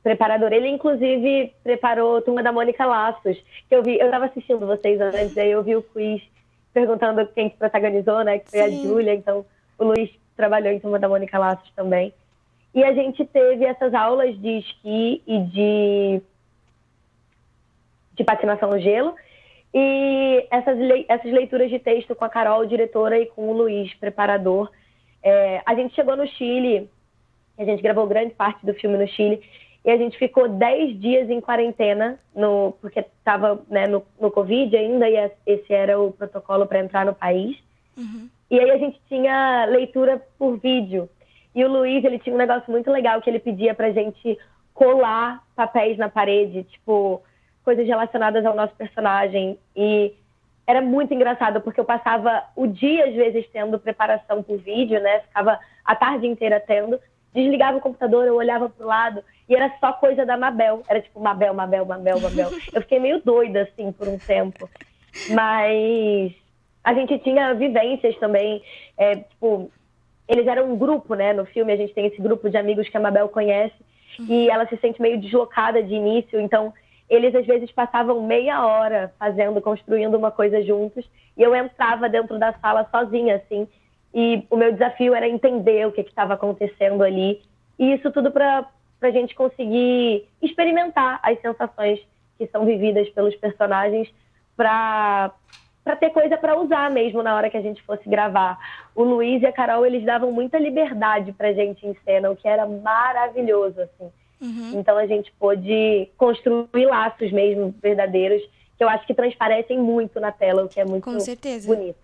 preparador. 0.01 0.51
Ele, 0.51 0.69
inclusive, 0.69 1.53
preparou 1.63 2.19
Turma 2.19 2.41
da 2.41 2.51
Mônica 2.51 2.83
Laços, 2.83 3.37
que 3.69 3.75
eu 3.75 3.83
vi, 3.83 3.99
eu 3.99 4.07
estava 4.07 4.25
assistindo 4.25 4.65
vocês 4.65 4.99
antes, 4.99 5.37
aí 5.37 5.51
eu 5.51 5.61
vi 5.61 5.75
o 5.75 5.83
quiz 5.83 6.19
perguntando 6.73 7.27
quem 7.27 7.51
que 7.51 7.57
protagonizou, 7.57 8.23
né, 8.23 8.39
que 8.39 8.49
foi 8.49 8.59
Sim. 8.59 8.65
a 8.65 8.87
Júlia, 8.87 9.13
então 9.13 9.45
o 9.77 9.83
Luiz 9.83 10.09
trabalhou 10.35 10.73
em 10.73 10.79
Turma 10.79 10.97
da 10.97 11.07
Mônica 11.07 11.37
Laços 11.37 11.71
também. 11.75 12.11
E 12.73 12.83
a 12.83 12.93
gente 12.93 13.23
teve 13.25 13.65
essas 13.65 13.93
aulas 13.93 14.39
de 14.39 14.57
esqui 14.59 15.21
e 15.27 15.39
de, 15.39 16.21
de 18.15 18.23
patinação 18.23 18.69
no 18.69 18.79
gelo, 18.79 19.15
e 19.73 20.47
essas, 20.51 20.77
essas 21.07 21.31
leituras 21.31 21.69
de 21.69 21.79
texto 21.79 22.15
com 22.15 22.25
a 22.25 22.29
Carol, 22.29 22.65
diretora, 22.65 23.17
e 23.19 23.25
com 23.25 23.49
o 23.49 23.53
Luiz, 23.53 23.93
preparador. 23.95 24.71
É, 25.21 25.61
a 25.65 25.73
gente 25.73 25.95
chegou 25.95 26.15
no 26.15 26.27
Chile, 26.27 26.89
a 27.57 27.63
gente 27.63 27.81
gravou 27.81 28.05
grande 28.05 28.33
parte 28.33 28.63
do 28.65 28.73
filme 28.73 28.97
no 28.97 29.07
Chile, 29.07 29.41
e 29.85 29.91
a 29.91 29.97
gente 29.97 30.17
ficou 30.17 30.47
10 30.47 30.99
dias 30.99 31.29
em 31.29 31.41
quarentena, 31.41 32.19
no, 32.33 32.73
porque 32.79 32.99
estava 32.99 33.61
né, 33.67 33.85
no, 33.85 34.03
no 34.19 34.31
Covid 34.31 34.75
ainda, 34.75 35.09
e 35.09 35.31
esse 35.45 35.73
era 35.73 35.99
o 35.99 36.11
protocolo 36.11 36.65
para 36.65 36.79
entrar 36.79 37.05
no 37.05 37.13
país. 37.13 37.57
Uhum. 37.97 38.29
E 38.49 38.59
aí 38.59 38.71
a 38.71 38.77
gente 38.77 38.99
tinha 39.09 39.65
leitura 39.65 40.21
por 40.37 40.57
vídeo. 40.57 41.09
E 41.55 41.63
o 41.63 41.71
Luiz, 41.71 42.03
ele 42.03 42.19
tinha 42.19 42.33
um 42.33 42.37
negócio 42.37 42.71
muito 42.71 42.89
legal 42.89 43.21
que 43.21 43.29
ele 43.29 43.39
pedia 43.39 43.73
pra 43.73 43.91
gente 43.91 44.37
colar 44.73 45.43
papéis 45.55 45.97
na 45.97 46.09
parede, 46.09 46.63
tipo, 46.63 47.21
coisas 47.63 47.85
relacionadas 47.85 48.45
ao 48.45 48.55
nosso 48.55 48.73
personagem. 48.75 49.57
E 49.75 50.13
era 50.65 50.81
muito 50.81 51.13
engraçado, 51.13 51.61
porque 51.61 51.79
eu 51.79 51.85
passava 51.85 52.43
o 52.55 52.65
dia, 52.65 53.05
às 53.05 53.13
vezes, 53.13 53.47
tendo 53.51 53.77
preparação 53.79 54.41
por 54.41 54.57
vídeo, 54.57 54.99
né? 54.99 55.19
Ficava 55.21 55.59
a 55.85 55.95
tarde 55.95 56.27
inteira 56.27 56.59
tendo. 56.59 56.99
Desligava 57.33 57.77
o 57.77 57.81
computador, 57.81 58.27
eu 58.27 58.35
olhava 58.35 58.69
pro 58.69 58.85
lado 58.85 59.23
e 59.49 59.55
era 59.55 59.71
só 59.79 59.91
coisa 59.93 60.25
da 60.25 60.37
Mabel. 60.37 60.83
Era 60.87 61.01
tipo 61.01 61.19
Mabel, 61.19 61.53
Mabel, 61.53 61.85
Mabel, 61.85 62.19
Mabel. 62.19 62.49
Eu 62.71 62.81
fiquei 62.81 62.99
meio 62.99 63.21
doida, 63.23 63.63
assim, 63.63 63.91
por 63.91 64.07
um 64.07 64.17
tempo. 64.17 64.69
Mas 65.29 66.33
a 66.83 66.93
gente 66.93 67.17
tinha 67.19 67.53
vivências 67.53 68.15
também. 68.17 68.61
É, 68.97 69.15
tipo, 69.15 69.71
eles 70.27 70.47
eram 70.47 70.71
um 70.71 70.77
grupo, 70.77 71.15
né? 71.15 71.33
No 71.33 71.45
filme 71.45 71.73
a 71.73 71.77
gente 71.77 71.93
tem 71.93 72.05
esse 72.05 72.21
grupo 72.21 72.49
de 72.49 72.57
amigos 72.57 72.87
que 72.89 72.97
a 72.97 72.99
Mabel 72.99 73.29
conhece. 73.29 73.75
E 74.29 74.47
ela 74.49 74.67
se 74.67 74.77
sente 74.77 75.01
meio 75.01 75.19
deslocada 75.19 75.81
de 75.81 75.93
início, 75.93 76.39
então 76.39 76.71
eles 77.09 77.33
às 77.33 77.45
vezes 77.45 77.71
passavam 77.71 78.21
meia 78.21 78.65
hora 78.65 79.11
fazendo, 79.17 79.59
construindo 79.59 80.15
uma 80.15 80.29
coisa 80.29 80.61
juntos, 80.61 81.03
e 81.35 81.41
eu 81.41 81.55
entrava 81.55 82.07
dentro 82.07 82.37
da 82.37 82.53
sala 82.53 82.87
sozinha, 82.91 83.37
assim, 83.37 83.67
e 84.13 84.45
o 84.51 84.55
meu 84.55 84.71
desafio 84.71 85.15
era 85.15 85.27
entender 85.27 85.87
o 85.87 85.91
que 85.91 86.01
estava 86.01 86.35
acontecendo 86.35 87.03
ali, 87.03 87.41
e 87.79 87.93
isso 87.93 88.11
tudo 88.11 88.31
para 88.31 88.67
a 89.01 89.09
gente 89.09 89.33
conseguir 89.33 90.27
experimentar 90.41 91.19
as 91.23 91.41
sensações 91.41 91.99
que 92.37 92.45
são 92.47 92.65
vividas 92.65 93.09
pelos 93.09 93.35
personagens 93.35 94.13
para 94.55 95.31
para 95.83 95.95
ter 95.95 96.11
coisa 96.11 96.37
para 96.37 96.59
usar 96.59 96.89
mesmo 96.89 97.21
na 97.21 97.35
hora 97.35 97.49
que 97.49 97.57
a 97.57 97.61
gente 97.61 97.81
fosse 97.83 98.07
gravar. 98.07 98.57
O 98.95 99.03
Luiz 99.03 99.41
e 99.41 99.45
a 99.45 99.51
Carol, 99.51 99.85
eles 99.85 100.03
davam 100.05 100.31
muita 100.31 100.57
liberdade 100.57 101.33
pra 101.33 101.53
gente 101.53 101.85
em 101.85 101.95
cena, 102.05 102.31
o 102.31 102.35
que 102.35 102.47
era 102.47 102.65
maravilhoso, 102.65 103.81
assim. 103.81 104.11
Uhum. 104.41 104.79
Então 104.79 104.97
a 104.97 105.05
gente 105.05 105.31
pôde 105.39 106.09
construir 106.17 106.85
laços 106.85 107.31
mesmo 107.31 107.73
verdadeiros, 107.81 108.41
que 108.77 108.83
eu 108.83 108.89
acho 108.89 109.05
que 109.05 109.13
transparecem 109.13 109.79
muito 109.79 110.19
na 110.19 110.31
tela, 110.31 110.63
o 110.63 110.69
que 110.69 110.79
é 110.79 110.85
muito 110.85 111.03
Com 111.03 111.19
certeza. 111.19 111.67
bonito. 111.67 112.03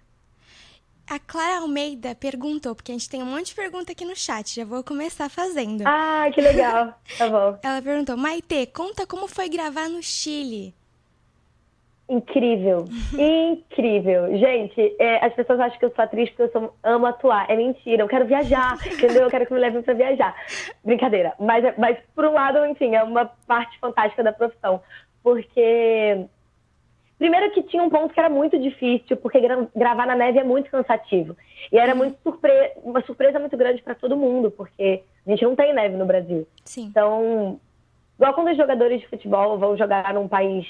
A 1.09 1.17
Clara 1.17 1.61
Almeida 1.61 2.13
perguntou, 2.13 2.75
porque 2.75 2.91
a 2.91 2.95
gente 2.95 3.09
tem 3.09 3.23
um 3.23 3.25
monte 3.25 3.47
de 3.47 3.55
pergunta 3.55 3.91
aqui 3.91 4.05
no 4.05 4.15
chat, 4.15 4.55
já 4.55 4.63
vou 4.63 4.83
começar 4.83 5.27
fazendo. 5.27 5.83
Ah, 5.83 6.29
que 6.31 6.39
legal. 6.39 6.93
tá 7.17 7.27
bom. 7.27 7.57
Ela 7.63 7.81
perguntou: 7.81 8.15
Maite, 8.15 8.67
conta 8.67 9.07
como 9.07 9.27
foi 9.27 9.49
gravar 9.49 9.89
no 9.89 10.03
Chile. 10.03 10.75
Incrível, 12.09 12.85
incrível. 13.13 14.35
Gente, 14.35 14.95
é, 14.97 15.23
as 15.23 15.31
pessoas 15.33 15.59
acham 15.59 15.77
que 15.77 15.85
eu 15.85 15.93
sou 15.95 16.03
atriz 16.03 16.27
porque 16.29 16.41
eu 16.41 16.51
sou, 16.51 16.73
amo 16.81 17.05
atuar. 17.05 17.49
É 17.49 17.55
mentira, 17.55 18.01
eu 18.01 18.07
quero 18.07 18.25
viajar, 18.25 18.77
entendeu? 18.83 19.23
Eu 19.23 19.29
quero 19.29 19.45
que 19.45 19.53
me 19.53 19.59
levem 19.59 19.83
para 19.83 19.93
viajar. 19.93 20.35
Brincadeira. 20.83 21.33
Mas, 21.39 21.63
mas, 21.77 21.99
por 22.15 22.25
um 22.25 22.33
lado, 22.33 22.65
enfim, 22.65 22.95
é 22.95 23.03
uma 23.03 23.25
parte 23.45 23.77
fantástica 23.79 24.23
da 24.23 24.33
profissão. 24.33 24.81
Porque 25.21 26.25
Primeiro 27.19 27.51
que 27.51 27.61
tinha 27.63 27.83
um 27.83 27.89
ponto 27.89 28.13
que 28.13 28.19
era 28.19 28.29
muito 28.29 28.57
difícil, 28.57 29.17
porque 29.17 29.41
gra 29.41 29.67
gravar 29.75 30.07
na 30.07 30.15
neve 30.15 30.39
é 30.39 30.43
muito 30.43 30.71
cansativo. 30.71 31.35
E 31.69 31.77
era 31.77 31.93
muito 31.93 32.17
surpre 32.23 32.71
uma 32.81 33.01
surpresa 33.01 33.37
muito 33.37 33.57
grande 33.57 33.81
para 33.81 33.93
todo 33.93 34.15
mundo, 34.15 34.49
porque 34.49 35.03
a 35.27 35.29
gente 35.29 35.43
não 35.43 35.53
tem 35.53 35.73
neve 35.73 35.97
no 35.97 36.05
Brasil. 36.05 36.47
Sim. 36.63 36.85
Então, 36.85 37.59
igual 38.17 38.33
quando 38.33 38.51
os 38.51 38.57
jogadores 38.57 39.01
de 39.01 39.07
futebol 39.09 39.57
vão 39.57 39.77
jogar 39.77 40.13
num 40.13 40.29
país, 40.29 40.65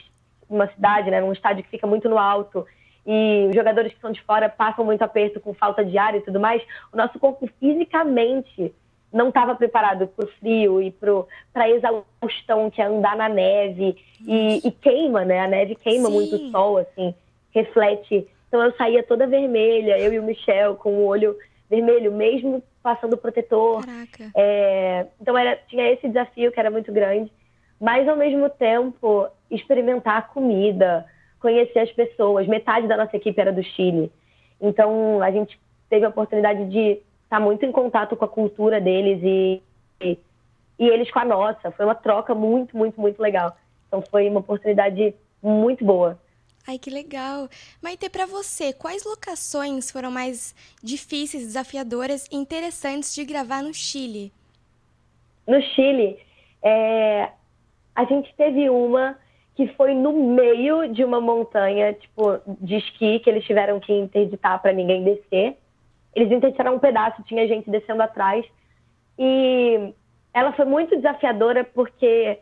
numa 0.49 0.67
cidade, 0.67 1.11
né, 1.11 1.21
num 1.21 1.33
estádio 1.33 1.63
que 1.63 1.69
fica 1.69 1.85
muito 1.85 2.09
no 2.09 2.17
alto, 2.17 2.65
e 3.05 3.47
os 3.49 3.55
jogadores 3.55 3.93
que 3.93 3.99
são 3.99 4.11
de 4.11 4.21
fora 4.21 4.49
passam 4.49 4.85
muito 4.85 5.01
aperto 5.01 5.39
com 5.39 5.53
falta 5.53 5.83
de 5.83 5.97
ar 5.97 6.15
e 6.15 6.21
tudo 6.21 6.39
mais, 6.39 6.61
o 6.91 6.97
nosso 6.97 7.17
corpo 7.19 7.49
fisicamente 7.59 8.73
não 9.11 9.29
estava 9.29 9.55
preparado 9.55 10.07
para 10.07 10.25
o 10.25 10.27
frio 10.39 10.81
e 10.81 10.91
para 10.91 11.63
a 11.63 11.69
exaustão 11.69 12.69
que 12.69 12.81
é 12.81 12.85
andar 12.85 13.15
na 13.15 13.27
neve 13.27 13.97
e, 14.21 14.67
e, 14.67 14.71
queima, 14.71 15.25
né? 15.25 15.39
A 15.39 15.47
neve 15.47 15.73
queima 15.75 16.07
Sim. 16.07 16.13
muito 16.13 16.35
o 16.35 16.51
sol, 16.51 16.77
assim, 16.77 17.15
reflete. 17.51 18.27
Então 18.47 18.63
eu 18.63 18.71
saía 18.75 19.01
toda 19.01 19.25
vermelha, 19.25 19.97
eu 19.97 20.13
e 20.13 20.19
o 20.19 20.23
Michel 20.23 20.75
com 20.75 20.91
o 20.91 21.05
olho 21.07 21.35
vermelho, 21.69 22.11
mesmo 22.11 22.63
passando 22.81 23.17
protetor. 23.17 23.83
É, 24.35 25.05
então 25.21 25.37
era, 25.37 25.55
tinha 25.67 25.91
esse 25.91 26.07
desafio 26.07 26.51
que 26.51 26.59
era 26.59 26.69
muito 26.69 26.91
grande, 26.91 27.31
mas 27.79 28.07
ao 28.07 28.15
mesmo 28.15 28.49
tempo 28.49 29.27
experimentar 29.49 30.17
a 30.17 30.21
comida, 30.21 31.05
conhecer 31.39 31.79
as 31.79 31.91
pessoas. 31.91 32.47
Metade 32.47 32.87
da 32.87 32.97
nossa 32.97 33.15
equipe 33.15 33.39
era 33.39 33.51
do 33.51 33.63
Chile, 33.63 34.11
então 34.59 35.21
a 35.21 35.31
gente 35.31 35.59
teve 35.89 36.05
a 36.05 36.09
oportunidade 36.09 36.69
de 36.69 37.01
está 37.23 37.39
muito 37.39 37.63
em 37.63 37.71
contato 37.71 38.15
com 38.15 38.25
a 38.25 38.27
cultura 38.27 38.81
deles 38.81 39.21
e, 39.23 39.61
e, 40.01 40.17
e, 40.79 40.87
eles 40.87 41.11
com 41.11 41.19
a 41.19 41.25
nossa. 41.25 41.69
Foi 41.71 41.85
uma 41.85 41.93
troca 41.93 42.33
muito, 42.33 42.75
muito, 42.75 42.99
muito 42.99 43.21
legal. 43.21 43.55
Então 43.87 44.01
foi 44.01 44.27
uma 44.27 44.39
oportunidade 44.39 45.13
muito 45.41 45.85
boa. 45.85 46.19
Ai, 46.67 46.79
que 46.79 46.89
legal. 46.89 47.47
Maite, 47.81 48.09
para 48.09 48.25
você, 48.25 48.73
quais 48.73 49.05
locações 49.05 49.91
foram 49.91 50.11
mais 50.11 50.55
difíceis, 50.83 51.45
desafiadoras 51.45 52.27
e 52.31 52.35
interessantes 52.35 53.13
de 53.13 53.23
gravar 53.23 53.63
no 53.63 53.73
Chile? 53.73 54.31
No 55.47 55.61
Chile, 55.61 56.19
é, 56.61 57.29
a 57.95 58.03
gente 58.05 58.33
teve 58.35 58.69
uma 58.69 59.17
que 59.55 59.67
foi 59.73 59.93
no 59.93 60.13
meio 60.13 60.87
de 60.87 61.03
uma 61.03 61.19
montanha, 61.19 61.93
tipo, 61.93 62.39
de 62.61 62.77
esqui, 62.77 63.19
que 63.19 63.29
eles 63.29 63.43
tiveram 63.43 63.79
que 63.79 63.91
interditar 63.91 64.61
para 64.61 64.71
ninguém 64.71 65.03
descer. 65.03 65.57
Eles 66.15 66.31
interditaram 66.31 66.75
um 66.75 66.79
pedaço, 66.79 67.21
tinha 67.23 67.45
gente 67.45 67.69
descendo 67.69 68.01
atrás. 68.01 68.45
E 69.17 69.93
ela 70.33 70.53
foi 70.53 70.63
muito 70.63 70.95
desafiadora 70.95 71.65
porque 71.65 72.39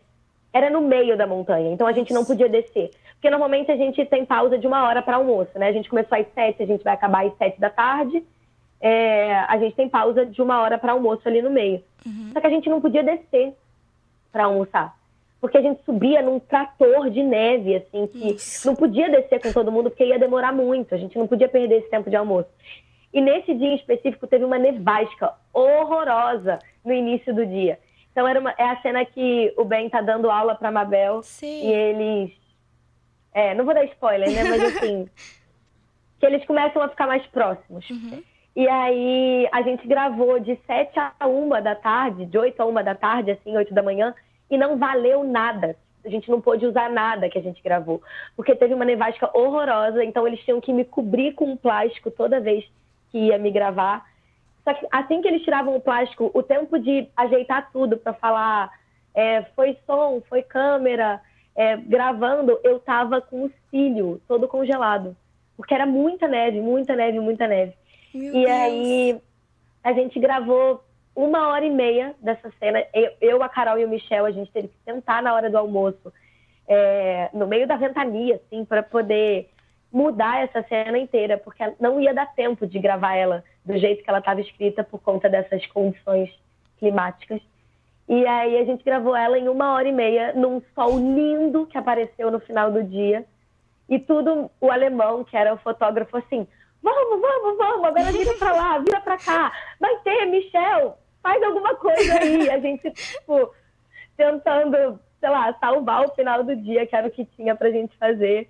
era 0.53 0.69
no 0.69 0.81
meio 0.81 1.17
da 1.17 1.25
montanha, 1.25 1.71
então 1.71 1.87
a 1.87 1.91
gente 1.91 2.13
não 2.13 2.23
podia 2.23 2.47
descer. 2.47 2.91
Porque 3.13 3.29
normalmente 3.29 3.71
a 3.71 3.75
gente 3.75 4.05
tem 4.05 4.23
pausa 4.25 4.57
de 4.57 4.67
uma 4.67 4.87
hora 4.87 5.01
para 5.01 5.15
almoço, 5.15 5.57
né? 5.57 5.69
A 5.69 5.71
gente 5.71 5.89
começou 5.89 6.17
às 6.17 6.27
sete, 6.33 6.61
a 6.61 6.67
gente 6.67 6.83
vai 6.83 6.93
acabar 6.93 7.25
às 7.25 7.35
sete 7.37 7.59
da 7.59 7.69
tarde. 7.69 8.23
É, 8.79 9.39
a 9.47 9.57
gente 9.57 9.75
tem 9.75 9.89
pausa 9.89 10.23
de 10.23 10.39
uma 10.39 10.61
hora 10.61 10.77
para 10.77 10.91
almoço 10.91 11.27
ali 11.27 11.41
no 11.41 11.49
meio. 11.49 11.83
Uhum. 12.05 12.29
Só 12.31 12.39
que 12.39 12.45
a 12.45 12.49
gente 12.51 12.69
não 12.69 12.79
podia 12.79 13.03
descer 13.03 13.55
para 14.31 14.45
almoçar. 14.45 14.95
Porque 15.39 15.57
a 15.57 15.61
gente 15.61 15.83
subia 15.83 16.21
num 16.21 16.39
trator 16.39 17.09
de 17.09 17.21
neve, 17.21 17.75
assim, 17.75 18.07
que 18.07 18.33
Isso. 18.33 18.67
não 18.67 18.75
podia 18.75 19.09
descer 19.09 19.41
com 19.41 19.53
todo 19.53 19.71
mundo 19.71 19.89
porque 19.89 20.05
ia 20.05 20.17
demorar 20.17 20.51
muito. 20.51 20.95
A 20.95 20.97
gente 20.97 21.17
não 21.17 21.27
podia 21.27 21.47
perder 21.47 21.79
esse 21.79 21.89
tempo 21.89 22.09
de 22.09 22.15
almoço. 22.15 22.49
E 23.13 23.21
nesse 23.21 23.53
dia 23.53 23.69
em 23.69 23.75
específico 23.75 24.27
teve 24.27 24.43
uma 24.43 24.57
nevasca 24.57 25.33
horrorosa 25.53 26.59
no 26.83 26.91
início 26.91 27.33
do 27.33 27.45
dia. 27.45 27.79
Então 28.11 28.27
era 28.27 28.39
uma, 28.39 28.51
é 28.57 28.63
a 28.63 28.81
cena 28.81 29.05
que 29.05 29.53
o 29.57 29.63
Ben 29.63 29.89
tá 29.89 30.01
dando 30.01 30.29
aula 30.29 30.55
para 30.55 30.71
Mabel 30.71 31.21
Sim. 31.21 31.67
e 31.67 31.71
eles 31.71 32.31
é, 33.33 33.53
não 33.53 33.65
vou 33.65 33.73
dar 33.75 33.85
spoiler, 33.85 34.31
né, 34.31 34.43
mas 34.43 34.75
assim, 34.75 35.07
que 36.19 36.25
eles 36.25 36.43
começam 36.45 36.81
a 36.81 36.89
ficar 36.89 37.05
mais 37.05 37.23
próximos. 37.27 37.87
Uhum. 37.87 38.23
E 38.55 38.67
aí 38.67 39.47
a 39.51 39.61
gente 39.61 39.87
gravou 39.87 40.39
de 40.39 40.57
7 40.65 40.91
a 40.97 41.27
1 41.27 41.61
da 41.61 41.75
tarde, 41.75 42.25
de 42.25 42.35
8 42.35 42.59
a 42.59 42.65
1 42.65 42.73
da 42.83 42.95
tarde, 42.95 43.29
assim, 43.29 43.55
8 43.55 43.71
da 43.71 43.83
manhã, 43.83 44.15
e 44.49 44.57
não 44.57 44.77
valeu 44.77 45.23
nada. 45.23 45.75
A 46.05 46.09
gente 46.09 46.29
não 46.29 46.39
pôde 46.39 46.65
usar 46.65 46.89
nada 46.89 47.29
que 47.29 47.37
a 47.37 47.41
gente 47.41 47.61
gravou. 47.61 48.01
Porque 48.35 48.55
teve 48.55 48.73
uma 48.73 48.85
nevasca 48.85 49.29
horrorosa, 49.37 50.03
então 50.03 50.25
eles 50.25 50.39
tinham 50.41 50.61
que 50.61 50.71
me 50.71 50.85
cobrir 50.85 51.33
com 51.33 51.51
um 51.51 51.57
plástico 51.57 52.09
toda 52.09 52.39
vez 52.39 52.65
que 53.11 53.17
ia 53.17 53.37
me 53.37 53.51
gravar. 53.51 54.05
Só 54.63 54.73
que 54.73 54.87
assim 54.91 55.21
que 55.21 55.27
eles 55.27 55.43
tiravam 55.43 55.75
o 55.75 55.81
plástico, 55.81 56.31
o 56.33 56.43
tempo 56.43 56.77
de 56.79 57.07
ajeitar 57.15 57.71
tudo 57.71 57.97
para 57.97 58.13
falar 58.13 58.71
é, 59.13 59.43
foi 59.55 59.77
som, 59.85 60.21
foi 60.29 60.43
câmera, 60.43 61.21
é, 61.55 61.75
gravando, 61.75 62.59
eu 62.63 62.79
tava 62.79 63.19
com 63.19 63.45
o 63.45 63.51
cílio 63.69 64.21
todo 64.27 64.47
congelado. 64.47 65.15
Porque 65.55 65.73
era 65.73 65.85
muita 65.85 66.27
neve, 66.27 66.61
muita 66.61 66.95
neve, 66.95 67.19
muita 67.19 67.47
neve. 67.47 67.73
Meu 68.13 68.29
e 68.29 68.45
Deus. 68.45 68.49
aí 68.49 69.21
a 69.83 69.93
gente 69.93 70.19
gravou 70.19 70.83
uma 71.17 71.47
hora 71.47 71.65
e 71.65 71.69
meia 71.71 72.13
dessa 72.21 72.51
cena. 72.59 72.85
Eu, 73.19 73.41
a 73.41 73.49
Carol 73.49 73.79
e 73.79 73.83
o 73.83 73.89
Michel, 73.89 74.23
a 74.23 74.31
gente 74.31 74.51
teve 74.51 74.67
que 74.67 74.77
sentar 74.85 75.23
na 75.23 75.33
hora 75.33 75.49
do 75.49 75.57
almoço, 75.57 76.13
é, 76.67 77.31
no 77.33 77.47
meio 77.47 77.67
da 77.67 77.75
ventania, 77.75 78.35
assim, 78.35 78.63
para 78.63 78.83
poder 78.83 79.49
mudar 79.91 80.43
essa 80.43 80.61
cena 80.69 80.95
inteira, 80.95 81.35
porque 81.39 81.63
não 81.79 81.99
ia 81.99 82.13
dar 82.13 82.27
tempo 82.35 82.67
de 82.67 82.77
gravar 82.77 83.15
ela 83.15 83.43
do 83.65 83.75
jeito 83.79 84.03
que 84.03 84.09
ela 84.09 84.19
estava 84.19 84.41
escrita 84.41 84.83
por 84.83 85.01
conta 85.01 85.27
dessas 85.27 85.65
condições 85.67 86.29
climáticas. 86.77 87.41
E 88.07 88.25
aí 88.27 88.59
a 88.59 88.65
gente 88.65 88.83
gravou 88.83 89.15
ela 89.15 89.39
em 89.39 89.49
uma 89.49 89.73
hora 89.73 89.87
e 89.87 89.91
meia, 89.91 90.33
num 90.33 90.61
sol 90.75 90.99
lindo 90.99 91.65
que 91.65 91.79
apareceu 91.79 92.29
no 92.29 92.39
final 92.39 92.71
do 92.71 92.83
dia. 92.83 93.25
E 93.89 93.97
tudo, 93.97 94.51
o 94.61 94.69
alemão, 94.69 95.23
que 95.23 95.35
era 95.35 95.51
o 95.51 95.57
fotógrafo, 95.57 96.15
assim, 96.15 96.47
vamos, 96.83 97.19
vamos, 97.19 97.57
vamos, 97.57 97.87
agora 97.87 98.11
vira 98.11 98.33
pra 98.35 98.53
lá, 98.53 98.77
vira 98.77 99.01
pra 99.01 99.17
cá. 99.17 99.51
Vai 99.79 99.95
ter, 100.03 100.25
Michel, 100.27 100.97
faz 101.27 101.43
alguma 101.43 101.75
coisa 101.75 102.19
aí. 102.19 102.49
A 102.49 102.59
gente, 102.61 102.89
tipo, 102.91 103.53
tentando, 104.15 104.99
sei 105.19 105.29
lá, 105.29 105.53
salvar 105.59 106.05
o 106.05 106.15
final 106.15 106.43
do 106.43 106.55
dia, 106.55 106.87
que 106.87 106.95
era 106.95 107.07
o 107.07 107.11
que 107.11 107.25
tinha 107.25 107.55
pra 107.55 107.69
gente 107.69 107.95
fazer. 107.97 108.49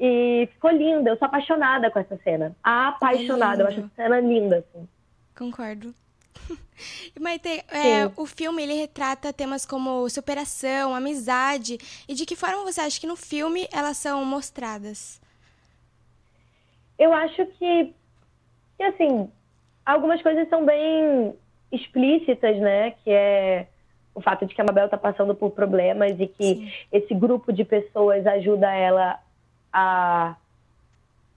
E 0.00 0.48
ficou 0.52 0.70
linda, 0.70 1.10
eu 1.10 1.16
sou 1.18 1.26
apaixonada 1.26 1.90
com 1.90 1.98
essa 1.98 2.16
cena. 2.24 2.56
Apaixonada, 2.62 3.62
é 3.62 3.64
eu 3.64 3.68
acho 3.68 3.80
essa 3.80 3.90
cena 3.94 4.20
linda, 4.20 4.58
assim. 4.58 4.88
Concordo. 5.36 5.94
E 7.14 7.20
Maite, 7.20 7.48
é, 7.68 8.10
o 8.16 8.26
filme 8.26 8.62
ele 8.62 8.74
retrata 8.74 9.32
temas 9.32 9.64
como 9.64 10.08
superação, 10.08 10.94
amizade. 10.94 11.78
E 12.08 12.14
de 12.14 12.26
que 12.26 12.34
forma 12.34 12.64
você 12.64 12.80
acha 12.80 12.98
que 12.98 13.06
no 13.06 13.16
filme 13.16 13.68
elas 13.72 13.96
são 13.98 14.24
mostradas? 14.24 15.20
Eu 16.98 17.12
acho 17.12 17.46
que, 17.46 17.94
que 18.76 18.82
assim, 18.82 19.30
algumas 19.86 20.20
coisas 20.22 20.48
são 20.48 20.64
bem 20.64 21.36
explícitas, 21.74 22.56
né? 22.58 22.92
Que 23.02 23.10
é 23.10 23.66
o 24.14 24.20
fato 24.20 24.46
de 24.46 24.54
que 24.54 24.60
a 24.60 24.64
Mabel 24.64 24.84
está 24.84 24.96
passando 24.96 25.34
por 25.34 25.50
problemas 25.50 26.18
e 26.20 26.26
que 26.26 26.44
Sim. 26.44 26.72
esse 26.92 27.14
grupo 27.14 27.52
de 27.52 27.64
pessoas 27.64 28.26
ajuda 28.26 28.72
ela 28.72 29.18
a 29.72 30.36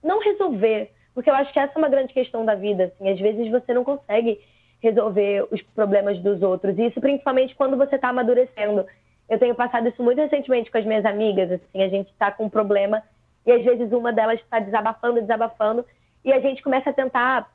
não 0.02 0.20
resolver, 0.20 0.92
porque 1.12 1.28
eu 1.28 1.34
acho 1.34 1.52
que 1.52 1.58
essa 1.58 1.72
é 1.74 1.78
uma 1.78 1.88
grande 1.88 2.12
questão 2.12 2.44
da 2.44 2.54
vida, 2.54 2.84
assim, 2.84 3.10
às 3.10 3.18
vezes 3.18 3.50
você 3.50 3.74
não 3.74 3.82
consegue 3.82 4.40
resolver 4.80 5.48
os 5.50 5.60
problemas 5.74 6.20
dos 6.20 6.40
outros, 6.40 6.78
e 6.78 6.86
isso 6.86 7.00
principalmente 7.00 7.56
quando 7.56 7.76
você 7.76 7.96
está 7.96 8.10
amadurecendo. 8.10 8.86
Eu 9.28 9.38
tenho 9.40 9.56
passado 9.56 9.88
isso 9.88 10.02
muito 10.02 10.20
recentemente 10.20 10.70
com 10.70 10.78
as 10.78 10.84
minhas 10.84 11.04
amigas, 11.04 11.50
assim, 11.50 11.82
a 11.82 11.88
gente 11.88 12.10
está 12.10 12.30
com 12.30 12.44
um 12.44 12.48
problema 12.48 13.02
e 13.44 13.50
às 13.50 13.64
vezes 13.64 13.90
uma 13.92 14.12
delas 14.12 14.38
está 14.40 14.60
desabafando, 14.60 15.20
desabafando, 15.20 15.84
e 16.24 16.32
a 16.32 16.38
gente 16.38 16.62
começa 16.62 16.90
a 16.90 16.92
tentar 16.92 17.50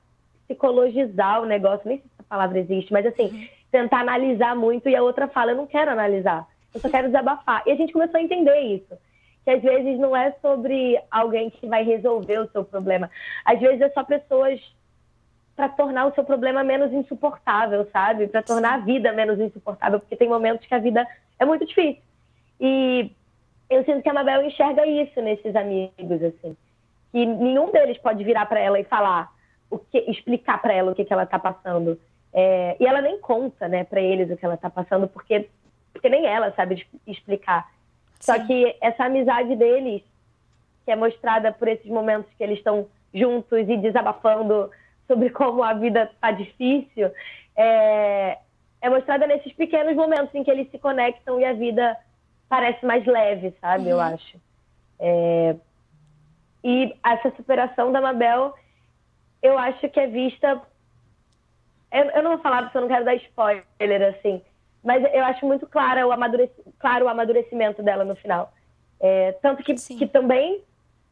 psicologizar 0.47 1.41
o 1.41 1.45
negócio, 1.45 1.87
nem 1.87 1.97
sei 1.97 2.07
se 2.07 2.13
essa 2.19 2.27
palavra 2.27 2.59
existe, 2.59 2.91
mas 2.91 3.05
assim, 3.05 3.25
uhum. 3.25 3.47
tentar 3.71 3.99
analisar 3.99 4.55
muito 4.55 4.89
e 4.89 4.95
a 4.95 5.03
outra 5.03 5.27
fala, 5.27 5.51
eu 5.51 5.57
não 5.57 5.67
quero 5.67 5.91
analisar, 5.91 6.47
eu 6.73 6.79
só 6.79 6.89
quero 6.89 7.07
desabafar. 7.07 7.63
E 7.65 7.71
a 7.71 7.75
gente 7.75 7.93
começou 7.93 8.19
a 8.19 8.23
entender 8.23 8.59
isso 8.59 8.97
que 9.43 9.51
às 9.51 9.61
vezes 9.61 9.99
não 9.99 10.15
é 10.15 10.31
sobre 10.41 10.99
alguém 11.11 11.49
que 11.49 11.67
vai 11.67 11.83
resolver 11.83 12.39
o 12.39 12.49
seu 12.49 12.63
problema. 12.63 13.09
Às 13.43 13.59
vezes 13.59 13.81
é 13.81 13.89
só 13.89 14.03
pessoas 14.03 14.59
para 15.55 15.69
tornar 15.69 16.05
o 16.05 16.13
seu 16.13 16.23
problema 16.23 16.63
menos 16.63 16.91
insuportável, 16.91 17.87
sabe? 17.91 18.27
Para 18.27 18.41
tornar 18.41 18.75
a 18.75 18.77
vida 18.77 19.11
menos 19.11 19.39
insuportável, 19.39 19.99
porque 19.99 20.15
tem 20.15 20.29
momentos 20.29 20.65
que 20.65 20.73
a 20.73 20.79
vida 20.79 21.05
é 21.37 21.45
muito 21.45 21.65
difícil. 21.65 22.01
E 22.59 23.11
eu 23.69 23.83
sinto 23.83 24.01
que 24.01 24.09
a 24.09 24.13
Mabel 24.13 24.45
enxerga 24.45 24.85
isso 24.87 25.21
nesses 25.21 25.55
amigos, 25.55 26.23
assim. 26.23 26.55
Que 27.11 27.25
nenhum 27.25 27.71
deles 27.71 27.97
pode 27.97 28.23
virar 28.23 28.45
para 28.45 28.59
ela 28.59 28.79
e 28.79 28.83
falar, 28.85 29.29
o 29.73 29.79
que, 29.79 29.99
explicar 30.09 30.61
para 30.61 30.73
ela 30.73 30.91
o 30.91 30.95
que, 30.95 31.05
que 31.05 31.13
ela 31.13 31.23
está 31.23 31.39
passando. 31.39 31.99
É, 32.33 32.75
e 32.79 32.85
ela 32.85 33.01
nem 33.01 33.19
conta, 33.19 33.67
né, 33.67 33.83
para 33.83 34.01
eles 34.01 34.29
o 34.29 34.37
que 34.37 34.45
ela 34.45 34.55
está 34.55 34.69
passando, 34.69 35.07
porque, 35.07 35.49
porque 35.91 36.09
nem 36.09 36.25
ela 36.25 36.51
sabe 36.53 36.85
explicar. 37.05 37.69
Só 38.19 38.39
que 38.39 38.75
essa 38.81 39.05
amizade 39.05 39.55
deles, 39.55 40.01
que 40.85 40.91
é 40.91 40.95
mostrada 40.95 41.51
por 41.51 41.67
esses 41.67 41.87
momentos 41.87 42.31
que 42.37 42.43
eles 42.43 42.57
estão 42.57 42.87
juntos 43.13 43.67
e 43.69 43.77
desabafando 43.77 44.71
sobre 45.07 45.29
como 45.31 45.63
a 45.63 45.73
vida 45.73 46.09
tá 46.19 46.31
difícil, 46.31 47.11
é, 47.55 48.37
é 48.81 48.89
mostrada 48.89 49.27
nesses 49.27 49.53
pequenos 49.53 49.95
momentos 49.95 50.33
em 50.33 50.43
que 50.43 50.51
eles 50.51 50.69
se 50.71 50.79
conectam 50.79 51.39
e 51.39 51.45
a 51.45 51.53
vida 51.53 51.97
parece 52.49 52.85
mais 52.85 53.05
leve, 53.05 53.53
sabe? 53.59 53.85
Uhum. 53.85 53.89
Eu 53.89 53.99
acho. 53.99 54.37
É, 54.99 55.55
e 56.63 56.95
essa 57.05 57.29
superação 57.35 57.91
da 57.91 57.99
Mabel, 57.99 58.53
eu 59.43 59.59
acho 59.59 59.87
que 59.89 59.99
é 59.99 60.07
vista. 60.07 60.61
Eu, 61.91 62.05
eu 62.05 62.23
não 62.23 62.31
vou 62.31 62.39
falar 62.39 62.63
porque 62.63 62.77
eu 62.77 62.81
não 62.81 62.87
quero 62.87 63.05
dar 63.05 63.15
spoiler, 63.15 64.15
assim, 64.17 64.41
mas 64.83 65.03
eu 65.13 65.23
acho 65.25 65.45
muito 65.45 65.67
claro 65.67 66.07
o, 66.07 66.11
amadurec... 66.11 66.51
claro 66.79 67.05
o 67.05 67.09
amadurecimento 67.09 67.83
dela 67.83 68.03
no 68.03 68.15
final. 68.15 68.51
É, 68.99 69.33
tanto 69.33 69.61
que, 69.61 69.75
que 69.75 70.07
também 70.07 70.61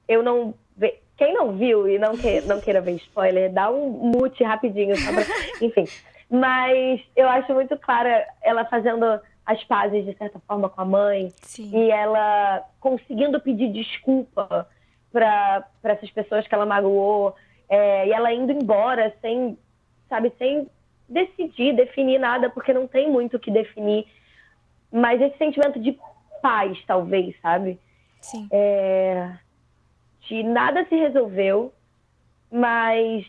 eu 0.07 0.23
não. 0.23 0.53
Ve... 0.75 0.95
Quem 1.17 1.33
não 1.33 1.51
viu 1.51 1.87
e 1.87 1.99
não, 1.99 2.17
que... 2.17 2.41
não 2.41 2.59
queira 2.59 2.81
ver 2.81 2.95
spoiler, 2.95 3.51
dá 3.51 3.69
um 3.69 3.89
mute 3.89 4.43
rapidinho, 4.43 4.95
pra... 4.95 5.23
enfim. 5.65 5.85
Mas 6.29 7.01
eu 7.15 7.27
acho 7.27 7.53
muito 7.53 7.77
clara 7.77 8.25
ela 8.41 8.65
fazendo 8.65 9.19
as 9.45 9.63
pazes, 9.65 10.05
de 10.05 10.15
certa 10.17 10.39
forma, 10.47 10.69
com 10.69 10.81
a 10.81 10.85
mãe. 10.85 11.31
Sim. 11.41 11.69
E 11.73 11.91
ela 11.91 12.63
conseguindo 12.79 13.39
pedir 13.39 13.71
desculpa 13.71 14.67
para 15.11 15.65
essas 15.83 16.09
pessoas 16.11 16.47
que 16.47 16.55
ela 16.55 16.65
magoou. 16.65 17.35
É, 17.73 18.05
e 18.07 18.11
ela 18.11 18.33
indo 18.33 18.51
embora 18.51 19.15
sem, 19.21 19.57
sabe, 20.09 20.29
sem 20.37 20.67
decidir, 21.07 21.73
definir 21.73 22.19
nada, 22.19 22.49
porque 22.49 22.73
não 22.73 22.85
tem 22.85 23.09
muito 23.09 23.37
o 23.37 23.39
que 23.39 23.49
definir. 23.49 24.05
Mas 24.91 25.21
esse 25.21 25.37
sentimento 25.37 25.79
de 25.79 25.97
paz, 26.41 26.77
talvez, 26.85 27.33
sabe? 27.41 27.79
Sim. 28.19 28.49
É, 28.51 29.31
de 30.27 30.43
nada 30.43 30.85
se 30.89 30.95
resolveu, 30.95 31.73
mas 32.51 33.25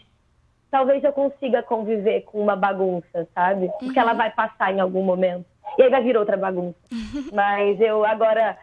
talvez 0.72 1.04
eu 1.04 1.12
consiga 1.12 1.62
conviver 1.62 2.22
com 2.22 2.40
uma 2.40 2.56
bagunça, 2.56 3.28
sabe? 3.32 3.68
Porque 3.78 3.98
Uhum. 4.00 4.02
ela 4.08 4.12
vai 4.14 4.30
passar 4.32 4.74
em 4.74 4.80
algum 4.80 5.04
momento. 5.04 5.46
E 5.78 5.82
aí 5.82 5.88
vai 5.88 6.02
vir 6.02 6.16
outra 6.16 6.36
bagunça. 6.36 6.76
Mas 7.32 7.80
eu 7.80 8.04
agora, 8.04 8.58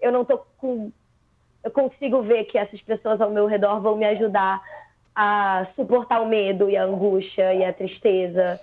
eu 0.00 0.12
não 0.12 0.24
tô 0.24 0.38
com. 0.58 0.92
Eu 1.62 1.70
consigo 1.70 2.22
ver 2.22 2.44
que 2.44 2.56
essas 2.56 2.80
pessoas 2.82 3.20
ao 3.20 3.30
meu 3.30 3.46
redor 3.46 3.80
vão 3.80 3.96
me 3.96 4.04
ajudar 4.06 4.62
a 5.14 5.66
suportar 5.76 6.20
o 6.20 6.28
medo 6.28 6.68
e 6.68 6.76
a 6.76 6.84
angústia 6.84 7.54
e 7.54 7.64
a 7.64 7.72
tristeza 7.72 8.60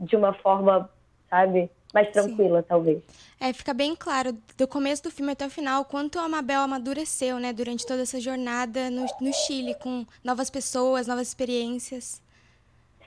de 0.00 0.16
uma 0.16 0.32
forma, 0.32 0.90
sabe, 1.30 1.70
mais 1.92 2.10
tranquila, 2.10 2.62
talvez. 2.62 3.00
É, 3.40 3.52
fica 3.52 3.72
bem 3.72 3.94
claro, 3.94 4.36
do 4.58 4.66
começo 4.66 5.04
do 5.04 5.10
filme 5.10 5.32
até 5.32 5.46
o 5.46 5.50
final, 5.50 5.84
quanto 5.84 6.18
a 6.18 6.28
Mabel 6.28 6.62
amadureceu, 6.62 7.38
né, 7.38 7.52
durante 7.52 7.86
toda 7.86 8.02
essa 8.02 8.20
jornada 8.20 8.90
no, 8.90 9.06
no 9.20 9.32
Chile, 9.32 9.74
com 9.76 10.04
novas 10.24 10.50
pessoas, 10.50 11.06
novas 11.06 11.28
experiências. 11.28 12.20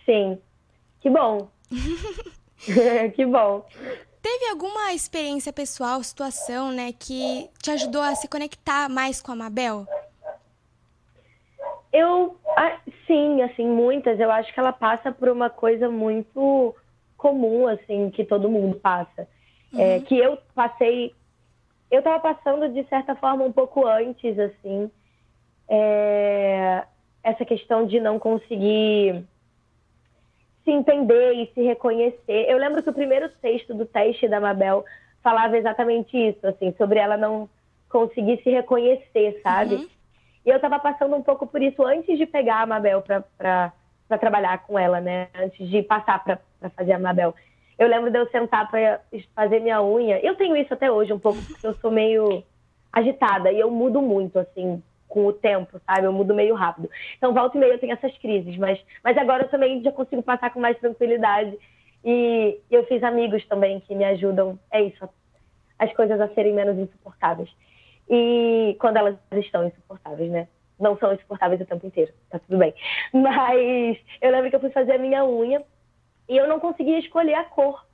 Sim. 0.06 0.38
Que 1.02 1.10
bom. 1.10 1.50
que 3.16 3.26
bom. 3.26 3.66
Teve 4.22 4.50
alguma 4.50 4.94
experiência 4.94 5.54
pessoal, 5.54 6.02
situação, 6.02 6.72
né, 6.72 6.94
que 6.98 7.50
te 7.62 7.72
ajudou 7.72 8.02
a 8.02 8.16
se 8.16 8.28
conectar 8.28 8.90
mais 8.90 9.22
com 9.22 9.32
a 9.32 9.36
Mabel? 9.36 9.86
Eu, 11.98 12.38
ah, 12.56 12.78
sim, 13.08 13.42
assim, 13.42 13.68
muitas. 13.68 14.20
Eu 14.20 14.30
acho 14.32 14.54
que 14.54 14.60
ela 14.60 14.74
passa 14.74 15.12
por 15.12 15.30
uma 15.30 15.50
coisa 15.50 15.90
muito 15.90 16.76
comum, 17.18 17.68
assim, 17.68 18.10
que 18.12 18.24
todo 18.24 18.50
mundo 18.50 18.78
passa. 18.80 19.28
É, 19.78 20.00
que 20.02 20.18
eu 20.18 20.38
passei. 20.54 21.14
Eu 21.90 22.02
tava 22.04 22.20
passando, 22.20 22.70
de 22.70 22.84
certa 22.88 23.16
forma, 23.16 23.44
um 23.44 23.52
pouco 23.52 23.86
antes, 23.88 24.38
assim. 24.38 24.92
é, 25.68 26.84
essa 27.24 27.44
questão 27.44 27.86
de 27.86 28.00
não 28.00 28.18
conseguir 28.18 29.24
se 30.64 30.72
entender 30.72 31.34
e 31.34 31.52
se 31.54 31.62
reconhecer. 31.62 32.46
Eu 32.50 32.58
lembro 32.58 32.82
que 32.82 32.90
o 32.90 32.94
primeiro 32.94 33.30
texto 33.42 33.74
do 33.74 33.86
teste 33.86 34.28
da 34.28 34.40
Mabel 34.40 34.86
falava 35.22 35.58
exatamente 35.58 36.16
isso, 36.18 36.46
assim, 36.48 36.74
sobre 36.78 37.00
ela 37.00 37.18
não 37.18 37.50
conseguir 37.90 38.42
se 38.44 38.50
reconhecer, 38.50 39.40
sabe? 39.42 39.90
E 40.48 40.50
eu 40.50 40.62
tava 40.62 40.80
passando 40.80 41.14
um 41.14 41.22
pouco 41.22 41.46
por 41.46 41.62
isso 41.62 41.84
antes 41.84 42.18
de 42.18 42.26
pegar 42.26 42.62
a 42.62 42.66
Mabel 42.66 43.02
pra 43.02 43.74
trabalhar 44.18 44.60
com 44.60 44.80
ela, 44.80 45.02
né? 45.02 45.28
Antes 45.36 45.68
de 45.70 45.84
passar 45.84 46.24
pra 46.24 46.40
fazer 46.70 46.94
a 46.94 47.00
Mabel. 47.00 47.36
Eu 47.78 47.90
lembro 47.90 48.10
de 48.10 48.18
eu 48.18 48.26
sentar 48.30 48.72
pra 48.72 49.02
fazer 49.36 49.60
minha 49.60 49.84
unha. 49.84 50.26
Eu 50.26 50.36
tenho 50.36 50.56
isso 50.56 50.74
até 50.74 50.90
hoje 50.90 51.12
um 51.12 51.20
pouco, 51.20 51.38
porque 51.44 51.68
eu 51.68 51.74
sou 51.74 51.92
meio 51.92 52.42
agitada 52.94 53.52
e 53.52 53.60
eu 53.60 53.70
mudo 53.70 54.02
muito, 54.02 54.40
assim, 54.40 54.82
com 55.10 55.26
o 55.26 55.34
tempo, 55.34 55.82
sabe? 55.86 56.06
Eu 56.08 56.14
mudo 56.14 56.34
meio 56.34 56.56
rápido. 56.56 56.90
Então, 57.18 57.34
volta 57.34 57.58
e 57.58 57.60
meia 57.60 57.74
eu 57.74 57.80
tenho 57.80 57.92
essas 57.92 58.18
crises, 58.18 58.56
mas, 58.56 58.80
mas 59.04 59.18
agora 59.18 59.44
eu 59.44 59.50
também 59.50 59.84
já 59.84 59.92
consigo 59.92 60.24
passar 60.24 60.54
com 60.54 60.62
mais 60.62 60.80
tranquilidade. 60.80 61.60
E 62.06 62.58
eu 62.72 62.86
fiz 62.86 63.04
amigos 63.04 63.46
também 63.48 63.82
que 63.82 63.94
me 63.94 64.06
ajudam, 64.06 64.58
é 64.72 64.82
isso, 64.82 65.10
as 65.78 65.92
coisas 65.92 66.22
a 66.22 66.30
serem 66.30 66.54
menos 66.54 66.78
insuportáveis. 66.78 67.54
E 68.10 68.76
quando 68.80 68.98
elas 68.98 69.16
estão 69.34 69.66
insuportáveis, 69.68 70.32
né? 70.32 70.48
Não 70.80 70.98
são 70.98 71.14
insuportáveis 71.14 71.60
o 71.62 71.66
tempo 71.66 71.88
inteiro, 71.88 72.14
tá 72.30 72.40
tudo 72.40 72.58
bem. 72.58 72.74
Mas 73.12 73.98
eu 74.22 74.32
lembro 74.32 74.50
que 74.50 74.56
eu 74.56 74.60
fui 74.60 74.70
fazer 74.70 74.94
a 74.94 74.98
minha 74.98 75.26
unha 75.26 75.64
e 76.30 76.38
eu 76.38 76.48
não 76.48 76.60
conseguia 76.60 77.00
escolher 77.00 77.34
a 77.34 77.44
cor. 77.44 77.86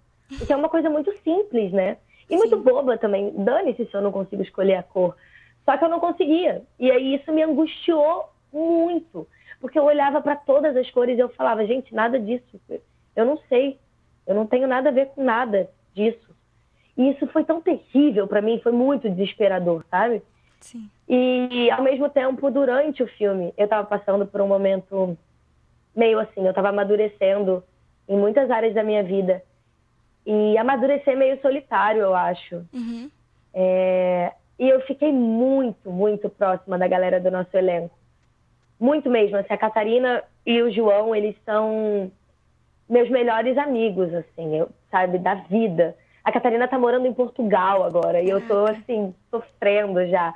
Que 0.45 0.51
é 0.51 0.55
uma 0.55 0.69
coisa 0.69 0.89
muito 0.89 1.11
simples, 1.19 1.71
né? 1.71 1.97
E 2.29 2.35
muito 2.35 2.57
boba 2.57 2.97
também. 2.97 3.31
Dane-se 3.43 3.85
se 3.85 3.93
eu 3.93 4.01
não 4.01 4.11
consigo 4.11 4.41
escolher 4.41 4.75
a 4.75 4.83
cor. 4.83 5.15
Só 5.65 5.77
que 5.77 5.85
eu 5.85 5.89
não 5.89 5.99
conseguia. 5.99 6.63
E 6.79 6.91
aí 6.91 7.15
isso 7.15 7.31
me 7.31 7.43
angustiou 7.43 8.29
muito. 8.51 9.27
Porque 9.59 9.79
eu 9.79 9.83
olhava 9.83 10.21
para 10.21 10.35
todas 10.35 10.75
as 10.75 10.89
cores 10.91 11.17
e 11.17 11.21
eu 11.21 11.29
falava, 11.29 11.65
gente, 11.65 11.93
nada 11.93 12.19
disso. 12.19 12.59
Eu 13.15 13.25
não 13.25 13.37
sei. 13.49 13.79
Eu 14.25 14.35
não 14.35 14.45
tenho 14.45 14.67
nada 14.67 14.89
a 14.89 14.91
ver 14.91 15.07
com 15.07 15.23
nada 15.23 15.69
disso. 15.93 16.32
E 16.97 17.09
isso 17.09 17.25
foi 17.27 17.43
tão 17.43 17.61
terrível 17.61 18.27
para 18.27 18.41
mim, 18.41 18.59
foi 18.61 18.71
muito 18.71 19.09
desesperador, 19.09 19.83
sabe? 19.89 20.21
Sim. 20.59 20.89
E 21.09 21.69
ao 21.71 21.83
mesmo 21.83 22.09
tempo, 22.09 22.49
durante 22.49 23.03
o 23.03 23.07
filme, 23.07 23.53
eu 23.57 23.67
tava 23.67 23.85
passando 23.85 24.25
por 24.25 24.39
um 24.41 24.47
momento 24.47 25.17
meio 25.95 26.19
assim, 26.19 26.45
eu 26.45 26.53
tava 26.53 26.69
amadurecendo 26.69 27.63
em 28.07 28.17
muitas 28.17 28.49
áreas 28.49 28.73
da 28.73 28.83
minha 28.83 29.03
vida. 29.03 29.43
E 30.25 30.57
amadurecer 30.57 31.17
meio 31.17 31.39
solitário, 31.41 32.01
eu 32.01 32.15
acho. 32.15 32.65
Uhum. 32.73 33.09
É, 33.53 34.31
E 34.57 34.69
eu 34.69 34.79
fiquei 34.81 35.11
muito, 35.11 35.91
muito 35.91 36.29
próxima 36.29 36.77
da 36.77 36.87
galera 36.87 37.19
do 37.19 37.29
nosso 37.29 37.55
elenco. 37.57 37.95
Muito 38.79 39.09
mesmo. 39.09 39.35
Assim, 39.37 39.53
a 39.53 39.57
Catarina 39.57 40.23
e 40.45 40.61
o 40.61 40.71
João, 40.71 41.15
eles 41.15 41.35
são 41.45 42.11
meus 42.89 43.09
melhores 43.09 43.57
amigos, 43.57 44.13
assim, 44.13 44.55
eu, 44.55 44.69
sabe, 44.91 45.17
da 45.17 45.35
vida. 45.35 45.95
A 46.23 46.31
Catarina 46.31 46.67
tá 46.67 46.79
morando 46.79 47.05
em 47.05 47.13
Portugal 47.13 47.83
agora 47.83 48.21
e 48.21 48.29
eu 48.29 48.45
tô, 48.47 48.65
assim, 48.65 49.13
sofrendo 49.29 50.07
já. 50.07 50.33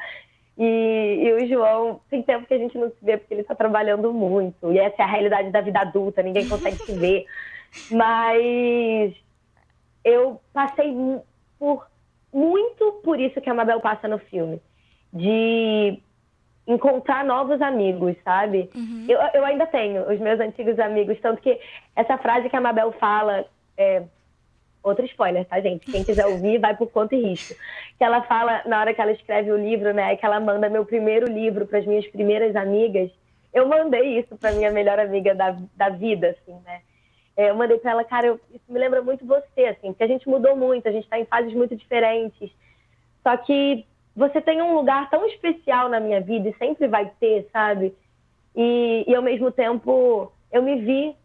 E, 0.57 1.21
e 1.23 1.33
o 1.33 1.47
João, 1.47 2.01
tem 2.09 2.23
tempo 2.23 2.47
que 2.47 2.53
a 2.53 2.57
gente 2.57 2.77
não 2.77 2.89
se 2.89 2.97
vê 3.01 3.17
porque 3.17 3.33
ele 3.33 3.43
tá 3.43 3.55
trabalhando 3.55 4.11
muito. 4.11 4.71
E 4.71 4.79
essa 4.79 5.01
é 5.01 5.05
a 5.05 5.07
realidade 5.07 5.51
da 5.51 5.61
vida 5.61 5.79
adulta, 5.79 6.23
ninguém 6.23 6.47
consegue 6.49 6.77
se 6.83 6.91
ver. 6.93 7.25
Mas 7.91 9.15
eu 10.03 10.41
passei 10.51 10.93
por 11.59 11.88
muito 12.33 12.93
por 13.03 13.19
isso 13.19 13.39
que 13.39 13.49
a 13.49 13.53
Mabel 13.53 13.79
passa 13.79 14.07
no 14.07 14.17
filme. 14.17 14.61
De 15.13 15.99
encontrar 16.67 17.23
novos 17.23 17.61
amigos, 17.61 18.15
sabe? 18.23 18.69
Eu, 19.09 19.19
eu 19.33 19.45
ainda 19.45 19.65
tenho 19.65 20.11
os 20.11 20.19
meus 20.19 20.39
antigos 20.39 20.77
amigos, 20.79 21.17
tanto 21.21 21.41
que 21.41 21.57
essa 21.95 22.17
frase 22.17 22.49
que 22.49 22.55
a 22.55 22.61
Mabel 22.61 22.91
fala, 22.93 23.45
é, 23.77 24.03
outro 24.88 25.05
spoiler, 25.05 25.45
tá, 25.45 25.59
gente? 25.61 25.88
Quem 25.88 26.03
quiser 26.03 26.25
ouvir, 26.27 26.57
vai 26.59 26.75
por 26.75 26.88
conta 26.91 27.15
e 27.15 27.21
risco. 27.21 27.55
Que 27.97 28.03
ela 28.03 28.21
fala, 28.23 28.61
na 28.65 28.79
hora 28.79 28.93
que 28.93 29.01
ela 29.01 29.11
escreve 29.11 29.51
o 29.51 29.57
livro, 29.57 29.93
né, 29.93 30.15
que 30.15 30.25
ela 30.25 30.39
manda 30.39 30.69
meu 30.69 30.85
primeiro 30.85 31.27
livro 31.31 31.65
para 31.65 31.79
as 31.79 31.85
minhas 31.85 32.07
primeiras 32.07 32.55
amigas. 32.55 33.09
Eu 33.53 33.67
mandei 33.67 34.19
isso 34.19 34.38
para 34.38 34.51
minha 34.51 34.71
melhor 34.71 34.99
amiga 34.99 35.33
da, 35.35 35.55
da 35.75 35.89
vida, 35.89 36.29
assim, 36.29 36.59
né? 36.65 36.81
É, 37.35 37.49
eu 37.51 37.55
mandei 37.55 37.77
para 37.77 37.91
ela, 37.91 38.03
cara, 38.03 38.27
eu- 38.27 38.39
isso 38.51 38.63
me 38.67 38.79
lembra 38.79 39.01
muito 39.01 39.25
você, 39.25 39.65
assim, 39.65 39.89
porque 39.93 40.03
a 40.03 40.07
gente 40.07 40.27
mudou 40.27 40.55
muito, 40.55 40.88
a 40.88 40.91
gente 40.91 41.03
está 41.03 41.19
em 41.19 41.25
fases 41.25 41.53
muito 41.53 41.75
diferentes. 41.75 42.49
Só 43.23 43.38
que 43.38 43.85
você 44.15 44.41
tem 44.41 44.61
um 44.61 44.73
lugar 44.73 45.09
tão 45.11 45.25
especial 45.27 45.88
na 45.89 45.99
minha 45.99 46.19
vida 46.19 46.49
e 46.49 46.57
sempre 46.57 46.88
vai 46.88 47.11
ter, 47.19 47.47
sabe? 47.51 47.93
E, 48.55 49.05
e 49.07 49.15
ao 49.15 49.21
mesmo 49.21 49.51
tempo 49.51 50.31
eu 50.51 50.63
me 50.63 50.77
vi 50.77 51.15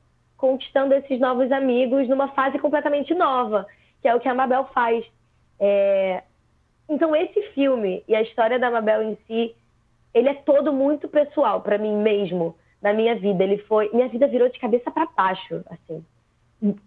conquistando 0.43 0.93
esses 0.93 1.21
novos 1.21 1.53
amigos 1.53 2.09
numa 2.09 2.27
fase 2.27 2.59
completamente 2.59 3.15
nova, 3.15 3.65
que 4.01 4.09
é 4.09 4.15
o 4.15 4.19
que 4.19 4.29
a 4.29 4.35
Mabel 4.35 4.65
faz. 4.75 5.05
É, 5.61 6.25
Então 6.89 7.15
esse 7.15 7.41
filme 7.55 8.03
e 8.09 8.15
a 8.17 8.23
história 8.23 8.59
da 8.59 8.69
Mabel 8.69 9.05
em 9.05 9.17
si, 9.25 9.55
ele 10.13 10.29
é 10.29 10.35
todo 10.35 10.73
muito 10.73 11.07
pessoal 11.07 11.61
para 11.61 11.79
mim 11.79 11.97
mesmo, 11.97 12.57
na 12.83 12.93
minha 12.93 13.15
vida. 13.15 13.45
Ele 13.45 13.59
foi, 13.59 13.89
minha 13.93 14.09
vida 14.09 14.27
virou 14.27 14.49
de 14.49 14.59
cabeça 14.59 14.91
para 14.91 15.07
baixo, 15.17 15.63
assim. 15.71 16.05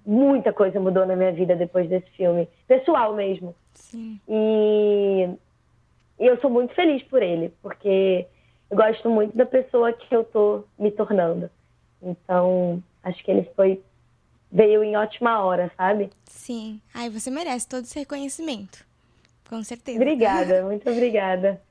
Muita 0.05 0.51
coisa 0.51 0.77
mudou 0.77 1.05
na 1.05 1.15
minha 1.15 1.31
vida 1.31 1.55
depois 1.55 1.87
desse 1.87 2.09
filme, 2.11 2.49
pessoal 2.67 3.15
mesmo. 3.15 3.55
Sim. 3.73 4.19
E, 4.27 5.29
e 6.19 6.27
eu 6.27 6.37
sou 6.41 6.49
muito 6.49 6.73
feliz 6.73 7.01
por 7.03 7.23
ele, 7.23 7.53
porque 7.61 8.27
eu 8.69 8.75
gosto 8.75 9.09
muito 9.09 9.35
da 9.35 9.45
pessoa 9.45 9.93
que 9.93 10.13
eu 10.13 10.25
tô 10.25 10.65
me 10.77 10.91
tornando. 10.91 11.49
Então, 12.01 12.83
acho 13.05 13.23
que 13.23 13.31
ele 13.31 13.49
foi 13.55 13.81
veio 14.51 14.83
em 14.83 14.95
ótima 14.95 15.43
hora, 15.43 15.71
sabe? 15.77 16.09
Sim. 16.25 16.81
Ai, 16.93 17.09
você 17.09 17.29
merece 17.29 17.67
todo 17.67 17.83
esse 17.83 17.97
reconhecimento. 17.99 18.85
Com 19.49 19.63
certeza. 19.63 19.97
Obrigada, 19.97 20.63
muito 20.65 20.89
obrigada. 20.89 21.61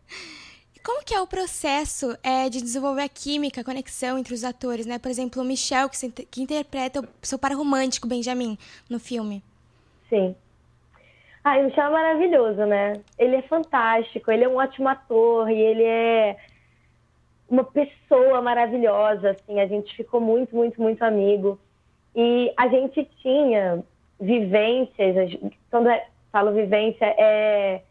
como 0.85 1.05
que 1.05 1.15
é 1.15 1.21
o 1.21 1.27
processo 1.27 2.17
é, 2.23 2.49
de 2.49 2.61
desenvolver 2.61 3.03
a 3.03 3.09
química, 3.09 3.61
a 3.63 3.65
conexão 3.65 4.19
entre 4.19 4.35
os 4.35 4.45
atores, 4.45 4.87
né? 4.87 4.99
Por 4.99 5.11
exemplo, 5.11 5.43
o 5.43 5.45
Michel, 5.45 5.89
que, 5.89 5.97
se, 5.97 6.11
que 6.11 6.43
interpreta 6.43 7.01
o 7.01 7.07
seu 7.23 7.39
par 7.39 7.53
romântico, 7.53 8.07
Benjamin, 8.07 8.57
no 8.89 9.01
filme. 9.01 9.43
Sim. 10.09 10.37
Ah, 11.43 11.59
o 11.59 11.65
Michel 11.65 11.87
é 11.87 11.91
maravilhoso, 11.91 12.65
né? 12.67 12.95
Ele 13.19 13.37
é 13.37 13.43
fantástico, 13.43 14.31
ele 14.31 14.45
é 14.45 14.49
um 14.49 14.57
ótimo 14.57 14.89
ator 14.89 15.51
e 15.51 15.59
ele 15.59 15.85
é 15.85 16.37
uma 17.55 17.65
pessoa 17.65 18.43
maravilhosa, 18.43 19.31
assim. 19.31 19.61
A 19.61 19.67
gente 19.67 19.95
ficou 19.97 20.21
muito, 20.21 20.55
muito, 20.55 20.81
muito 20.81 21.03
amigo. 21.03 21.59
E 22.15 22.53
a 22.57 22.69
gente 22.69 23.05
tinha 23.23 23.83
vivências, 24.21 25.39
quando 25.71 25.89
eu 25.89 26.01
falo 26.33 26.53
vivência, 26.53 27.05
é, 27.05 27.83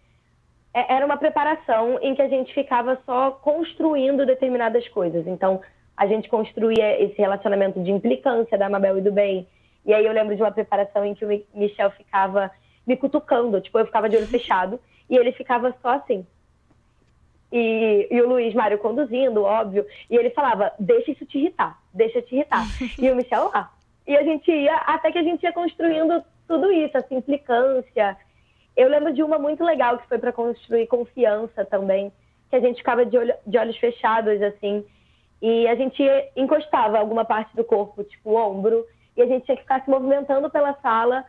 é, 0.73 0.93
era 0.95 1.05
uma 1.05 1.17
preparação 1.17 1.97
em 2.01 2.13
que 2.13 2.21
a 2.21 2.27
gente 2.27 2.53
ficava 2.53 2.99
só 3.05 3.31
construindo 3.31 4.25
determinadas 4.25 4.87
coisas. 4.89 5.25
Então, 5.27 5.61
a 5.95 6.07
gente 6.07 6.27
construía 6.27 7.01
esse 7.01 7.17
relacionamento 7.17 7.81
de 7.81 7.91
implicância 7.91 8.57
da 8.57 8.69
Mabel 8.69 8.97
e 8.97 9.01
do 9.01 9.11
bem. 9.11 9.47
E 9.85 9.93
aí 9.93 10.05
eu 10.05 10.13
lembro 10.13 10.35
de 10.35 10.41
uma 10.41 10.51
preparação 10.51 11.05
em 11.05 11.13
que 11.13 11.25
o 11.25 11.43
Michel 11.53 11.91
ficava 11.91 12.51
me 12.85 12.97
cutucando, 12.97 13.61
tipo, 13.61 13.77
eu 13.79 13.85
ficava 13.85 14.09
de 14.09 14.17
olho 14.17 14.27
fechado 14.27 14.79
e 15.09 15.15
ele 15.15 15.31
ficava 15.31 15.73
só 15.81 15.89
assim. 15.89 16.25
E, 17.55 18.07
e 18.09 18.19
o 18.19 18.27
Luiz 18.27 18.51
Mário 18.55 18.79
conduzindo, 18.79 19.43
óbvio, 19.43 19.85
e 20.09 20.15
ele 20.15 20.31
falava: 20.31 20.71
Deixa 20.79 21.11
isso 21.11 21.23
te 21.23 21.37
irritar, 21.37 21.79
deixa 21.93 22.19
te 22.19 22.35
irritar. 22.35 22.65
e 22.97 23.11
o 23.11 23.15
Michel 23.15 23.51
lá. 23.53 23.71
E 24.07 24.17
a 24.17 24.23
gente 24.23 24.51
ia, 24.51 24.75
até 24.77 25.11
que 25.11 25.19
a 25.19 25.23
gente 25.23 25.43
ia 25.43 25.53
construindo 25.53 26.23
tudo 26.47 26.71
isso, 26.71 26.97
essa 26.97 27.13
implicância. 27.13 28.17
Eu 28.75 28.89
lembro 28.89 29.13
de 29.13 29.21
uma 29.21 29.37
muito 29.37 29.63
legal 29.63 29.99
que 29.99 30.07
foi 30.07 30.17
para 30.17 30.33
construir 30.33 30.87
confiança 30.87 31.63
também, 31.63 32.11
que 32.49 32.55
a 32.55 32.59
gente 32.59 32.77
ficava 32.77 33.05
de, 33.05 33.15
olho, 33.15 33.35
de 33.45 33.55
olhos 33.55 33.77
fechados, 33.77 34.41
assim, 34.41 34.83
e 35.39 35.67
a 35.67 35.75
gente 35.75 36.01
encostava 36.35 36.97
alguma 36.97 37.23
parte 37.23 37.55
do 37.55 37.63
corpo, 37.63 38.03
tipo 38.03 38.31
o 38.31 38.35
ombro, 38.35 38.83
e 39.15 39.21
a 39.21 39.27
gente 39.27 39.45
tinha 39.45 39.55
que 39.55 39.61
ficar 39.61 39.83
se 39.83 39.89
movimentando 39.91 40.49
pela 40.49 40.73
sala 40.81 41.23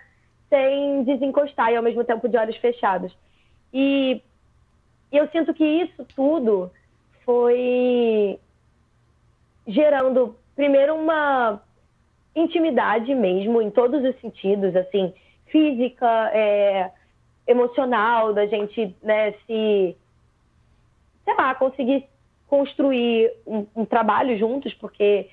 sem 0.49 1.05
desencostar 1.05 1.71
e 1.71 1.77
ao 1.77 1.83
mesmo 1.83 2.03
tempo 2.03 2.31
de 2.31 2.37
olhos 2.39 2.57
fechados. 2.57 3.15
E 3.73 4.23
eu 5.17 5.29
sinto 5.29 5.55
que 5.55 5.65
isso 5.65 6.05
tudo 6.15 6.71
foi 7.25 8.39
gerando, 9.67 10.37
primeiro, 10.55 10.95
uma 10.95 11.61
intimidade 12.35 13.15
mesmo, 13.15 13.63
em 13.63 13.71
todos 13.71 14.03
os 14.05 14.21
sentidos, 14.21 14.75
assim, 14.77 15.13
física, 15.47 16.31
é, 16.33 16.91
emocional, 17.47 18.33
da 18.33 18.47
gente 18.47 18.95
né, 19.03 19.33
se, 19.47 19.97
sei 21.25 21.35
lá, 21.37 21.55
conseguir 21.55 22.07
construir 22.49 23.33
um, 23.47 23.67
um 23.75 23.85
trabalho 23.85 24.37
juntos, 24.39 24.75
porque 24.75 25.31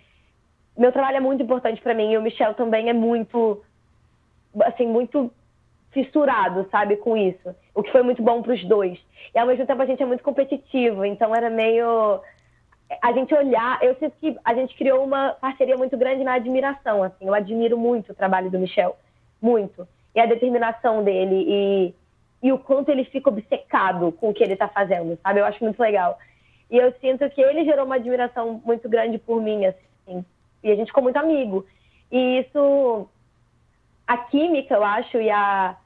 meu 0.77 0.91
trabalho 0.91 1.17
é 1.17 1.19
muito 1.19 1.43
importante 1.43 1.81
para 1.81 1.93
mim 1.93 2.11
e 2.11 2.17
o 2.17 2.21
Michel 2.21 2.53
também 2.53 2.89
é 2.89 2.93
muito, 2.93 3.61
assim, 4.63 4.87
muito 4.87 5.31
fissurado, 5.91 6.67
sabe, 6.71 6.97
com 6.97 7.15
isso. 7.17 7.55
O 7.75 7.83
que 7.83 7.91
foi 7.91 8.01
muito 8.01 8.21
bom 8.21 8.41
para 8.41 8.53
os 8.53 8.63
dois. 8.65 8.99
E 9.33 9.39
ao 9.39 9.47
mesmo 9.47 9.65
tempo 9.65 9.81
a 9.81 9.85
gente 9.85 10.01
é 10.01 10.05
muito 10.05 10.23
competitivo, 10.23 11.05
então 11.05 11.35
era 11.35 11.49
meio 11.49 12.21
a 13.01 13.13
gente 13.13 13.33
olhar, 13.33 13.81
eu 13.81 13.95
sinto 13.95 14.15
que 14.19 14.35
a 14.43 14.53
gente 14.53 14.75
criou 14.75 15.03
uma 15.03 15.31
parceria 15.39 15.77
muito 15.77 15.95
grande 15.97 16.23
na 16.23 16.33
admiração, 16.33 17.03
assim. 17.03 17.27
Eu 17.27 17.33
admiro 17.33 17.77
muito 17.77 18.11
o 18.11 18.15
trabalho 18.15 18.49
do 18.49 18.59
Michel, 18.59 18.97
muito. 19.41 19.87
E 20.13 20.19
a 20.19 20.25
determinação 20.25 21.03
dele 21.03 21.45
e, 21.47 21.93
e 22.43 22.51
o 22.51 22.57
quanto 22.57 22.89
ele 22.89 23.05
fica 23.05 23.29
obcecado 23.29 24.11
com 24.13 24.29
o 24.29 24.33
que 24.33 24.43
ele 24.43 24.53
está 24.53 24.67
fazendo, 24.67 25.17
sabe? 25.23 25.39
Eu 25.39 25.45
acho 25.45 25.63
muito 25.63 25.79
legal. 25.79 26.17
E 26.69 26.77
eu 26.77 26.93
sinto 26.99 27.29
que 27.29 27.41
ele 27.41 27.63
gerou 27.63 27.85
uma 27.85 27.95
admiração 27.95 28.61
muito 28.65 28.89
grande 28.89 29.17
por 29.17 29.41
mim, 29.41 29.65
assim. 29.65 30.25
E 30.63 30.71
a 30.71 30.75
gente 30.75 30.87
ficou 30.87 31.03
muito 31.03 31.17
amigo. 31.17 31.65
E 32.11 32.39
isso, 32.39 33.07
a 34.05 34.17
química, 34.17 34.75
eu 34.75 34.83
acho, 34.83 35.17
e 35.17 35.29
a, 35.29 35.77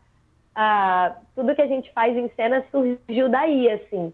tudo 1.35 1.55
que 1.55 1.61
a 1.61 1.67
gente 1.67 1.91
faz 1.91 2.15
em 2.15 2.29
cena 2.29 2.63
surgiu 2.71 3.29
daí, 3.29 3.69
assim, 3.69 4.13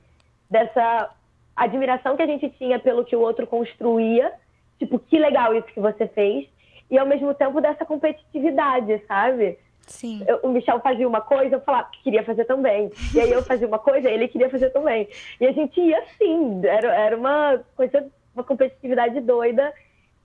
dessa 0.50 1.10
admiração 1.56 2.16
que 2.16 2.24
a 2.24 2.28
gente 2.28 2.50
tinha 2.52 2.80
pelo 2.80 3.06
que 3.06 3.16
o 3.16 3.22
outro 3.22 3.46
construía, 3.46 4.34
tipo, 4.80 4.98
que 4.98 5.20
legal 5.20 5.54
isso 5.56 5.68
que 5.68 5.80
você 5.80 6.08
fez, 6.08 6.48
e 6.90 6.98
ao 6.98 7.06
mesmo 7.06 7.34
tempo 7.34 7.62
dessa 7.62 7.86
competitividade, 7.86 9.02
sabe? 9.08 9.58
Sim. 9.88 10.24
Eu, 10.28 10.40
o 10.44 10.50
Michel 10.50 10.80
fazia 10.80 11.08
uma 11.08 11.22
coisa, 11.22 11.56
eu 11.56 11.62
falava 11.62 11.90
que 11.92 12.04
queria 12.04 12.24
fazer 12.24 12.46
também. 12.46 12.92
E 13.14 13.20
aí 13.20 13.32
eu 13.32 13.44
fazia 13.44 13.68
uma 13.68 13.80
coisa, 13.80 14.10
ele 14.10 14.28
queria 14.28 14.50
fazer 14.50 14.70
também. 14.70 15.08
E 15.40 15.46
a 15.46 15.52
gente 15.52 15.80
ia 15.80 16.00
assim, 16.00 16.62
era, 16.66 16.94
era 16.94 17.18
uma 17.18 17.62
coisa, 17.76 18.08
uma 18.34 18.44
competitividade 18.44 19.20
doida 19.22 19.74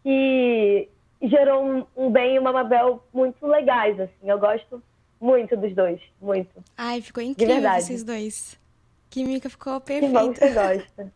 que 0.03 0.89
gerou 1.23 1.65
um, 1.65 1.87
um 1.97 2.11
bem 2.11 2.35
e 2.35 2.39
uma 2.39 2.53
Mabel 2.53 3.03
muito 3.13 3.47
legais, 3.47 3.99
assim. 3.99 4.29
Eu 4.29 4.39
gosto 4.39 4.83
muito 5.21 5.57
dos 5.57 5.75
dois, 5.75 6.01
muito. 6.21 6.63
Ai, 6.77 7.01
ficou 7.01 7.23
incrível 7.23 7.71
esses 7.73 8.05
dois. 8.05 8.59
Química 9.11 9.49
ficou 9.49 9.81
perfeita. 9.81 10.07
Que 10.07 10.27
bom 10.27 10.33
que 10.33 10.39
você 10.41 10.51
gosta. 10.53 11.13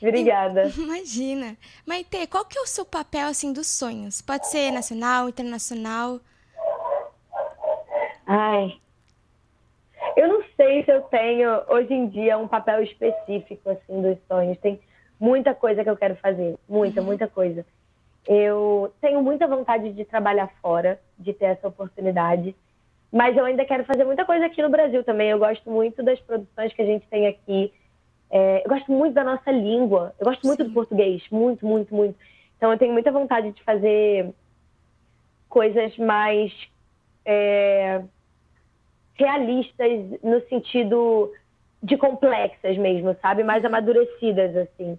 Obrigada. 0.00 0.70
Imagina. 0.78 1.56
Maite, 1.84 2.26
qual 2.28 2.44
que 2.44 2.58
é 2.58 2.62
o 2.62 2.66
seu 2.66 2.84
papel, 2.84 3.26
assim, 3.28 3.52
dos 3.52 3.66
sonhos? 3.66 4.22
Pode 4.22 4.48
ser 4.48 4.70
nacional, 4.70 5.28
internacional? 5.28 6.20
Ai, 8.26 8.78
eu 10.16 10.28
não 10.28 10.42
sei 10.56 10.84
se 10.84 10.90
eu 10.90 11.02
tenho, 11.02 11.62
hoje 11.68 11.94
em 11.94 12.08
dia, 12.08 12.36
um 12.38 12.48
papel 12.48 12.82
específico, 12.82 13.70
assim, 13.70 14.02
dos 14.02 14.18
sonhos. 14.26 14.58
Tem 14.58 14.80
muita 15.18 15.54
coisa 15.54 15.82
que 15.82 15.90
eu 15.90 15.96
quero 15.96 16.16
fazer. 16.16 16.56
Muita, 16.68 17.00
uhum. 17.00 17.06
muita 17.06 17.28
coisa. 17.28 17.64
Eu 18.26 18.92
tenho 19.00 19.22
muita 19.22 19.46
vontade 19.46 19.92
de 19.92 20.04
trabalhar 20.04 20.50
fora, 20.60 21.00
de 21.18 21.32
ter 21.32 21.46
essa 21.46 21.68
oportunidade. 21.68 22.54
Mas 23.12 23.36
eu 23.36 23.44
ainda 23.44 23.64
quero 23.64 23.84
fazer 23.84 24.04
muita 24.04 24.24
coisa 24.24 24.46
aqui 24.46 24.60
no 24.60 24.68
Brasil 24.68 25.02
também. 25.02 25.30
Eu 25.30 25.38
gosto 25.38 25.68
muito 25.70 26.02
das 26.02 26.20
produções 26.20 26.72
que 26.72 26.82
a 26.82 26.86
gente 26.86 27.06
tem 27.08 27.26
aqui. 27.26 27.72
É, 28.30 28.62
eu 28.64 28.68
gosto 28.68 28.92
muito 28.92 29.14
da 29.14 29.24
nossa 29.24 29.50
língua. 29.50 30.14
Eu 30.18 30.26
gosto 30.26 30.46
muito 30.46 30.62
Sim. 30.62 30.68
do 30.68 30.74
português. 30.74 31.22
Muito, 31.30 31.66
muito, 31.66 31.94
muito. 31.94 32.18
Então 32.56 32.70
eu 32.70 32.78
tenho 32.78 32.92
muita 32.92 33.10
vontade 33.10 33.50
de 33.52 33.62
fazer 33.62 34.30
coisas 35.48 35.96
mais 35.96 36.52
é, 37.24 38.02
realistas 39.14 40.20
no 40.22 40.40
sentido 40.48 41.32
de 41.82 41.96
complexas 41.96 42.76
mesmo, 42.76 43.16
sabe? 43.22 43.42
Mais 43.42 43.64
amadurecidas, 43.64 44.56
assim. 44.56 44.98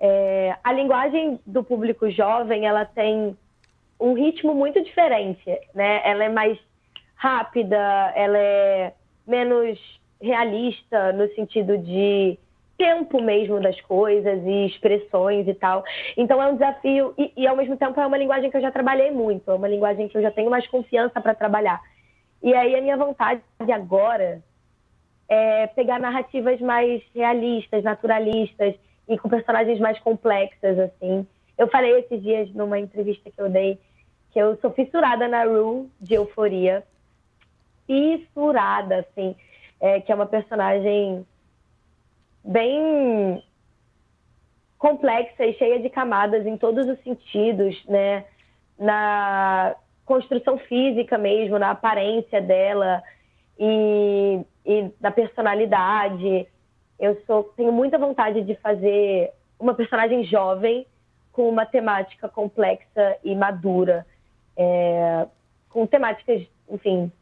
É, 0.00 0.56
a 0.64 0.72
linguagem 0.72 1.40
do 1.46 1.62
público 1.62 2.10
jovem, 2.10 2.66
ela 2.66 2.84
tem 2.84 3.36
um 4.00 4.14
ritmo 4.14 4.54
muito 4.54 4.82
diferente, 4.82 5.44
né? 5.74 6.00
Ela 6.04 6.24
é 6.24 6.28
mais 6.28 6.58
rápida, 7.16 7.76
ela 8.14 8.38
é 8.38 8.92
menos 9.26 9.78
realista 10.20 11.12
no 11.12 11.28
sentido 11.34 11.76
de 11.78 12.38
tempo 12.78 13.22
mesmo 13.22 13.58
das 13.60 13.80
coisas 13.80 14.42
e 14.44 14.66
expressões 14.66 15.48
e 15.48 15.54
tal. 15.54 15.82
Então 16.16 16.42
é 16.42 16.46
um 16.46 16.54
desafio 16.54 17.14
e, 17.16 17.32
e, 17.36 17.46
ao 17.46 17.56
mesmo 17.56 17.76
tempo 17.76 17.98
é 17.98 18.06
uma 18.06 18.18
linguagem 18.18 18.50
que 18.50 18.56
eu 18.56 18.60
já 18.60 18.70
trabalhei 18.70 19.10
muito, 19.10 19.50
é 19.50 19.54
uma 19.54 19.68
linguagem 19.68 20.08
que 20.08 20.16
eu 20.16 20.22
já 20.22 20.30
tenho 20.30 20.50
mais 20.50 20.66
confiança 20.66 21.20
para 21.20 21.34
trabalhar. 21.34 21.80
E 22.42 22.54
aí 22.54 22.76
a 22.76 22.82
minha 22.82 22.96
vontade 22.96 23.42
agora 23.74 24.42
é 25.28 25.66
pegar 25.68 25.98
narrativas 25.98 26.60
mais 26.60 27.02
realistas, 27.14 27.82
naturalistas 27.82 28.74
e 29.08 29.18
com 29.18 29.28
personagens 29.28 29.80
mais 29.80 29.98
complexas 30.00 30.78
assim. 30.78 31.26
Eu 31.56 31.68
falei 31.68 31.98
esses 31.98 32.22
dias 32.22 32.52
numa 32.54 32.78
entrevista 32.78 33.30
que 33.30 33.40
eu 33.40 33.48
dei 33.48 33.78
que 34.32 34.38
eu 34.38 34.54
sou 34.58 34.70
fissurada 34.70 35.26
na 35.26 35.44
Rue 35.44 35.88
de 35.98 36.14
Euforia 36.14 36.84
fissurada, 37.86 39.00
assim, 39.00 39.34
é, 39.80 40.00
que 40.00 40.10
é 40.10 40.14
uma 40.14 40.26
personagem 40.26 41.26
bem 42.44 43.42
complexa 44.78 45.44
e 45.44 45.54
cheia 45.54 45.80
de 45.80 45.90
camadas 45.90 46.46
em 46.46 46.56
todos 46.56 46.86
os 46.86 46.98
sentidos, 47.02 47.84
né? 47.86 48.24
Na 48.78 49.74
construção 50.04 50.58
física 50.58 51.18
mesmo, 51.18 51.58
na 51.58 51.70
aparência 51.70 52.40
dela 52.40 53.02
e, 53.58 54.40
e 54.64 54.90
na 55.00 55.10
personalidade. 55.10 56.46
Eu 56.98 57.20
sou, 57.26 57.44
tenho 57.56 57.72
muita 57.72 57.98
vontade 57.98 58.42
de 58.42 58.54
fazer 58.56 59.32
uma 59.58 59.74
personagem 59.74 60.24
jovem 60.24 60.86
com 61.32 61.48
uma 61.48 61.66
temática 61.66 62.28
complexa 62.28 63.18
e 63.22 63.34
madura, 63.34 64.06
é, 64.56 65.26
com 65.68 65.86
temáticas, 65.86 66.46
enfim, 66.70 67.12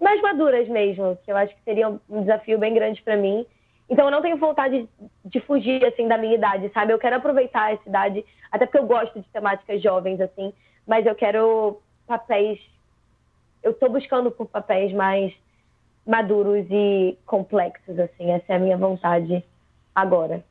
mais 0.00 0.20
maduras 0.20 0.68
mesmo, 0.68 1.18
que 1.24 1.30
eu 1.30 1.36
acho 1.36 1.54
que 1.54 1.62
seria 1.64 1.88
um 1.88 2.20
desafio 2.20 2.58
bem 2.58 2.74
grande 2.74 3.02
para 3.02 3.16
mim. 3.16 3.44
Então 3.90 4.04
eu 4.04 4.10
não 4.10 4.22
tenho 4.22 4.36
vontade 4.36 4.88
de 5.24 5.40
fugir 5.40 5.84
assim 5.84 6.06
da 6.06 6.18
minha 6.18 6.34
idade, 6.34 6.70
sabe? 6.72 6.92
Eu 6.92 6.98
quero 6.98 7.16
aproveitar 7.16 7.72
essa 7.72 7.88
idade, 7.88 8.24
até 8.52 8.66
porque 8.66 8.78
eu 8.78 8.86
gosto 8.86 9.18
de 9.20 9.28
temáticas 9.28 9.82
jovens 9.82 10.20
assim, 10.20 10.52
mas 10.86 11.06
eu 11.06 11.14
quero 11.14 11.80
papéis 12.06 12.58
eu 13.62 13.74
tô 13.74 13.88
buscando 13.88 14.30
por 14.30 14.46
papéis 14.46 14.92
mais 14.92 15.32
maduros 16.06 16.66
e 16.70 17.18
complexos 17.26 17.98
assim, 17.98 18.30
essa 18.30 18.52
é 18.52 18.56
a 18.56 18.58
minha 18.58 18.76
vontade 18.76 19.44
agora. 19.94 20.44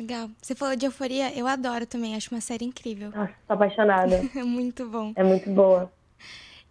Legal. 0.00 0.28
Você 0.40 0.54
falou 0.54 0.74
de 0.74 0.86
Euforia, 0.86 1.36
eu 1.38 1.46
adoro 1.46 1.86
também, 1.86 2.16
acho 2.16 2.34
uma 2.34 2.40
série 2.40 2.64
incrível. 2.64 3.10
Nossa, 3.10 3.32
tô 3.46 3.54
apaixonada. 3.54 4.22
é 4.34 4.42
muito 4.42 4.88
bom. 4.88 5.12
É 5.14 5.22
muito 5.22 5.48
boa. 5.50 5.92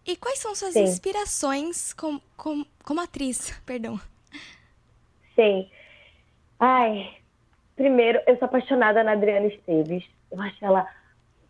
E 0.05 0.15
quais 0.17 0.39
são 0.39 0.53
suas 0.53 0.73
Sim. 0.73 0.83
inspirações 0.83 1.93
com, 1.93 2.19
com, 2.35 2.65
como 2.83 3.01
atriz? 3.01 3.51
Perdão. 3.65 3.99
Sim. 5.35 5.69
Ai, 6.59 7.17
primeiro, 7.75 8.19
eu 8.27 8.37
sou 8.37 8.45
apaixonada 8.45 9.03
na 9.03 9.13
Adriana 9.13 9.47
Esteves. 9.47 10.03
Eu 10.31 10.41
acho 10.41 10.63
ela 10.63 10.87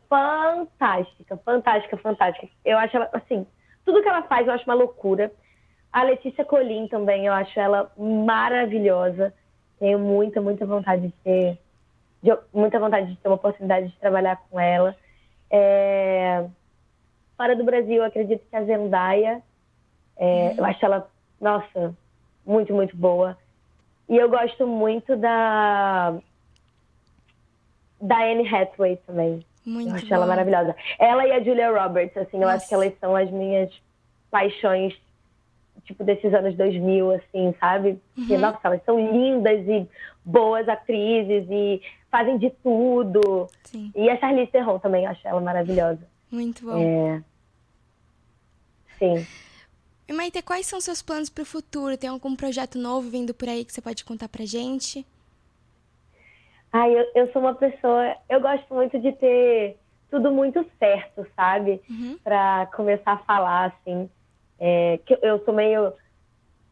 fantástica, 0.09 1.37
fantástica, 1.37 1.97
fantástica. 1.97 2.47
Eu 2.63 2.77
acho 2.77 2.95
ela, 2.95 3.09
assim, 3.13 3.45
tudo 3.85 4.01
que 4.01 4.07
ela 4.07 4.23
faz 4.23 4.47
eu 4.47 4.53
acho 4.53 4.65
uma 4.65 4.75
loucura. 4.75 5.31
A 5.91 6.03
Letícia 6.03 6.45
Colim 6.45 6.87
também, 6.87 7.25
eu 7.25 7.33
acho 7.33 7.59
ela 7.59 7.91
maravilhosa. 7.97 9.33
Tenho 9.79 9.99
muita, 9.99 10.41
muita 10.41 10.65
vontade 10.65 11.07
de 11.07 11.13
ter, 11.23 11.57
de- 12.21 12.37
muita 12.53 12.79
vontade 12.79 13.07
de 13.11 13.17
ter 13.17 13.27
uma 13.27 13.35
oportunidade 13.35 13.89
de 13.89 13.97
trabalhar 13.97 14.37
com 14.49 14.59
ela. 14.59 14.95
É, 15.49 16.45
Fora 17.37 17.55
do 17.55 17.63
Brasil, 17.63 17.95
eu 17.95 18.03
acredito 18.03 18.43
que 18.49 18.55
a 18.55 18.63
Zendaya, 18.63 19.41
é, 20.17 20.53
eu 20.57 20.65
acho 20.65 20.85
ela, 20.85 21.09
nossa, 21.41 21.95
muito, 22.45 22.73
muito 22.73 22.95
boa. 22.95 23.37
E 24.07 24.17
eu 24.17 24.29
gosto 24.29 24.67
muito 24.67 25.15
da 25.15 26.15
da 27.99 28.17
Anne 28.21 28.45
Hathaway 28.47 28.97
também. 29.07 29.45
Muito 29.65 29.89
eu 29.89 29.95
acho 29.95 30.13
ela 30.13 30.25
maravilhosa. 30.25 30.75
Ela 30.99 31.25
e 31.25 31.31
a 31.31 31.41
Julia 31.41 31.71
Roberts, 31.71 32.17
assim, 32.17 32.41
eu 32.43 32.49
acho 32.49 32.67
que 32.67 32.73
elas 32.73 32.93
são 32.99 33.15
as 33.15 33.31
minhas 33.31 33.71
paixões, 34.29 34.93
tipo, 35.85 36.03
desses 36.03 36.33
anos 36.33 36.53
2000, 36.55 37.11
assim, 37.13 37.55
sabe? 37.61 37.97
Porque, 38.13 38.33
Uhum. 38.35 38.41
nossa, 38.41 38.59
elas 38.63 38.83
são 38.83 38.99
lindas 38.99 39.65
e 39.67 39.89
boas 40.25 40.67
atrizes 40.67 41.47
e 41.49 41.81
fazem 42.11 42.37
de 42.37 42.49
tudo. 42.49 43.47
Sim. 43.63 43.89
E 43.95 44.09
a 44.09 44.17
Charlize 44.17 44.51
Theron 44.51 44.79
também, 44.79 45.05
eu 45.05 45.11
acho 45.11 45.25
ela 45.25 45.39
maravilhosa. 45.39 46.05
Muito 46.33 46.65
bom. 46.65 46.79
É... 46.81 47.23
Sim. 48.97 49.27
E 50.07 50.13
Maite, 50.13 50.41
quais 50.41 50.65
são 50.65 50.81
seus 50.81 51.01
planos 51.01 51.29
para 51.29 51.43
o 51.43 51.45
futuro? 51.45 51.95
Tem 51.95 52.09
algum 52.09 52.35
projeto 52.35 52.77
novo 52.79 53.07
vindo 53.09 53.33
por 53.35 53.47
aí 53.47 53.63
que 53.63 53.71
você 53.71 53.81
pode 53.81 54.03
contar 54.03 54.27
pra 54.27 54.43
gente? 54.43 55.05
Ai, 56.71 56.91
eu, 56.97 57.05
eu 57.13 57.31
sou 57.31 57.41
uma 57.41 57.53
pessoa. 57.53 58.15
Eu 58.27 58.41
gosto 58.41 58.73
muito 58.73 58.99
de 58.99 59.11
ter 59.11 59.77
tudo 60.09 60.31
muito 60.31 60.65
certo, 60.79 61.25
sabe? 61.35 61.79
Pra 62.23 62.65
começar 62.75 63.11
a 63.13 63.17
falar, 63.19 63.65
assim. 63.67 64.09
É, 64.59 64.99
que 65.05 65.13
eu- 65.13 65.19
eu 65.21 65.45
sou 65.45 65.53
meio. 65.53 65.93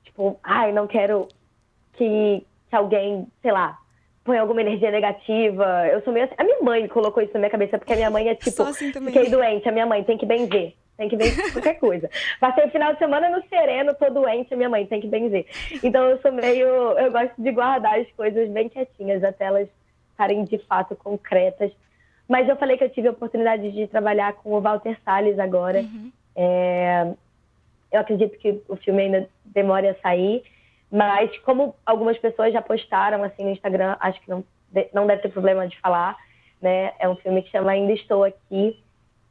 Tipo, 0.03 0.39
ai, 0.43 0.71
não 0.71 0.87
quero 0.87 1.27
que, 1.93 2.43
que 2.69 2.75
alguém, 2.75 3.27
sei 3.43 3.51
lá, 3.51 3.79
ponha 4.23 4.41
alguma 4.41 4.61
energia 4.61 4.91
negativa. 4.91 5.87
Eu 5.87 6.01
sou 6.01 6.13
meio 6.13 6.25
assim. 6.25 6.35
A 6.37 6.43
minha 6.43 6.61
mãe 6.61 6.87
colocou 6.87 7.21
isso 7.23 7.33
na 7.33 7.39
minha 7.39 7.49
cabeça, 7.49 7.77
porque 7.77 7.93
a 7.93 7.95
minha 7.95 8.09
mãe 8.09 8.29
é 8.29 8.35
tipo. 8.35 8.63
Assim. 8.63 8.91
Fiquei 8.91 9.29
doente, 9.29 9.67
a 9.67 9.71
minha 9.71 9.85
mãe 9.85 10.03
tem 10.03 10.17
que 10.17 10.25
benzer. 10.25 10.73
Tem 10.97 11.09
que 11.09 11.15
benzer 11.15 11.51
qualquer 11.51 11.79
coisa. 11.79 12.09
Passei 12.39 12.65
o 12.65 12.69
final 12.69 12.93
de 12.93 12.99
semana 12.99 13.29
no 13.29 13.43
sereno, 13.47 13.95
tô 13.95 14.09
doente, 14.09 14.53
a 14.53 14.57
minha 14.57 14.69
mãe 14.69 14.85
tem 14.85 15.01
que 15.01 15.07
benzer. 15.07 15.45
Então 15.83 16.03
eu 16.09 16.19
sou 16.21 16.31
meio. 16.31 16.67
Eu 16.67 17.11
gosto 17.11 17.33
de 17.37 17.51
guardar 17.51 17.99
as 17.99 18.09
coisas 18.11 18.49
bem 18.49 18.69
quietinhas 18.69 19.23
até 19.23 19.45
elas 19.45 19.67
estarem 20.11 20.43
de 20.43 20.57
fato 20.59 20.95
concretas. 20.95 21.71
Mas 22.27 22.47
eu 22.47 22.55
falei 22.55 22.77
que 22.77 22.83
eu 22.83 22.89
tive 22.89 23.07
a 23.07 23.11
oportunidade 23.11 23.71
de 23.71 23.87
trabalhar 23.87 24.33
com 24.33 24.51
o 24.51 24.61
Walter 24.61 24.97
Salles 25.03 25.37
agora. 25.39 25.83
É, 26.35 27.11
eu 27.91 27.99
acredito 27.99 28.37
que 28.37 28.61
o 28.69 28.75
filme 28.77 29.01
ainda 29.01 29.27
demore 29.43 29.87
a 29.89 29.95
sair, 29.95 30.43
mas 30.91 31.35
como 31.39 31.73
algumas 31.85 32.17
pessoas 32.17 32.51
já 32.51 32.61
postaram 32.61 33.23
assim 33.23 33.43
no 33.43 33.51
Instagram, 33.51 33.95
acho 33.99 34.19
que 34.21 34.29
não, 34.29 34.43
não 34.93 35.07
deve 35.07 35.21
ter 35.21 35.29
problema 35.29 35.67
de 35.67 35.79
falar, 35.79 36.17
né? 36.61 36.91
É 36.99 37.07
um 37.07 37.15
filme 37.15 37.41
que 37.41 37.49
chama 37.49 37.71
Ainda 37.71 37.93
Estou 37.93 38.23
Aqui 38.23 38.77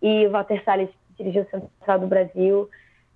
e 0.01 0.27
o 0.27 0.31
Walter 0.31 0.63
Salles 0.65 0.89
dirigiu 1.19 1.43
o 1.43 1.51
Central 1.51 1.99
do 1.99 2.07
Brasil. 2.07 2.69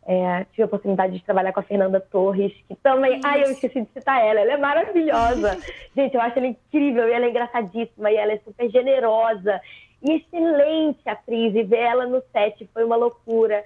É, 0.07 0.45
tive 0.51 0.65
a 0.65 0.67
oportunidade 0.67 1.15
de 1.15 1.25
trabalhar 1.25 1.53
com 1.53 1.61
a 1.61 1.63
Fernanda 1.63 1.99
Torres, 1.99 2.53
que 2.69 2.75
também. 2.77 3.21
Ai, 3.25 3.43
eu 3.43 3.51
esqueci 3.51 3.81
de 3.81 3.89
citar 3.95 4.23
ela, 4.23 4.41
ela 4.41 4.53
é 4.53 4.57
maravilhosa. 4.59 5.59
Gente, 5.97 6.15
eu 6.15 6.21
acho 6.21 6.39
ela 6.39 6.47
incrível 6.47 7.09
e 7.09 7.13
ela 7.13 7.25
é 7.25 7.31
engraçadíssima 7.31 8.11
e 8.11 8.17
ela 8.17 8.33
é 8.33 8.39
super 8.39 8.69
generosa 8.71 9.59
e 10.03 10.17
excelente 10.17 11.09
atriz. 11.09 11.55
E 11.55 11.63
ver 11.63 11.79
ela 11.79 12.07
no 12.07 12.23
set 12.33 12.69
foi 12.75 12.85
uma 12.85 12.97
loucura. 12.97 13.65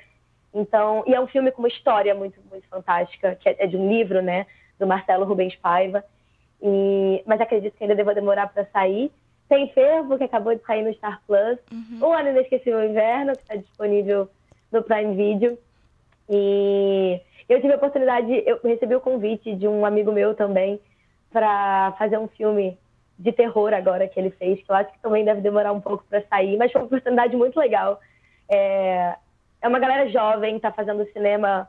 Então, 0.54 1.02
e 1.06 1.14
é 1.14 1.20
um 1.20 1.26
filme 1.26 1.50
com 1.50 1.62
uma 1.62 1.68
história 1.68 2.14
muito, 2.14 2.40
muito 2.48 2.66
fantástica, 2.68 3.34
que 3.34 3.48
é, 3.48 3.56
é 3.58 3.66
de 3.66 3.76
um 3.76 3.88
livro, 3.88 4.22
né, 4.22 4.46
do 4.78 4.86
Marcelo 4.86 5.24
Rubens 5.24 5.56
Paiva. 5.56 6.04
E, 6.62 7.22
mas 7.26 7.40
acredito 7.40 7.76
que 7.76 7.84
ainda 7.84 7.94
deva 7.94 8.14
demorar 8.14 8.48
para 8.48 8.64
sair. 8.66 9.10
Tem 9.48 9.68
Fervo, 9.72 10.18
que 10.18 10.24
acabou 10.24 10.54
de 10.54 10.62
sair 10.64 10.82
no 10.82 10.92
Star 10.94 11.20
Plus. 11.26 11.58
O 12.02 12.12
Ano 12.12 12.30
Inesquecível 12.30 12.84
Inverno, 12.84 13.32
que 13.32 13.42
está 13.42 13.56
disponível 13.56 14.28
no 14.70 14.82
Prime 14.82 15.14
Video. 15.14 15.58
E 16.28 17.20
eu 17.48 17.60
tive 17.60 17.72
a 17.72 17.76
oportunidade, 17.76 18.42
eu 18.46 18.60
recebi 18.62 18.94
o 18.94 19.00
convite 19.00 19.54
de 19.54 19.66
um 19.66 19.86
amigo 19.86 20.12
meu 20.12 20.34
também 20.34 20.78
para 21.32 21.94
fazer 21.98 22.18
um 22.18 22.28
filme 22.28 22.78
de 23.18 23.32
terror 23.32 23.72
agora 23.72 24.06
que 24.06 24.20
ele 24.20 24.30
fez, 24.30 24.62
que 24.62 24.70
eu 24.70 24.76
acho 24.76 24.92
que 24.92 24.98
também 25.00 25.24
deve 25.24 25.40
demorar 25.40 25.72
um 25.72 25.80
pouco 25.80 26.04
para 26.08 26.22
sair, 26.26 26.56
mas 26.56 26.70
foi 26.70 26.80
uma 26.80 26.86
oportunidade 26.86 27.36
muito 27.36 27.58
legal. 27.58 28.00
É, 28.48 29.16
é 29.60 29.68
uma 29.68 29.78
galera 29.78 30.08
jovem, 30.08 30.60
tá 30.60 30.70
fazendo 30.70 31.10
cinema 31.12 31.68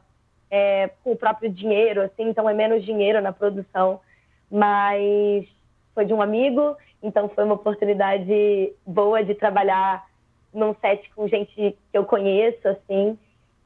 é, 0.51 0.89
o 1.05 1.15
próprio 1.15 1.49
dinheiro, 1.49 2.01
assim, 2.01 2.29
então 2.29 2.49
é 2.49 2.53
menos 2.53 2.83
dinheiro 2.83 3.21
na 3.21 3.31
produção, 3.31 4.01
mas 4.49 5.45
foi 5.93 6.05
de 6.05 6.13
um 6.13 6.21
amigo, 6.21 6.75
então 7.03 7.29
foi 7.29 7.43
uma 7.43 7.55
oportunidade 7.55 8.73
boa 8.85 9.23
de 9.23 9.35
trabalhar 9.35 10.05
num 10.53 10.73
set 10.75 11.09
com 11.13 11.27
gente 11.27 11.53
que 11.53 11.77
eu 11.93 12.05
conheço, 12.05 12.67
assim, 12.67 13.17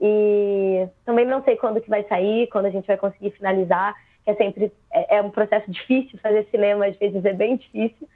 e 0.01 0.88
também 1.05 1.25
não 1.25 1.43
sei 1.43 1.55
quando 1.55 1.79
que 1.79 1.89
vai 1.89 2.03
sair, 2.03 2.47
quando 2.47 2.65
a 2.65 2.69
gente 2.69 2.86
vai 2.86 2.97
conseguir 2.97 3.31
finalizar, 3.31 3.95
que 4.23 4.31
é 4.31 4.36
sempre 4.36 4.71
é, 4.91 5.17
é 5.17 5.21
um 5.21 5.29
processo 5.29 5.69
difícil 5.71 6.19
fazer 6.19 6.45
cinema, 6.51 6.86
às 6.86 6.97
vezes 6.97 7.23
é 7.23 7.34
bem 7.34 7.55
difícil, 7.55 8.07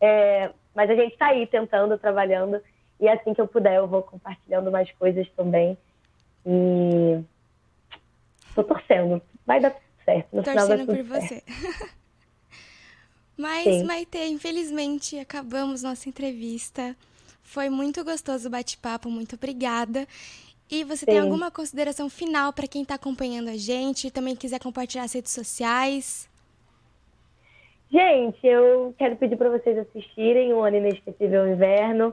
É, 0.00 0.50
mas 0.74 0.90
a 0.90 0.94
gente 0.94 1.12
está 1.12 1.28
aí 1.28 1.46
tentando, 1.46 1.96
trabalhando, 1.96 2.60
e 3.00 3.08
assim 3.08 3.32
que 3.32 3.40
eu 3.40 3.48
puder 3.48 3.76
eu 3.76 3.86
vou 3.86 4.02
compartilhando 4.02 4.70
mais 4.70 4.90
coisas 4.92 5.26
também, 5.36 5.78
e 6.44 7.24
tô 8.56 8.64
torcendo, 8.64 9.20
vai 9.46 9.60
dar 9.60 9.70
tudo 9.70 9.84
certo, 10.04 10.28
no 10.32 10.42
final 10.42 10.66
Torcendo 10.66 10.86
tudo 10.86 11.04
por 11.04 11.20
certo. 11.20 11.44
você. 11.44 11.96
Mas, 13.36 13.64
Sim. 13.64 13.84
Maite, 13.84 14.18
infelizmente 14.18 15.18
acabamos 15.18 15.82
nossa 15.82 16.08
entrevista. 16.08 16.96
Foi 17.42 17.68
muito 17.68 18.02
gostoso 18.02 18.48
o 18.48 18.50
bate-papo, 18.50 19.10
muito 19.10 19.36
obrigada. 19.36 20.06
E 20.70 20.82
você 20.82 21.06
tem 21.06 21.16
Sim. 21.16 21.20
alguma 21.20 21.50
consideração 21.50 22.08
final 22.08 22.52
para 22.52 22.66
quem 22.66 22.82
está 22.82 22.94
acompanhando 22.94 23.48
a 23.48 23.56
gente 23.56 24.08
e 24.08 24.10
também 24.10 24.34
quiser 24.34 24.58
compartilhar 24.58 25.04
as 25.04 25.12
redes 25.12 25.32
sociais? 25.32 26.28
Gente, 27.90 28.44
eu 28.44 28.92
quero 28.98 29.16
pedir 29.16 29.36
para 29.36 29.50
vocês 29.50 29.78
assistirem 29.78 30.52
O 30.52 30.64
Ano 30.64 30.78
Inesquecível 30.78 31.46
Inverno. 31.46 32.12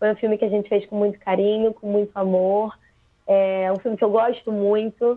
Foi 0.00 0.10
um 0.10 0.16
filme 0.16 0.36
que 0.36 0.44
a 0.44 0.48
gente 0.48 0.68
fez 0.68 0.84
com 0.86 0.96
muito 0.96 1.18
carinho, 1.20 1.72
com 1.72 1.86
muito 1.86 2.16
amor. 2.16 2.76
É 3.24 3.70
um 3.72 3.78
filme 3.78 3.96
que 3.96 4.02
eu 4.02 4.10
gosto 4.10 4.50
muito. 4.50 5.16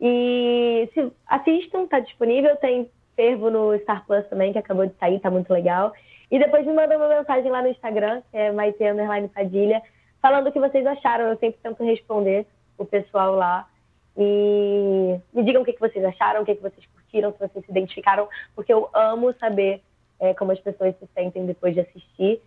E 0.00 0.88
se 0.94 1.12
assistam, 1.26 1.86
tá 1.86 2.00
disponível. 2.00 2.56
Tem 2.56 2.90
Fervo 3.14 3.50
no 3.50 3.78
Star 3.80 4.06
Plus 4.06 4.26
também, 4.28 4.52
que 4.52 4.58
acabou 4.58 4.86
de 4.86 4.94
sair, 4.94 5.20
tá 5.20 5.30
muito 5.30 5.52
legal. 5.52 5.92
E 6.30 6.38
depois 6.38 6.64
me 6.64 6.72
mandam 6.72 6.96
uma 6.96 7.08
mensagem 7.08 7.50
lá 7.50 7.60
no 7.60 7.68
Instagram, 7.68 8.22
que 8.30 8.36
é 8.36 8.52
Maite 8.52 8.82
Underline 8.82 9.28
Padilha, 9.28 9.82
falando 10.22 10.46
o 10.46 10.52
que 10.52 10.60
vocês 10.60 10.86
acharam. 10.86 11.26
Eu 11.26 11.36
sempre 11.36 11.60
tento 11.62 11.84
responder 11.84 12.46
o 12.78 12.84
pessoal 12.84 13.34
lá. 13.34 13.68
E 14.16 15.18
me 15.32 15.42
digam 15.42 15.62
o 15.62 15.64
que 15.64 15.72
que 15.72 15.80
vocês 15.80 16.04
acharam, 16.04 16.42
o 16.42 16.44
que 16.44 16.54
que 16.54 16.62
vocês 16.62 16.86
curtiram, 16.86 17.32
se 17.32 17.38
vocês 17.38 17.64
se 17.64 17.70
identificaram, 17.70 18.28
porque 18.54 18.72
eu 18.72 18.88
amo 18.94 19.32
saber 19.34 19.82
é, 20.18 20.34
como 20.34 20.52
as 20.52 20.60
pessoas 20.60 20.94
se 20.98 21.08
sentem 21.14 21.46
depois 21.46 21.74
de 21.74 21.80
assistir. 21.80 22.40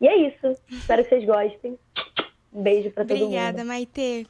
E 0.00 0.08
é 0.08 0.16
isso. 0.16 0.56
Espero 0.68 1.02
que 1.04 1.10
vocês 1.10 1.24
gostem. 1.24 1.78
Um 2.52 2.62
beijo 2.62 2.90
pra 2.90 3.04
todo 3.04 3.16
mundo. 3.16 3.24
Obrigada, 3.24 3.64
Maite. 3.64 4.26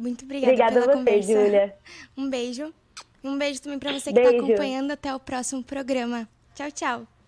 Muito 0.00 0.24
obrigada, 0.24 0.52
Obrigada 0.52 0.80
pela 0.80 0.92
a 0.92 0.96
você, 0.96 0.98
conversa. 0.98 1.32
Júlia. 1.32 1.76
Um 2.16 2.30
beijo. 2.30 2.74
Um 3.22 3.36
beijo 3.36 3.60
também 3.60 3.78
para 3.78 3.92
você 3.92 4.12
que 4.12 4.18
está 4.18 4.30
acompanhando. 4.30 4.90
Até 4.90 5.14
o 5.14 5.20
próximo 5.20 5.62
programa. 5.62 6.26
Tchau, 6.54 6.70
tchau. 6.70 7.19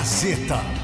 Gazeta. 0.00 0.79